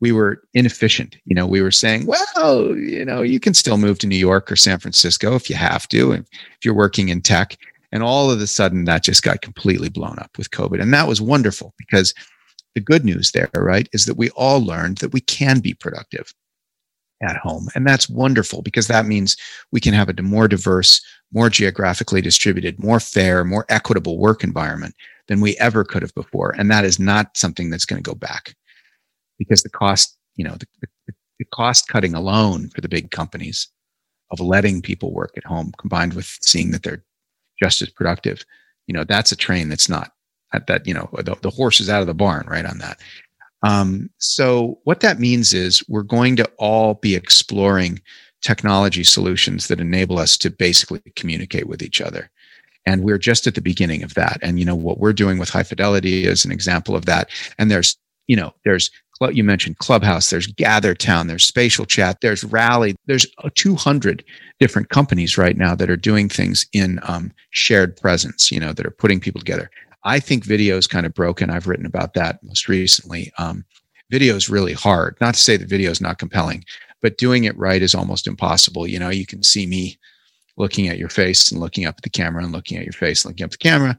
we 0.00 0.12
were 0.12 0.42
inefficient. 0.54 1.16
You 1.24 1.34
know, 1.34 1.46
we 1.46 1.62
were 1.62 1.70
saying, 1.70 2.06
well, 2.06 2.76
you 2.76 3.04
know, 3.04 3.22
you 3.22 3.40
can 3.40 3.54
still 3.54 3.78
move 3.78 3.98
to 4.00 4.06
New 4.06 4.16
York 4.16 4.50
or 4.50 4.56
San 4.56 4.78
Francisco 4.78 5.34
if 5.34 5.48
you 5.48 5.56
have 5.56 5.88
to, 5.88 6.12
and 6.12 6.26
if 6.32 6.64
you're 6.64 6.74
working 6.74 7.08
in 7.08 7.22
tech. 7.22 7.56
And 7.92 8.02
all 8.02 8.30
of 8.30 8.40
a 8.40 8.46
sudden, 8.46 8.84
that 8.84 9.04
just 9.04 9.22
got 9.22 9.42
completely 9.42 9.88
blown 9.88 10.18
up 10.18 10.36
with 10.36 10.50
COVID. 10.50 10.82
And 10.82 10.92
that 10.92 11.08
was 11.08 11.20
wonderful 11.20 11.72
because 11.78 12.12
the 12.74 12.80
good 12.80 13.04
news 13.04 13.30
there, 13.30 13.48
right, 13.54 13.88
is 13.92 14.04
that 14.04 14.18
we 14.18 14.28
all 14.30 14.60
learned 14.60 14.98
that 14.98 15.12
we 15.12 15.20
can 15.20 15.60
be 15.60 15.72
productive 15.72 16.34
at 17.22 17.36
home. 17.38 17.68
And 17.74 17.86
that's 17.86 18.08
wonderful 18.08 18.60
because 18.60 18.88
that 18.88 19.06
means 19.06 19.36
we 19.72 19.80
can 19.80 19.94
have 19.94 20.10
a 20.10 20.22
more 20.22 20.48
diverse, 20.48 21.00
more 21.32 21.48
geographically 21.48 22.20
distributed, 22.20 22.82
more 22.82 23.00
fair, 23.00 23.44
more 23.44 23.64
equitable 23.70 24.18
work 24.18 24.44
environment 24.44 24.94
than 25.28 25.40
we 25.40 25.56
ever 25.56 25.84
could 25.84 26.02
have 26.02 26.14
before. 26.14 26.54
And 26.58 26.70
that 26.70 26.84
is 26.84 26.98
not 26.98 27.36
something 27.36 27.70
that's 27.70 27.86
going 27.86 28.02
to 28.02 28.10
go 28.10 28.14
back 28.14 28.54
because 29.38 29.62
the 29.62 29.70
cost, 29.70 30.16
you 30.36 30.44
know, 30.44 30.54
the, 30.54 30.66
the, 30.80 31.14
the 31.38 31.44
cost 31.52 31.88
cutting 31.88 32.14
alone 32.14 32.68
for 32.70 32.80
the 32.80 32.88
big 32.88 33.10
companies 33.10 33.68
of 34.30 34.40
letting 34.40 34.82
people 34.82 35.12
work 35.12 35.32
at 35.36 35.44
home 35.44 35.72
combined 35.78 36.14
with 36.14 36.26
seeing 36.40 36.70
that 36.72 36.82
they're 36.82 37.04
just 37.62 37.82
as 37.82 37.90
productive, 37.90 38.44
you 38.86 38.94
know, 38.94 39.04
that's 39.04 39.32
a 39.32 39.36
train 39.36 39.68
that's 39.68 39.88
not 39.88 40.12
at 40.52 40.66
that, 40.66 40.86
you 40.86 40.94
know, 40.94 41.08
the, 41.12 41.36
the 41.42 41.50
horse 41.50 41.80
is 41.80 41.88
out 41.88 42.00
of 42.00 42.06
the 42.06 42.14
barn, 42.14 42.46
right? 42.48 42.66
On 42.66 42.78
that. 42.78 43.00
Um, 43.62 44.10
so 44.18 44.78
what 44.84 45.00
that 45.00 45.18
means 45.18 45.54
is 45.54 45.82
we're 45.88 46.02
going 46.02 46.36
to 46.36 46.50
all 46.58 46.94
be 46.94 47.14
exploring 47.14 48.00
technology 48.42 49.02
solutions 49.02 49.68
that 49.68 49.80
enable 49.80 50.18
us 50.18 50.36
to 50.38 50.50
basically 50.50 51.00
communicate 51.16 51.66
with 51.66 51.82
each 51.82 52.00
other. 52.00 52.30
And 52.84 53.02
we're 53.02 53.18
just 53.18 53.46
at 53.46 53.54
the 53.54 53.60
beginning 53.60 54.04
of 54.04 54.14
that. 54.14 54.38
And, 54.42 54.58
you 54.58 54.64
know, 54.64 54.76
what 54.76 55.00
we're 55.00 55.12
doing 55.12 55.38
with 55.38 55.48
high 55.48 55.64
fidelity 55.64 56.26
is 56.26 56.44
an 56.44 56.52
example 56.52 56.94
of 56.94 57.06
that. 57.06 57.30
And 57.58 57.70
there's, 57.70 57.96
you 58.28 58.36
know, 58.36 58.54
there's, 58.64 58.90
you 59.34 59.44
mentioned 59.44 59.78
Clubhouse, 59.78 60.30
there's 60.30 60.52
GatherTown, 60.52 61.28
there's 61.28 61.44
Spatial 61.44 61.86
Chat, 61.86 62.20
there's 62.20 62.44
Rally, 62.44 62.96
there's 63.06 63.26
200 63.54 64.24
different 64.60 64.90
companies 64.90 65.38
right 65.38 65.56
now 65.56 65.74
that 65.74 65.90
are 65.90 65.96
doing 65.96 66.28
things 66.28 66.66
in 66.72 67.00
um, 67.02 67.32
shared 67.50 67.96
presence, 67.96 68.52
you 68.52 68.60
know, 68.60 68.72
that 68.72 68.86
are 68.86 68.90
putting 68.90 69.20
people 69.20 69.40
together. 69.40 69.70
I 70.04 70.20
think 70.20 70.44
video 70.44 70.76
is 70.76 70.86
kind 70.86 71.06
of 71.06 71.14
broken. 71.14 71.50
I've 71.50 71.66
written 71.66 71.86
about 71.86 72.14
that 72.14 72.42
most 72.42 72.68
recently. 72.68 73.32
Um, 73.38 73.64
video 74.10 74.36
is 74.36 74.48
really 74.48 74.74
hard. 74.74 75.16
Not 75.20 75.34
to 75.34 75.40
say 75.40 75.56
that 75.56 75.68
video 75.68 75.90
is 75.90 76.00
not 76.00 76.18
compelling, 76.18 76.64
but 77.02 77.18
doing 77.18 77.44
it 77.44 77.56
right 77.58 77.82
is 77.82 77.94
almost 77.94 78.26
impossible. 78.26 78.86
You 78.86 78.98
know, 78.98 79.08
you 79.08 79.26
can 79.26 79.42
see 79.42 79.66
me 79.66 79.98
looking 80.56 80.88
at 80.88 80.98
your 80.98 81.08
face 81.08 81.50
and 81.50 81.60
looking 81.60 81.86
up 81.86 81.96
at 81.96 82.02
the 82.02 82.10
camera 82.10 82.42
and 82.42 82.52
looking 82.52 82.78
at 82.78 82.84
your 82.84 82.92
face, 82.92 83.24
looking 83.24 83.44
up 83.44 83.48
at 83.48 83.52
the 83.52 83.58
camera. 83.58 83.98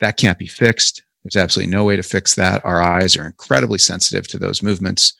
That 0.00 0.16
can't 0.16 0.38
be 0.38 0.46
fixed. 0.46 1.02
There's 1.24 1.36
absolutely 1.36 1.72
no 1.72 1.84
way 1.84 1.96
to 1.96 2.02
fix 2.02 2.34
that. 2.36 2.64
Our 2.64 2.80
eyes 2.80 3.16
are 3.16 3.26
incredibly 3.26 3.78
sensitive 3.78 4.28
to 4.28 4.38
those 4.38 4.62
movements. 4.62 5.14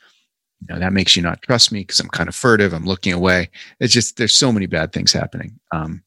You 0.61 0.75
know, 0.75 0.81
that 0.81 0.93
makes 0.93 1.17
you 1.17 1.23
not 1.23 1.43
trust 1.43 1.71
me 1.71 1.81
because 1.81 2.01
I'm 2.01 2.09
kind 2.09 2.29
of 2.29 2.35
furtive. 2.35 2.73
I'm 2.73 2.87
looking 2.87 3.13
away. 3.13 3.51
It's 3.81 3.93
just, 3.93 4.17
there's 4.17 4.35
so 4.35 4.53
many 4.53 4.67
bad 4.67 4.93
things 4.93 5.13
happening. 5.13 5.59
Um, 5.73 6.03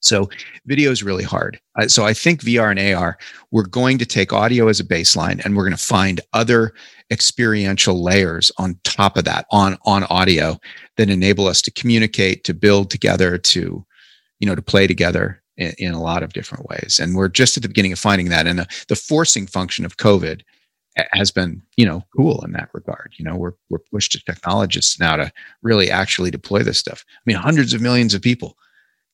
so 0.00 0.28
video 0.66 0.90
is 0.90 1.02
really 1.02 1.24
hard. 1.24 1.58
So 1.88 2.04
I 2.04 2.12
think 2.12 2.42
VR 2.42 2.70
and 2.70 2.94
AR, 2.94 3.18
we're 3.50 3.66
going 3.66 3.98
to 3.98 4.06
take 4.06 4.32
audio 4.32 4.68
as 4.68 4.78
a 4.78 4.84
baseline 4.84 5.44
and 5.44 5.56
we're 5.56 5.64
going 5.64 5.76
to 5.76 5.82
find 5.82 6.20
other 6.32 6.72
experiential 7.10 8.02
layers 8.02 8.52
on 8.58 8.78
top 8.84 9.16
of 9.16 9.24
that 9.24 9.46
on, 9.50 9.76
on 9.84 10.04
audio 10.04 10.58
that 10.96 11.10
enable 11.10 11.46
us 11.46 11.62
to 11.62 11.70
communicate, 11.72 12.44
to 12.44 12.54
build 12.54 12.90
together, 12.90 13.38
to, 13.38 13.84
you 14.38 14.46
know, 14.46 14.54
to 14.54 14.62
play 14.62 14.86
together 14.86 15.42
in, 15.56 15.72
in 15.78 15.94
a 15.94 16.02
lot 16.02 16.22
of 16.22 16.32
different 16.32 16.66
ways. 16.68 16.98
And 17.00 17.14
we're 17.14 17.28
just 17.28 17.56
at 17.56 17.62
the 17.62 17.68
beginning 17.68 17.92
of 17.92 17.98
finding 17.98 18.28
that. 18.28 18.46
And 18.46 18.58
the, 18.58 18.66
the 18.88 18.96
forcing 18.96 19.46
function 19.46 19.84
of 19.84 19.96
COVID 19.96 20.42
has 21.12 21.30
been, 21.30 21.62
you 21.76 21.84
know, 21.84 22.02
cool 22.16 22.42
in 22.44 22.52
that 22.52 22.70
regard. 22.72 23.12
You 23.16 23.24
know, 23.24 23.36
we're, 23.36 23.52
we're 23.68 23.78
pushed 23.78 24.12
to 24.12 24.24
technologists 24.24 24.98
now 24.98 25.16
to 25.16 25.30
really 25.62 25.90
actually 25.90 26.30
deploy 26.30 26.62
this 26.62 26.78
stuff. 26.78 27.04
I 27.08 27.20
mean, 27.26 27.36
hundreds 27.36 27.74
of 27.74 27.82
millions 27.82 28.14
of 28.14 28.22
people 28.22 28.56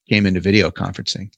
came 0.09 0.27
into 0.27 0.41
video 0.41 0.71
conferencing 0.71 1.33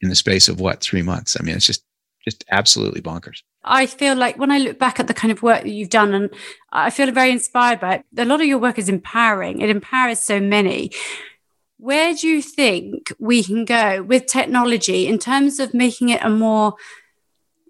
in 0.00 0.08
the 0.08 0.14
space 0.14 0.48
of 0.48 0.60
what 0.60 0.80
three 0.80 1.02
months 1.02 1.36
i 1.38 1.42
mean 1.42 1.56
it's 1.56 1.66
just 1.66 1.84
just 2.24 2.44
absolutely 2.50 3.00
bonkers 3.00 3.42
i 3.64 3.86
feel 3.86 4.14
like 4.14 4.36
when 4.38 4.50
i 4.50 4.58
look 4.58 4.78
back 4.78 5.00
at 5.00 5.06
the 5.06 5.14
kind 5.14 5.32
of 5.32 5.42
work 5.42 5.62
that 5.62 5.70
you've 5.70 5.88
done 5.88 6.14
and 6.14 6.30
i 6.72 6.90
feel 6.90 7.10
very 7.10 7.30
inspired 7.30 7.80
by 7.80 7.94
it 7.94 8.04
a 8.16 8.24
lot 8.24 8.40
of 8.40 8.46
your 8.46 8.58
work 8.58 8.78
is 8.78 8.88
empowering 8.88 9.60
it 9.60 9.70
empowers 9.70 10.20
so 10.20 10.40
many 10.40 10.90
where 11.78 12.14
do 12.14 12.28
you 12.28 12.42
think 12.42 13.12
we 13.18 13.42
can 13.42 13.64
go 13.64 14.02
with 14.02 14.26
technology 14.26 15.06
in 15.06 15.18
terms 15.18 15.58
of 15.58 15.72
making 15.72 16.08
it 16.10 16.22
a 16.22 16.30
more 16.30 16.74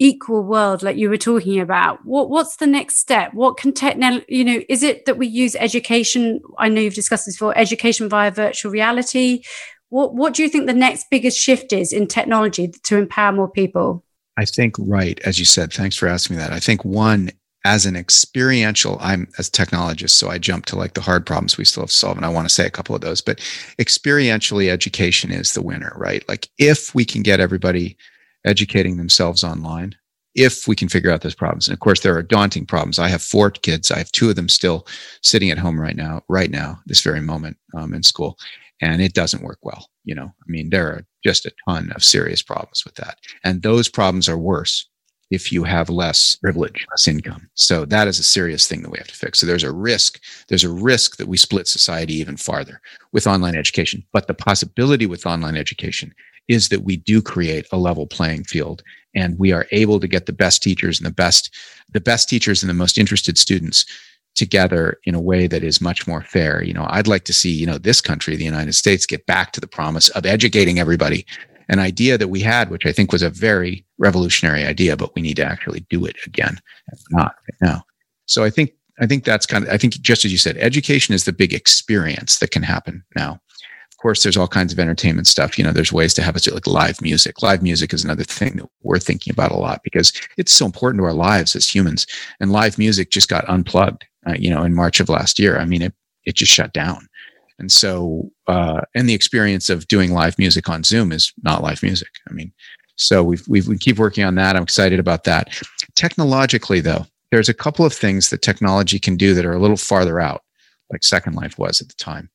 equal 0.00 0.44
world 0.44 0.82
like 0.82 0.96
you 0.96 1.10
were 1.10 1.16
talking 1.16 1.58
about 1.58 1.98
what 2.04 2.30
what's 2.30 2.56
the 2.58 2.66
next 2.66 2.98
step 2.98 3.34
what 3.34 3.56
can 3.56 3.72
technology 3.72 4.24
you 4.28 4.44
know 4.44 4.60
is 4.68 4.84
it 4.84 5.04
that 5.06 5.18
we 5.18 5.26
use 5.26 5.56
education 5.56 6.40
i 6.56 6.68
know 6.68 6.80
you've 6.80 6.94
discussed 6.94 7.26
this 7.26 7.34
before 7.34 7.56
education 7.58 8.08
via 8.08 8.30
virtual 8.30 8.70
reality 8.70 9.42
what, 9.90 10.14
what 10.14 10.34
do 10.34 10.42
you 10.42 10.48
think 10.48 10.66
the 10.66 10.74
next 10.74 11.06
biggest 11.10 11.38
shift 11.38 11.72
is 11.72 11.92
in 11.92 12.06
technology 12.06 12.68
to 12.68 12.96
empower 12.96 13.32
more 13.32 13.50
people? 13.50 14.04
I 14.36 14.44
think, 14.44 14.76
right, 14.78 15.18
as 15.24 15.38
you 15.38 15.44
said, 15.44 15.72
thanks 15.72 15.96
for 15.96 16.06
asking 16.06 16.36
me 16.36 16.42
that. 16.42 16.52
I 16.52 16.60
think 16.60 16.84
one, 16.84 17.30
as 17.64 17.86
an 17.86 17.96
experiential, 17.96 18.98
I'm 19.00 19.28
as 19.38 19.50
technologist, 19.50 20.10
so 20.10 20.30
I 20.30 20.38
jump 20.38 20.66
to 20.66 20.76
like 20.76 20.94
the 20.94 21.00
hard 21.00 21.26
problems 21.26 21.58
we 21.58 21.64
still 21.64 21.82
have 21.82 21.90
to 21.90 21.96
solve. 21.96 22.16
And 22.16 22.24
I 22.24 22.30
want 22.30 22.48
to 22.48 22.54
say 22.54 22.66
a 22.66 22.70
couple 22.70 22.94
of 22.94 23.00
those, 23.00 23.20
but 23.20 23.38
experientially, 23.78 24.68
education 24.68 25.30
is 25.30 25.52
the 25.52 25.62
winner, 25.62 25.92
right? 25.96 26.26
Like 26.28 26.48
if 26.58 26.94
we 26.94 27.04
can 27.04 27.22
get 27.22 27.40
everybody 27.40 27.96
educating 28.44 28.96
themselves 28.96 29.42
online, 29.42 29.96
if 30.34 30.68
we 30.68 30.76
can 30.76 30.88
figure 30.88 31.10
out 31.10 31.22
those 31.22 31.34
problems. 31.34 31.66
And 31.66 31.74
of 31.74 31.80
course, 31.80 32.00
there 32.00 32.16
are 32.16 32.22
daunting 32.22 32.64
problems. 32.64 32.98
I 32.98 33.08
have 33.08 33.22
four 33.22 33.50
kids. 33.50 33.90
I 33.90 33.98
have 33.98 34.12
two 34.12 34.30
of 34.30 34.36
them 34.36 34.48
still 34.48 34.86
sitting 35.22 35.50
at 35.50 35.58
home 35.58 35.80
right 35.80 35.96
now, 35.96 36.22
right 36.28 36.50
now, 36.50 36.78
this 36.86 37.00
very 37.00 37.20
moment 37.20 37.56
um, 37.74 37.92
in 37.92 38.04
school 38.04 38.38
and 38.80 39.02
it 39.02 39.14
doesn't 39.14 39.42
work 39.42 39.58
well. 39.62 39.88
You 40.04 40.14
know, 40.14 40.26
I 40.26 40.46
mean, 40.46 40.70
there 40.70 40.86
are 40.86 41.06
just 41.24 41.46
a 41.46 41.52
ton 41.68 41.92
of 41.94 42.04
serious 42.04 42.42
problems 42.42 42.84
with 42.84 42.94
that. 42.96 43.18
And 43.44 43.62
those 43.62 43.88
problems 43.88 44.28
are 44.28 44.38
worse 44.38 44.88
if 45.30 45.52
you 45.52 45.64
have 45.64 45.90
less 45.90 46.36
privilege, 46.36 46.86
less 46.90 47.06
income. 47.06 47.48
So 47.54 47.84
that 47.84 48.08
is 48.08 48.18
a 48.18 48.24
serious 48.24 48.66
thing 48.66 48.82
that 48.82 48.90
we 48.90 48.98
have 48.98 49.08
to 49.08 49.14
fix. 49.14 49.38
So 49.38 49.46
there's 49.46 49.64
a 49.64 49.72
risk, 49.72 50.20
there's 50.48 50.64
a 50.64 50.72
risk 50.72 51.16
that 51.18 51.28
we 51.28 51.36
split 51.36 51.68
society 51.68 52.14
even 52.14 52.36
farther 52.36 52.80
with 53.12 53.26
online 53.26 53.56
education. 53.56 54.02
But 54.12 54.26
the 54.26 54.34
possibility 54.34 55.06
with 55.06 55.26
online 55.26 55.56
education 55.56 56.14
is 56.48 56.70
that 56.70 56.82
we 56.82 56.96
do 56.96 57.20
create 57.20 57.66
a 57.72 57.76
level 57.76 58.06
playing 58.06 58.44
field 58.44 58.82
and 59.14 59.38
we 59.38 59.52
are 59.52 59.66
able 59.70 60.00
to 60.00 60.08
get 60.08 60.26
the 60.26 60.32
best 60.32 60.62
teachers 60.62 60.98
and 60.98 61.06
the 61.06 61.14
best 61.14 61.54
the 61.92 62.00
best 62.00 62.28
teachers 62.28 62.62
and 62.62 62.70
the 62.70 62.74
most 62.74 62.98
interested 62.98 63.38
students 63.38 63.84
together 64.34 64.98
in 65.04 65.14
a 65.14 65.20
way 65.20 65.46
that 65.46 65.64
is 65.64 65.80
much 65.80 66.06
more 66.06 66.22
fair. 66.22 66.62
You 66.62 66.72
know, 66.72 66.86
I'd 66.88 67.08
like 67.08 67.24
to 67.24 67.32
see, 67.32 67.50
you 67.50 67.66
know, 67.66 67.78
this 67.78 68.00
country, 68.00 68.36
the 68.36 68.44
United 68.44 68.74
States, 68.74 69.04
get 69.04 69.26
back 69.26 69.52
to 69.52 69.60
the 69.60 69.66
promise 69.66 70.08
of 70.10 70.24
educating 70.24 70.78
everybody. 70.78 71.26
An 71.68 71.78
idea 71.78 72.16
that 72.16 72.28
we 72.28 72.40
had, 72.40 72.70
which 72.70 72.86
I 72.86 72.92
think 72.92 73.12
was 73.12 73.22
a 73.22 73.30
very 73.30 73.84
revolutionary 73.98 74.64
idea, 74.64 74.96
but 74.96 75.14
we 75.14 75.22
need 75.22 75.36
to 75.36 75.44
actually 75.44 75.80
do 75.90 76.04
it 76.06 76.16
again. 76.26 76.58
Not 77.10 77.34
right 77.42 77.58
now. 77.60 77.84
So 78.26 78.44
I 78.44 78.50
think 78.50 78.72
I 79.00 79.06
think 79.06 79.24
that's 79.24 79.46
kind 79.46 79.64
of 79.64 79.70
I 79.70 79.76
think 79.76 80.00
just 80.00 80.24
as 80.24 80.32
you 80.32 80.38
said, 80.38 80.56
education 80.56 81.14
is 81.14 81.24
the 81.24 81.32
big 81.32 81.52
experience 81.52 82.38
that 82.38 82.50
can 82.50 82.62
happen 82.62 83.04
now. 83.16 83.40
Of 83.92 84.02
course, 84.02 84.22
there's 84.22 84.36
all 84.36 84.48
kinds 84.48 84.72
of 84.72 84.78
entertainment 84.78 85.26
stuff. 85.26 85.58
You 85.58 85.64
know, 85.64 85.72
there's 85.72 85.92
ways 85.92 86.14
to 86.14 86.22
have 86.22 86.36
us 86.36 86.42
do 86.42 86.52
like 86.52 86.68
live 86.68 87.02
music. 87.02 87.42
Live 87.42 87.62
music 87.62 87.92
is 87.92 88.04
another 88.04 88.22
thing 88.22 88.56
that 88.56 88.68
we're 88.82 89.00
thinking 89.00 89.32
about 89.32 89.50
a 89.50 89.56
lot 89.56 89.80
because 89.82 90.12
it's 90.36 90.52
so 90.52 90.66
important 90.66 91.00
to 91.00 91.04
our 91.04 91.12
lives 91.12 91.56
as 91.56 91.68
humans. 91.68 92.06
And 92.38 92.52
live 92.52 92.78
music 92.78 93.10
just 93.10 93.28
got 93.28 93.48
unplugged 93.48 94.04
uh, 94.28 94.34
you 94.38 94.50
know, 94.50 94.62
in 94.62 94.74
March 94.74 95.00
of 95.00 95.08
last 95.08 95.38
year. 95.38 95.58
I 95.58 95.64
mean, 95.64 95.82
it, 95.82 95.94
it 96.24 96.36
just 96.36 96.52
shut 96.52 96.72
down. 96.72 97.08
And 97.58 97.72
so, 97.72 98.30
uh, 98.46 98.82
and 98.94 99.08
the 99.08 99.14
experience 99.14 99.68
of 99.68 99.88
doing 99.88 100.12
live 100.12 100.38
music 100.38 100.68
on 100.68 100.84
Zoom 100.84 101.12
is 101.12 101.32
not 101.42 101.62
live 101.62 101.82
music. 101.82 102.08
I 102.28 102.32
mean, 102.32 102.52
so 102.96 103.22
we've, 103.22 103.46
we've, 103.48 103.66
we 103.66 103.78
keep 103.78 103.98
working 103.98 104.24
on 104.24 104.36
that. 104.36 104.56
I'm 104.56 104.62
excited 104.62 105.00
about 105.00 105.24
that. 105.24 105.60
Technologically, 105.94 106.80
though, 106.80 107.06
there's 107.30 107.48
a 107.48 107.54
couple 107.54 107.84
of 107.84 107.92
things 107.92 108.30
that 108.30 108.42
technology 108.42 108.98
can 108.98 109.16
do 109.16 109.34
that 109.34 109.44
are 109.44 109.52
a 109.52 109.60
little 109.60 109.76
farther 109.76 110.20
out, 110.20 110.42
like 110.90 111.04
Second 111.04 111.34
Life 111.34 111.58
was 111.58 111.80
at 111.80 111.88
the 111.88 111.94
time. 111.94 112.30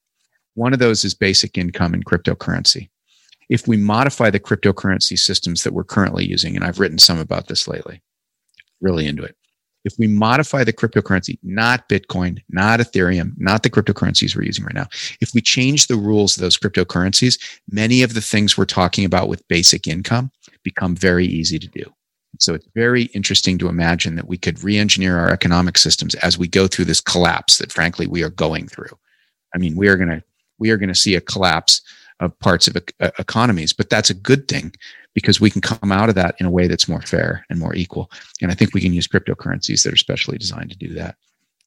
One 0.55 0.73
of 0.73 0.79
those 0.79 1.03
is 1.03 1.13
basic 1.13 1.57
income 1.57 1.93
and 1.93 2.05
cryptocurrency. 2.05 2.89
If 3.49 3.67
we 3.67 3.77
modify 3.77 4.29
the 4.29 4.39
cryptocurrency 4.39 5.17
systems 5.17 5.63
that 5.63 5.73
we're 5.73 5.83
currently 5.83 6.25
using, 6.25 6.55
and 6.55 6.63
I've 6.63 6.79
written 6.79 6.99
some 6.99 7.19
about 7.19 7.47
this 7.47 7.67
lately, 7.67 8.01
really 8.81 9.07
into 9.07 9.23
it, 9.23 9.35
if 9.83 9.93
we 9.99 10.07
modify 10.07 10.63
the 10.63 10.73
cryptocurrency, 10.73 11.37
not 11.43 11.89
Bitcoin, 11.89 12.41
not 12.49 12.79
Ethereum, 12.79 13.33
not 13.37 13.63
the 13.63 13.69
cryptocurrencies 13.69 14.35
we're 14.35 14.43
using 14.43 14.63
right 14.63 14.75
now, 14.75 14.87
if 15.21 15.33
we 15.33 15.41
change 15.41 15.87
the 15.87 15.95
rules 15.95 16.37
of 16.37 16.41
those 16.41 16.57
cryptocurrencies, 16.57 17.39
many 17.69 18.01
of 18.01 18.13
the 18.13 18.21
things 18.21 18.57
we're 18.57 18.65
talking 18.65 19.05
about 19.05 19.27
with 19.27 19.47
basic 19.47 19.87
income 19.87 20.31
become 20.63 20.95
very 20.95 21.25
easy 21.25 21.59
to 21.59 21.67
do. 21.67 21.83
So 22.39 22.53
it's 22.53 22.67
very 22.73 23.03
interesting 23.13 23.57
to 23.59 23.69
imagine 23.69 24.15
that 24.15 24.27
we 24.27 24.37
could 24.37 24.63
re-engineer 24.63 25.19
our 25.19 25.29
economic 25.29 25.77
systems 25.77 26.15
as 26.15 26.37
we 26.37 26.47
go 26.47 26.67
through 26.67 26.85
this 26.85 27.01
collapse 27.01 27.59
that 27.59 27.71
frankly 27.71 28.07
we 28.07 28.23
are 28.23 28.29
going 28.29 28.67
through. 28.67 28.97
I 29.53 29.59
mean, 29.59 29.75
we 29.75 29.87
are 29.87 29.97
going 29.97 30.09
to 30.09 30.23
we 30.59 30.69
are 30.69 30.77
going 30.77 30.89
to 30.89 30.95
see 30.95 31.15
a 31.15 31.21
collapse 31.21 31.81
of 32.19 32.37
parts 32.39 32.67
of 32.67 32.77
economies, 33.19 33.73
but 33.73 33.89
that's 33.89 34.09
a 34.09 34.15
good 34.15 34.47
thing 34.47 34.73
because 35.13 35.39
we 35.39 35.49
can 35.49 35.61
come 35.61 35.91
out 35.91 36.09
of 36.09 36.15
that 36.15 36.35
in 36.39 36.45
a 36.45 36.51
way 36.51 36.67
that's 36.67 36.87
more 36.87 37.01
fair 37.01 37.45
and 37.49 37.59
more 37.59 37.75
equal. 37.75 38.11
And 38.41 38.51
I 38.51 38.55
think 38.55 38.73
we 38.73 38.81
can 38.81 38.93
use 38.93 39.07
cryptocurrencies 39.07 39.83
that 39.83 39.93
are 39.93 39.97
specially 39.97 40.37
designed 40.37 40.71
to 40.71 40.77
do 40.77 40.93
that. 40.95 41.15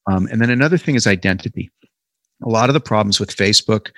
Um, 0.07 0.29
and 0.31 0.41
then 0.41 0.51
another 0.51 0.79
thing 0.79 0.95
is 0.95 1.07
identity. 1.07 1.71
A 2.45 2.49
lot 2.49 2.69
of 2.69 2.75
the 2.75 2.81
problems 2.81 3.19
with 3.19 3.35
Facebook, 3.35 3.91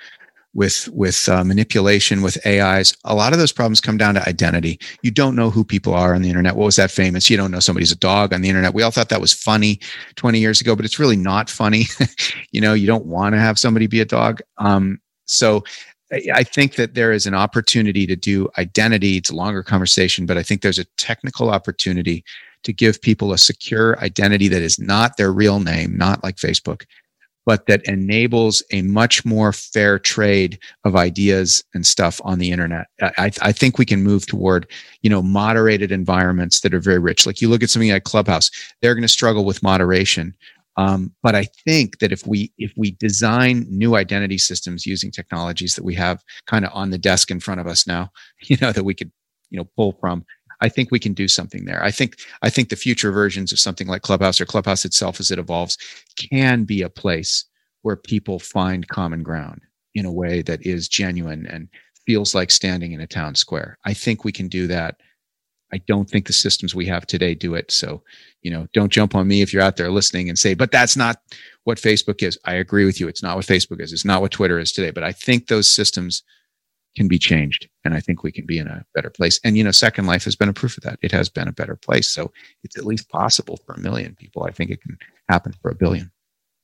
with 0.53 0.89
with 0.91 1.29
uh, 1.29 1.43
manipulation, 1.43 2.21
with 2.21 2.45
AIs, 2.45 2.95
a 3.03 3.13
lot 3.13 3.33
of 3.33 3.39
those 3.39 3.51
problems 3.51 3.81
come 3.81 3.97
down 3.97 4.15
to 4.15 4.27
identity. 4.27 4.79
You 5.03 5.11
don't 5.11 5.35
know 5.35 5.51
who 5.51 5.63
people 5.63 5.93
are 5.93 6.15
on 6.15 6.21
the 6.21 6.29
internet. 6.29 6.55
What 6.55 6.65
was 6.65 6.77
that 6.77 6.89
famous? 6.89 7.29
You 7.29 7.37
don't 7.37 7.51
know 7.51 7.59
somebody's 7.59 7.91
a 7.91 7.97
dog 7.97 8.33
on 8.33 8.41
the 8.41 8.49
internet. 8.49 8.73
We 8.73 8.81
all 8.81 8.91
thought 8.91 9.09
that 9.09 9.21
was 9.21 9.33
funny 9.33 9.79
20 10.15 10.39
years 10.39 10.59
ago, 10.59 10.75
but 10.75 10.85
it's 10.85 10.99
really 10.99 11.17
not 11.17 11.49
funny. 11.49 11.85
you 12.51 12.61
know, 12.61 12.73
you 12.73 12.87
don't 12.87 13.05
want 13.05 13.35
to 13.35 13.39
have 13.39 13.59
somebody 13.59 13.85
be 13.85 14.01
a 14.01 14.05
dog. 14.05 14.41
Um, 14.57 14.99
so 15.25 15.63
I 16.11 16.43
think 16.43 16.75
that 16.75 16.95
there 16.95 17.11
is 17.11 17.27
an 17.27 17.35
opportunity 17.35 18.07
to 18.07 18.15
do 18.15 18.49
identity. 18.57 19.17
It's 19.17 19.29
a 19.29 19.35
longer 19.35 19.61
conversation, 19.61 20.25
but 20.25 20.37
I 20.37 20.43
think 20.43 20.61
there's 20.61 20.79
a 20.79 20.85
technical 20.97 21.51
opportunity 21.51 22.23
to 22.63 22.73
give 22.73 23.01
people 23.01 23.31
a 23.31 23.37
secure 23.37 23.97
identity 23.99 24.47
that 24.47 24.61
is 24.61 24.79
not 24.79 25.17
their 25.17 25.31
real 25.31 25.59
name, 25.59 25.95
not 25.97 26.23
like 26.23 26.35
Facebook, 26.35 26.83
but 27.45 27.67
that 27.67 27.83
enables 27.85 28.61
a 28.71 28.81
much 28.81 29.23
more 29.23 29.53
fair 29.53 29.97
trade 29.97 30.59
of 30.83 30.95
ideas 30.95 31.63
and 31.73 31.85
stuff 31.85 32.19
on 32.23 32.39
the 32.39 32.51
internet. 32.51 32.87
I, 33.01 33.31
I, 33.41 33.51
think 33.51 33.77
we 33.77 33.85
can 33.85 34.03
move 34.03 34.25
toward, 34.27 34.67
you 35.01 35.09
know, 35.09 35.21
moderated 35.21 35.91
environments 35.91 36.59
that 36.61 36.73
are 36.73 36.79
very 36.79 36.99
rich. 36.99 37.25
Like 37.25 37.41
you 37.41 37.49
look 37.49 37.63
at 37.63 37.69
something 37.69 37.91
like 37.91 38.03
Clubhouse, 38.03 38.51
they're 38.81 38.93
going 38.93 39.01
to 39.03 39.07
struggle 39.07 39.45
with 39.45 39.63
moderation. 39.63 40.35
Um, 40.79 41.13
but 41.23 41.35
I 41.35 41.47
think 41.65 41.99
that 41.99 42.13
if 42.13 42.25
we 42.27 42.53
if 42.57 42.73
we 42.77 42.93
design 42.93 43.67
new 43.69 43.95
identity 43.97 44.39
systems 44.39 44.87
using 44.87 45.11
technologies 45.11 45.75
that 45.75 45.85
we 45.85 45.95
have 45.95 46.23
kind 46.47 46.65
of 46.65 46.71
on 46.73 46.91
the 46.91 46.99
desk 46.99 47.31
in 47.31 47.41
front 47.41 47.61
of 47.61 47.67
us 47.67 47.87
now, 47.87 48.11
you 48.43 48.57
know, 48.61 48.71
that 48.73 48.85
we 48.85 48.95
could 48.95 49.11
you 49.51 49.59
know 49.59 49.69
pull 49.77 49.93
from, 50.01 50.25
I 50.61 50.69
think 50.69 50.91
we 50.91 50.99
can 50.99 51.13
do 51.13 51.27
something 51.27 51.65
there. 51.65 51.83
I 51.83 51.91
think 51.91 52.17
I 52.43 52.51
think 52.51 52.69
the 52.69 52.77
future 52.77 53.11
versions 53.11 53.53
of 53.53 53.59
something 53.59 53.87
like 53.87 54.03
Clubhouse 54.03 54.41
or 54.41 54.47
Clubhouse 54.47 54.85
itself 54.85 55.19
as 55.21 55.31
it 55.31 55.39
evolves 55.39 55.77
can 56.31 56.65
be 56.65 56.83
a 56.83 56.89
place 56.89 57.45
where 57.83 57.97
people 57.97 58.39
find 58.39 58.87
common 58.89 59.23
ground 59.23 59.61
in 59.95 60.05
a 60.05 60.13
way 60.13 60.43
that 60.43 60.65
is 60.65 60.89
genuine 60.89 61.47
and 61.47 61.69
feels 62.07 62.35
like 62.35 62.51
standing 62.51 62.93
in 62.93 63.01
a 63.01 63.07
town 63.07 63.35
square. 63.35 63.79
I 63.85 63.93
think 63.95 64.25
we 64.25 64.33
can 64.33 64.49
do 64.49 64.67
that 64.69 64.95
I 65.73 65.79
don't 65.79 66.09
think 66.09 66.27
the 66.27 66.33
systems 66.33 66.75
we 66.75 66.87
have 66.87 67.07
today 67.07 67.35
do 67.35 67.55
it. 67.55 67.71
So, 67.71 68.03
you 68.41 68.51
know, 68.51 68.67
don't 68.73 68.91
jump 68.91 69.15
on 69.15 69.27
me 69.27 69.41
if 69.41 69.53
you're 69.53 69.63
out 69.63 69.77
there 69.77 69.91
listening 69.91 70.29
and 70.29 70.39
say, 70.39 70.53
but 70.53 70.71
that's 70.71 70.95
not 70.95 71.17
what 71.63 71.77
Facebook 71.77 72.23
is. 72.23 72.37
I 72.45 72.53
agree 72.53 72.85
with 72.85 72.99
you. 72.99 73.07
It's 73.07 73.23
not 73.23 73.35
what 73.35 73.45
Facebook 73.45 73.81
is. 73.81 73.91
It's 73.91 74.05
not 74.05 74.21
what 74.21 74.31
Twitter 74.31 74.59
is 74.59 74.71
today. 74.71 74.91
But 74.91 75.03
I 75.03 75.11
think 75.11 75.47
those 75.47 75.67
systems 75.67 76.23
can 76.95 77.07
be 77.07 77.19
changed. 77.19 77.67
And 77.85 77.93
I 77.93 77.99
think 77.99 78.23
we 78.23 78.31
can 78.31 78.45
be 78.45 78.57
in 78.57 78.67
a 78.67 78.83
better 78.95 79.09
place. 79.09 79.39
And, 79.43 79.57
you 79.57 79.63
know, 79.63 79.71
Second 79.71 80.05
Life 80.05 80.23
has 80.23 80.35
been 80.35 80.49
a 80.49 80.53
proof 80.53 80.77
of 80.77 80.83
that. 80.83 80.99
It 81.01 81.11
has 81.11 81.29
been 81.29 81.47
a 81.47 81.53
better 81.53 81.75
place. 81.75 82.09
So 82.09 82.31
it's 82.63 82.77
at 82.77 82.85
least 82.85 83.09
possible 83.09 83.57
for 83.65 83.73
a 83.73 83.79
million 83.79 84.15
people. 84.15 84.43
I 84.43 84.51
think 84.51 84.71
it 84.71 84.81
can 84.81 84.97
happen 85.27 85.53
for 85.61 85.69
a 85.69 85.75
billion. 85.75 86.11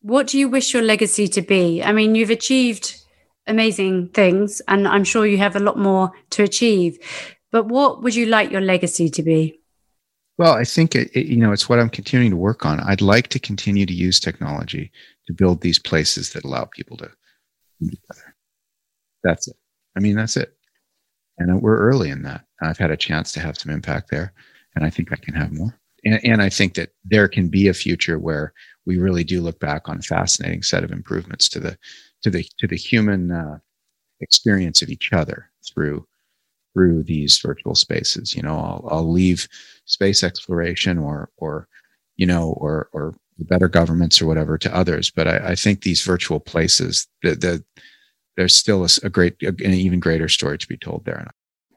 What 0.01 0.27
do 0.27 0.37
you 0.37 0.49
wish 0.49 0.73
your 0.73 0.83
legacy 0.83 1.27
to 1.29 1.41
be? 1.41 1.83
I 1.83 1.91
mean, 1.91 2.15
you've 2.15 2.29
achieved 2.29 2.95
amazing 3.47 4.09
things, 4.09 4.61
and 4.67 4.87
I'm 4.87 5.03
sure 5.03 5.25
you 5.25 5.37
have 5.37 5.55
a 5.55 5.59
lot 5.59 5.77
more 5.77 6.11
to 6.31 6.43
achieve. 6.43 6.97
But 7.51 7.67
what 7.67 8.01
would 8.01 8.15
you 8.15 8.25
like 8.25 8.51
your 8.51 8.61
legacy 8.61 9.09
to 9.09 9.23
be? 9.23 9.59
Well, 10.37 10.53
I 10.53 10.65
think 10.65 10.95
it, 10.95 11.09
it, 11.15 11.27
you 11.27 11.37
know 11.37 11.51
it's 11.51 11.69
what 11.69 11.79
I'm 11.79 11.89
continuing 11.89 12.31
to 12.31 12.37
work 12.37 12.65
on. 12.65 12.79
I'd 12.81 13.01
like 13.01 13.29
to 13.29 13.39
continue 13.39 13.85
to 13.85 13.93
use 13.93 14.19
technology 14.19 14.91
to 15.27 15.33
build 15.33 15.61
these 15.61 15.79
places 15.79 16.33
that 16.33 16.43
allow 16.43 16.65
people 16.65 16.97
to 16.97 17.05
come 17.79 17.89
together. 17.89 18.35
That's 19.23 19.47
it. 19.47 19.55
I 19.97 19.99
mean, 20.01 20.15
that's 20.15 20.37
it. 20.37 20.55
And 21.37 21.61
we're 21.61 21.77
early 21.79 22.09
in 22.09 22.23
that. 22.23 22.45
I've 22.61 22.77
had 22.77 22.91
a 22.91 22.97
chance 22.97 23.31
to 23.33 23.39
have 23.39 23.57
some 23.57 23.71
impact 23.71 24.09
there, 24.11 24.33
and 24.75 24.85
I 24.85 24.89
think 24.89 25.11
I 25.11 25.17
can 25.17 25.33
have 25.35 25.51
more. 25.51 25.79
And, 26.05 26.19
and 26.23 26.41
I 26.41 26.49
think 26.49 26.75
that 26.75 26.91
there 27.05 27.27
can 27.27 27.49
be 27.49 27.67
a 27.67 27.73
future 27.73 28.19
where 28.19 28.53
we 28.85 28.97
really 28.97 29.23
do 29.23 29.41
look 29.41 29.59
back 29.59 29.89
on 29.89 29.99
a 29.99 30.03
fascinating 30.03 30.63
set 30.63 30.83
of 30.83 30.91
improvements 30.91 31.49
to 31.49 31.59
the 31.59 31.77
to 32.23 32.29
the 32.29 32.45
to 32.59 32.67
the 32.67 32.77
human 32.77 33.31
uh, 33.31 33.59
experience 34.21 34.81
of 34.81 34.89
each 34.89 35.13
other 35.13 35.51
through 35.73 36.05
through 36.75 37.03
these 37.03 37.39
virtual 37.39 37.73
spaces. 37.73 38.35
You 38.35 38.43
know, 38.43 38.57
I'll, 38.57 38.87
I'll 38.91 39.11
leave 39.11 39.47
space 39.85 40.23
exploration 40.23 40.99
or 40.99 41.29
or 41.37 41.67
you 42.17 42.27
know 42.27 42.49
or 42.57 42.89
or 42.91 43.15
better 43.39 43.67
governments 43.67 44.21
or 44.21 44.27
whatever 44.27 44.57
to 44.57 44.75
others, 44.75 45.09
but 45.09 45.27
I, 45.27 45.51
I 45.51 45.55
think 45.55 45.81
these 45.81 46.03
virtual 46.03 46.39
places 46.39 47.07
the, 47.23 47.35
the 47.35 47.63
there's 48.37 48.53
still 48.53 48.83
a, 48.83 48.89
a 49.03 49.09
great 49.09 49.41
an 49.41 49.73
even 49.73 49.99
greater 49.99 50.27
story 50.27 50.57
to 50.57 50.67
be 50.67 50.77
told 50.77 51.05
there. 51.05 51.25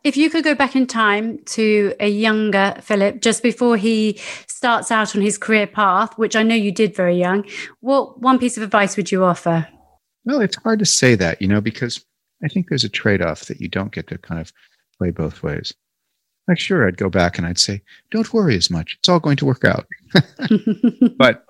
If 0.05 0.17
you 0.17 0.31
could 0.31 0.45
go 0.45 0.55
back 0.55 0.77
in 0.77 0.87
time 0.87 1.39
to 1.47 1.95
a 2.01 2.09
younger 2.09 2.75
Philip, 2.81 3.21
just 3.21 3.43
before 3.43 3.77
he 3.77 4.19
starts 4.47 4.91
out 4.91 5.15
on 5.15 5.23
his 5.23 5.39
career 5.39 5.67
path, 5.67 6.17
which 6.17 6.37
I 6.37 6.43
know 6.43 6.55
you 6.55 6.73
did 6.73 6.95
very 6.95 7.17
young, 7.17 7.45
what 7.81 8.21
one 8.21 8.39
piece 8.39 8.57
of 8.57 8.63
advice 8.63 8.97
would 8.97 9.13
you 9.13 9.25
offer? 9.25 9.67
Well, 10.25 10.41
it's 10.41 10.57
hard 10.63 10.79
to 10.81 10.87
say 10.87 11.15
that, 11.17 11.43
you 11.43 11.49
know, 11.49 11.61
because 11.61 12.05
I 12.43 12.49
think 12.49 12.69
there's 12.69 12.85
a 12.85 12.89
trade 12.89 13.23
off 13.23 13.47
that 13.47 13.61
you 13.61 13.69
don't 13.69 13.93
get 13.93 14.07
to 14.09 14.19
kind 14.19 14.41
of 14.41 14.53
play 14.99 15.11
both 15.11 15.43
ways. 15.43 15.73
Like, 16.47 16.59
sure, 16.59 16.87
I'd 16.87 16.97
go 16.97 17.11
back 17.11 17.37
and 17.37 17.47
I'd 17.47 17.59
say, 17.59 17.83
don't 18.11 18.33
worry 18.33 18.57
as 18.57 18.71
much. 18.71 18.97
It's 18.99 19.09
all 19.09 19.21
going 19.21 19.37
to 19.37 19.45
work 19.45 19.65
out. 19.65 19.87
but 21.19 21.45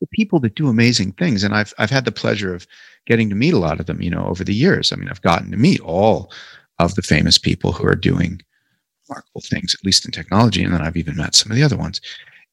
the 0.00 0.06
people 0.12 0.38
that 0.40 0.54
do 0.54 0.68
amazing 0.68 1.12
things, 1.12 1.42
and 1.42 1.54
I've, 1.54 1.72
I've 1.78 1.90
had 1.90 2.04
the 2.04 2.12
pleasure 2.12 2.54
of 2.54 2.66
getting 3.06 3.30
to 3.30 3.34
meet 3.34 3.54
a 3.54 3.58
lot 3.58 3.80
of 3.80 3.86
them, 3.86 4.02
you 4.02 4.10
know, 4.10 4.26
over 4.26 4.44
the 4.44 4.54
years. 4.54 4.92
I 4.92 4.96
mean, 4.96 5.08
I've 5.08 5.22
gotten 5.22 5.50
to 5.50 5.56
meet 5.56 5.80
all 5.80 6.30
of 6.78 6.94
the 6.94 7.02
famous 7.02 7.38
people 7.38 7.72
who 7.72 7.86
are 7.86 7.94
doing 7.94 8.40
remarkable 9.08 9.40
things, 9.40 9.74
at 9.74 9.84
least 9.84 10.04
in 10.04 10.10
technology. 10.10 10.62
And 10.62 10.74
then 10.74 10.82
I've 10.82 10.96
even 10.96 11.16
met 11.16 11.34
some 11.34 11.50
of 11.50 11.56
the 11.56 11.64
other 11.64 11.76
ones. 11.76 12.00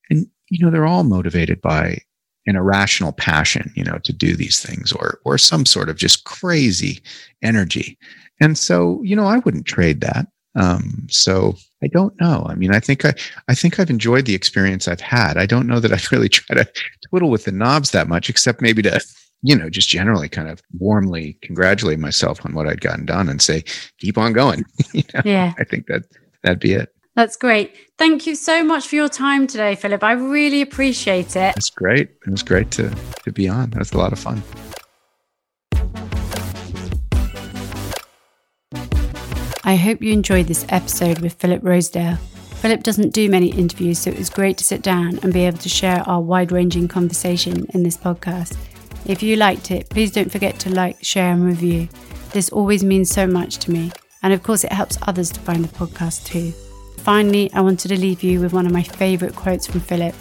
And, 0.10 0.28
you 0.50 0.64
know, 0.64 0.72
they're 0.72 0.86
all 0.86 1.04
motivated 1.04 1.62
by 1.62 2.00
an 2.46 2.56
irrational 2.56 3.14
passion, 3.14 3.72
you 3.76 3.84
know, 3.84 4.00
to 4.04 4.14
do 4.14 4.36
these 4.36 4.60
things 4.60 4.92
or 4.92 5.20
or 5.26 5.38
some 5.38 5.66
sort 5.66 5.90
of 5.90 5.98
just 5.98 6.26
crazy 6.26 7.02
energy. 7.42 7.98
And 8.40 8.58
so, 8.58 9.02
you 9.04 9.16
know, 9.16 9.26
I 9.26 9.40
wouldn't 9.40 9.66
trade 9.66 10.02
that. 10.02 10.28
Um, 10.56 11.08
so 11.10 11.56
I 11.84 11.88
don't 11.88 12.20
know. 12.22 12.46
I 12.48 12.56
mean, 12.56 12.74
I 12.74 12.80
think 12.80 13.06
I 13.06 13.14
I 13.48 13.56
think 13.56 13.80
I've 13.80 13.90
enjoyed 13.90 14.26
the 14.26 14.36
experience 14.36 14.88
I've 14.88 15.02
had. 15.02 15.38
I 15.38 15.46
don't 15.46 15.68
know 15.68 15.80
that 15.80 15.92
I've 15.92 16.08
really 16.12 16.30
tried 16.30 16.64
to 16.64 16.72
twiddle 17.10 17.30
with 17.30 17.46
the 17.46 17.52
knobs 17.52 17.92
that 17.92 18.08
much, 18.08 18.30
except 18.30 18.62
maybe 18.62 18.82
to 18.84 19.02
you 19.44 19.56
know, 19.56 19.70
just 19.70 19.90
generally 19.90 20.30
kind 20.30 20.50
of 20.50 20.62
warmly 20.80 21.38
congratulate 21.42 22.00
myself 22.00 22.44
on 22.46 22.54
what 22.54 22.68
I'd 22.68 22.82
gotten 22.82 23.06
done 23.06 23.28
and 23.28 23.42
say, 23.42 23.64
keep 24.00 24.18
on 24.18 24.32
going. 24.32 24.64
you 24.94 25.04
know? 25.14 25.22
Yeah. 25.26 25.54
I 25.60 25.66
think 25.66 25.88
that 25.88 26.04
that'd 26.44 26.60
be 26.60 26.74
it. 26.74 26.93
That's 27.16 27.36
great. 27.36 27.76
Thank 27.98 28.26
you 28.26 28.36
so 28.36 28.64
much 28.64 28.88
for 28.88 28.96
your 28.96 29.10
time 29.10 29.46
today, 29.46 29.76
Philip. 29.76 30.04
I 30.04 30.14
really 30.14 30.62
appreciate 30.62 31.36
it. 31.36 31.56
It's 31.56 31.70
great. 31.70 32.10
It 32.26 32.32
was 32.32 32.42
great 32.42 32.72
to, 32.72 32.90
to 33.24 33.32
be 33.32 33.48
on. 33.48 33.70
That 33.72 33.80
was 33.80 33.92
a 33.92 33.98
lot 33.98 34.14
of 34.14 34.20
fun. 34.20 34.42
I 39.64 39.76
hope 39.76 40.02
you 40.02 40.12
enjoyed 40.12 40.48
this 40.48 40.66
episode 40.70 41.20
with 41.20 41.36
Philip 41.36 41.64
Rosedale. 41.64 42.18
Philip 42.56 42.82
doesn't 42.82 43.14
do 43.14 43.30
many 43.30 43.48
interviews, 43.48 44.00
so 44.00 44.10
it 44.10 44.18
was 44.18 44.30
great 44.30 44.58
to 44.58 44.64
sit 44.64 44.82
down 44.82 45.20
and 45.22 45.32
be 45.32 45.46
able 45.46 45.60
to 45.60 45.70
share 45.70 46.02
our 46.08 46.20
wide 46.20 46.52
ranging 46.52 46.88
conversation 46.88 47.66
in 47.74 47.84
this 47.84 47.96
podcast. 47.96 48.58
If 49.06 49.22
you 49.22 49.36
liked 49.36 49.70
it, 49.70 49.90
please 49.90 50.12
don't 50.12 50.32
forget 50.32 50.60
to 50.60 50.70
like, 50.70 51.04
share, 51.04 51.32
and 51.32 51.46
review. 51.46 51.90
This 52.32 52.50
always 52.50 52.84
means 52.84 53.10
so 53.10 53.28
much 53.28 53.58
to 53.60 53.72
me, 53.72 53.92
and 54.24 54.34
of 54.34 54.44
course, 54.44 54.64
it 54.64 54.72
helps 54.72 54.98
others 55.04 55.30
to 55.32 55.40
find 55.42 55.64
the 55.64 55.78
podcast 55.78 56.26
too. 56.26 56.54
Finally, 57.04 57.52
I 57.54 57.60
wanted 57.60 57.90
to 57.90 58.00
leave 58.00 58.24
you 58.24 58.40
with 58.40 58.54
one 58.54 58.66
of 58.66 58.72
my 58.72 58.82
favourite 58.82 59.36
quotes 59.36 59.68
from 59.68 59.82
Philip. 59.82 60.16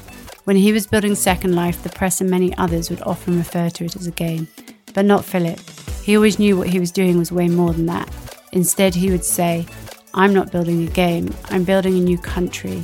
When 0.45 0.57
he 0.57 0.72
was 0.72 0.85
building 0.85 1.14
Second 1.14 1.55
Life, 1.55 1.85
the 1.85 1.89
press 1.89 2.20
and 2.20 2.28
many 2.28 2.53
others 2.57 2.91
would 2.91 3.01
often 3.03 3.39
refer 3.39 3.70
to 3.70 3.85
it 3.85 3.95
as 3.95 4.09
a 4.09 4.11
game. 4.11 4.49
But 4.93 5.05
not 5.05 5.24
Philip. 5.24 5.61
He 6.03 6.16
always 6.16 6.41
knew 6.41 6.57
what 6.57 6.68
he 6.68 6.80
was 6.80 6.91
doing 6.91 7.18
was 7.18 7.30
way 7.30 7.47
more 7.47 7.72
than 7.72 7.87
that. 7.87 8.12
Instead, 8.51 8.97
he 8.97 9.12
would 9.12 9.24
say, 9.24 9.64
I'm 10.12 10.35
not 10.35 10.51
building 10.51 10.83
a 10.83 10.91
game, 10.91 11.33
I'm 11.51 11.62
building 11.62 11.97
a 11.97 12.01
new 12.01 12.18
country. 12.18 12.83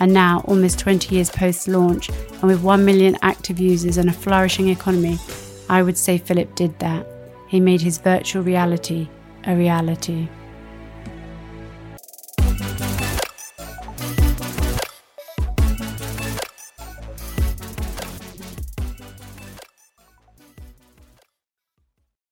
And 0.00 0.14
now, 0.14 0.42
almost 0.46 0.78
20 0.78 1.14
years 1.14 1.28
post 1.28 1.68
launch, 1.68 2.08
and 2.08 2.44
with 2.44 2.62
1 2.62 2.82
million 2.82 3.18
active 3.20 3.60
users 3.60 3.98
and 3.98 4.08
a 4.08 4.12
flourishing 4.14 4.70
economy, 4.70 5.18
I 5.68 5.82
would 5.82 5.98
say 5.98 6.16
Philip 6.16 6.54
did 6.54 6.78
that. 6.78 7.06
He 7.48 7.60
made 7.60 7.82
his 7.82 7.98
virtual 7.98 8.42
reality 8.42 9.06
a 9.46 9.54
reality. 9.54 10.28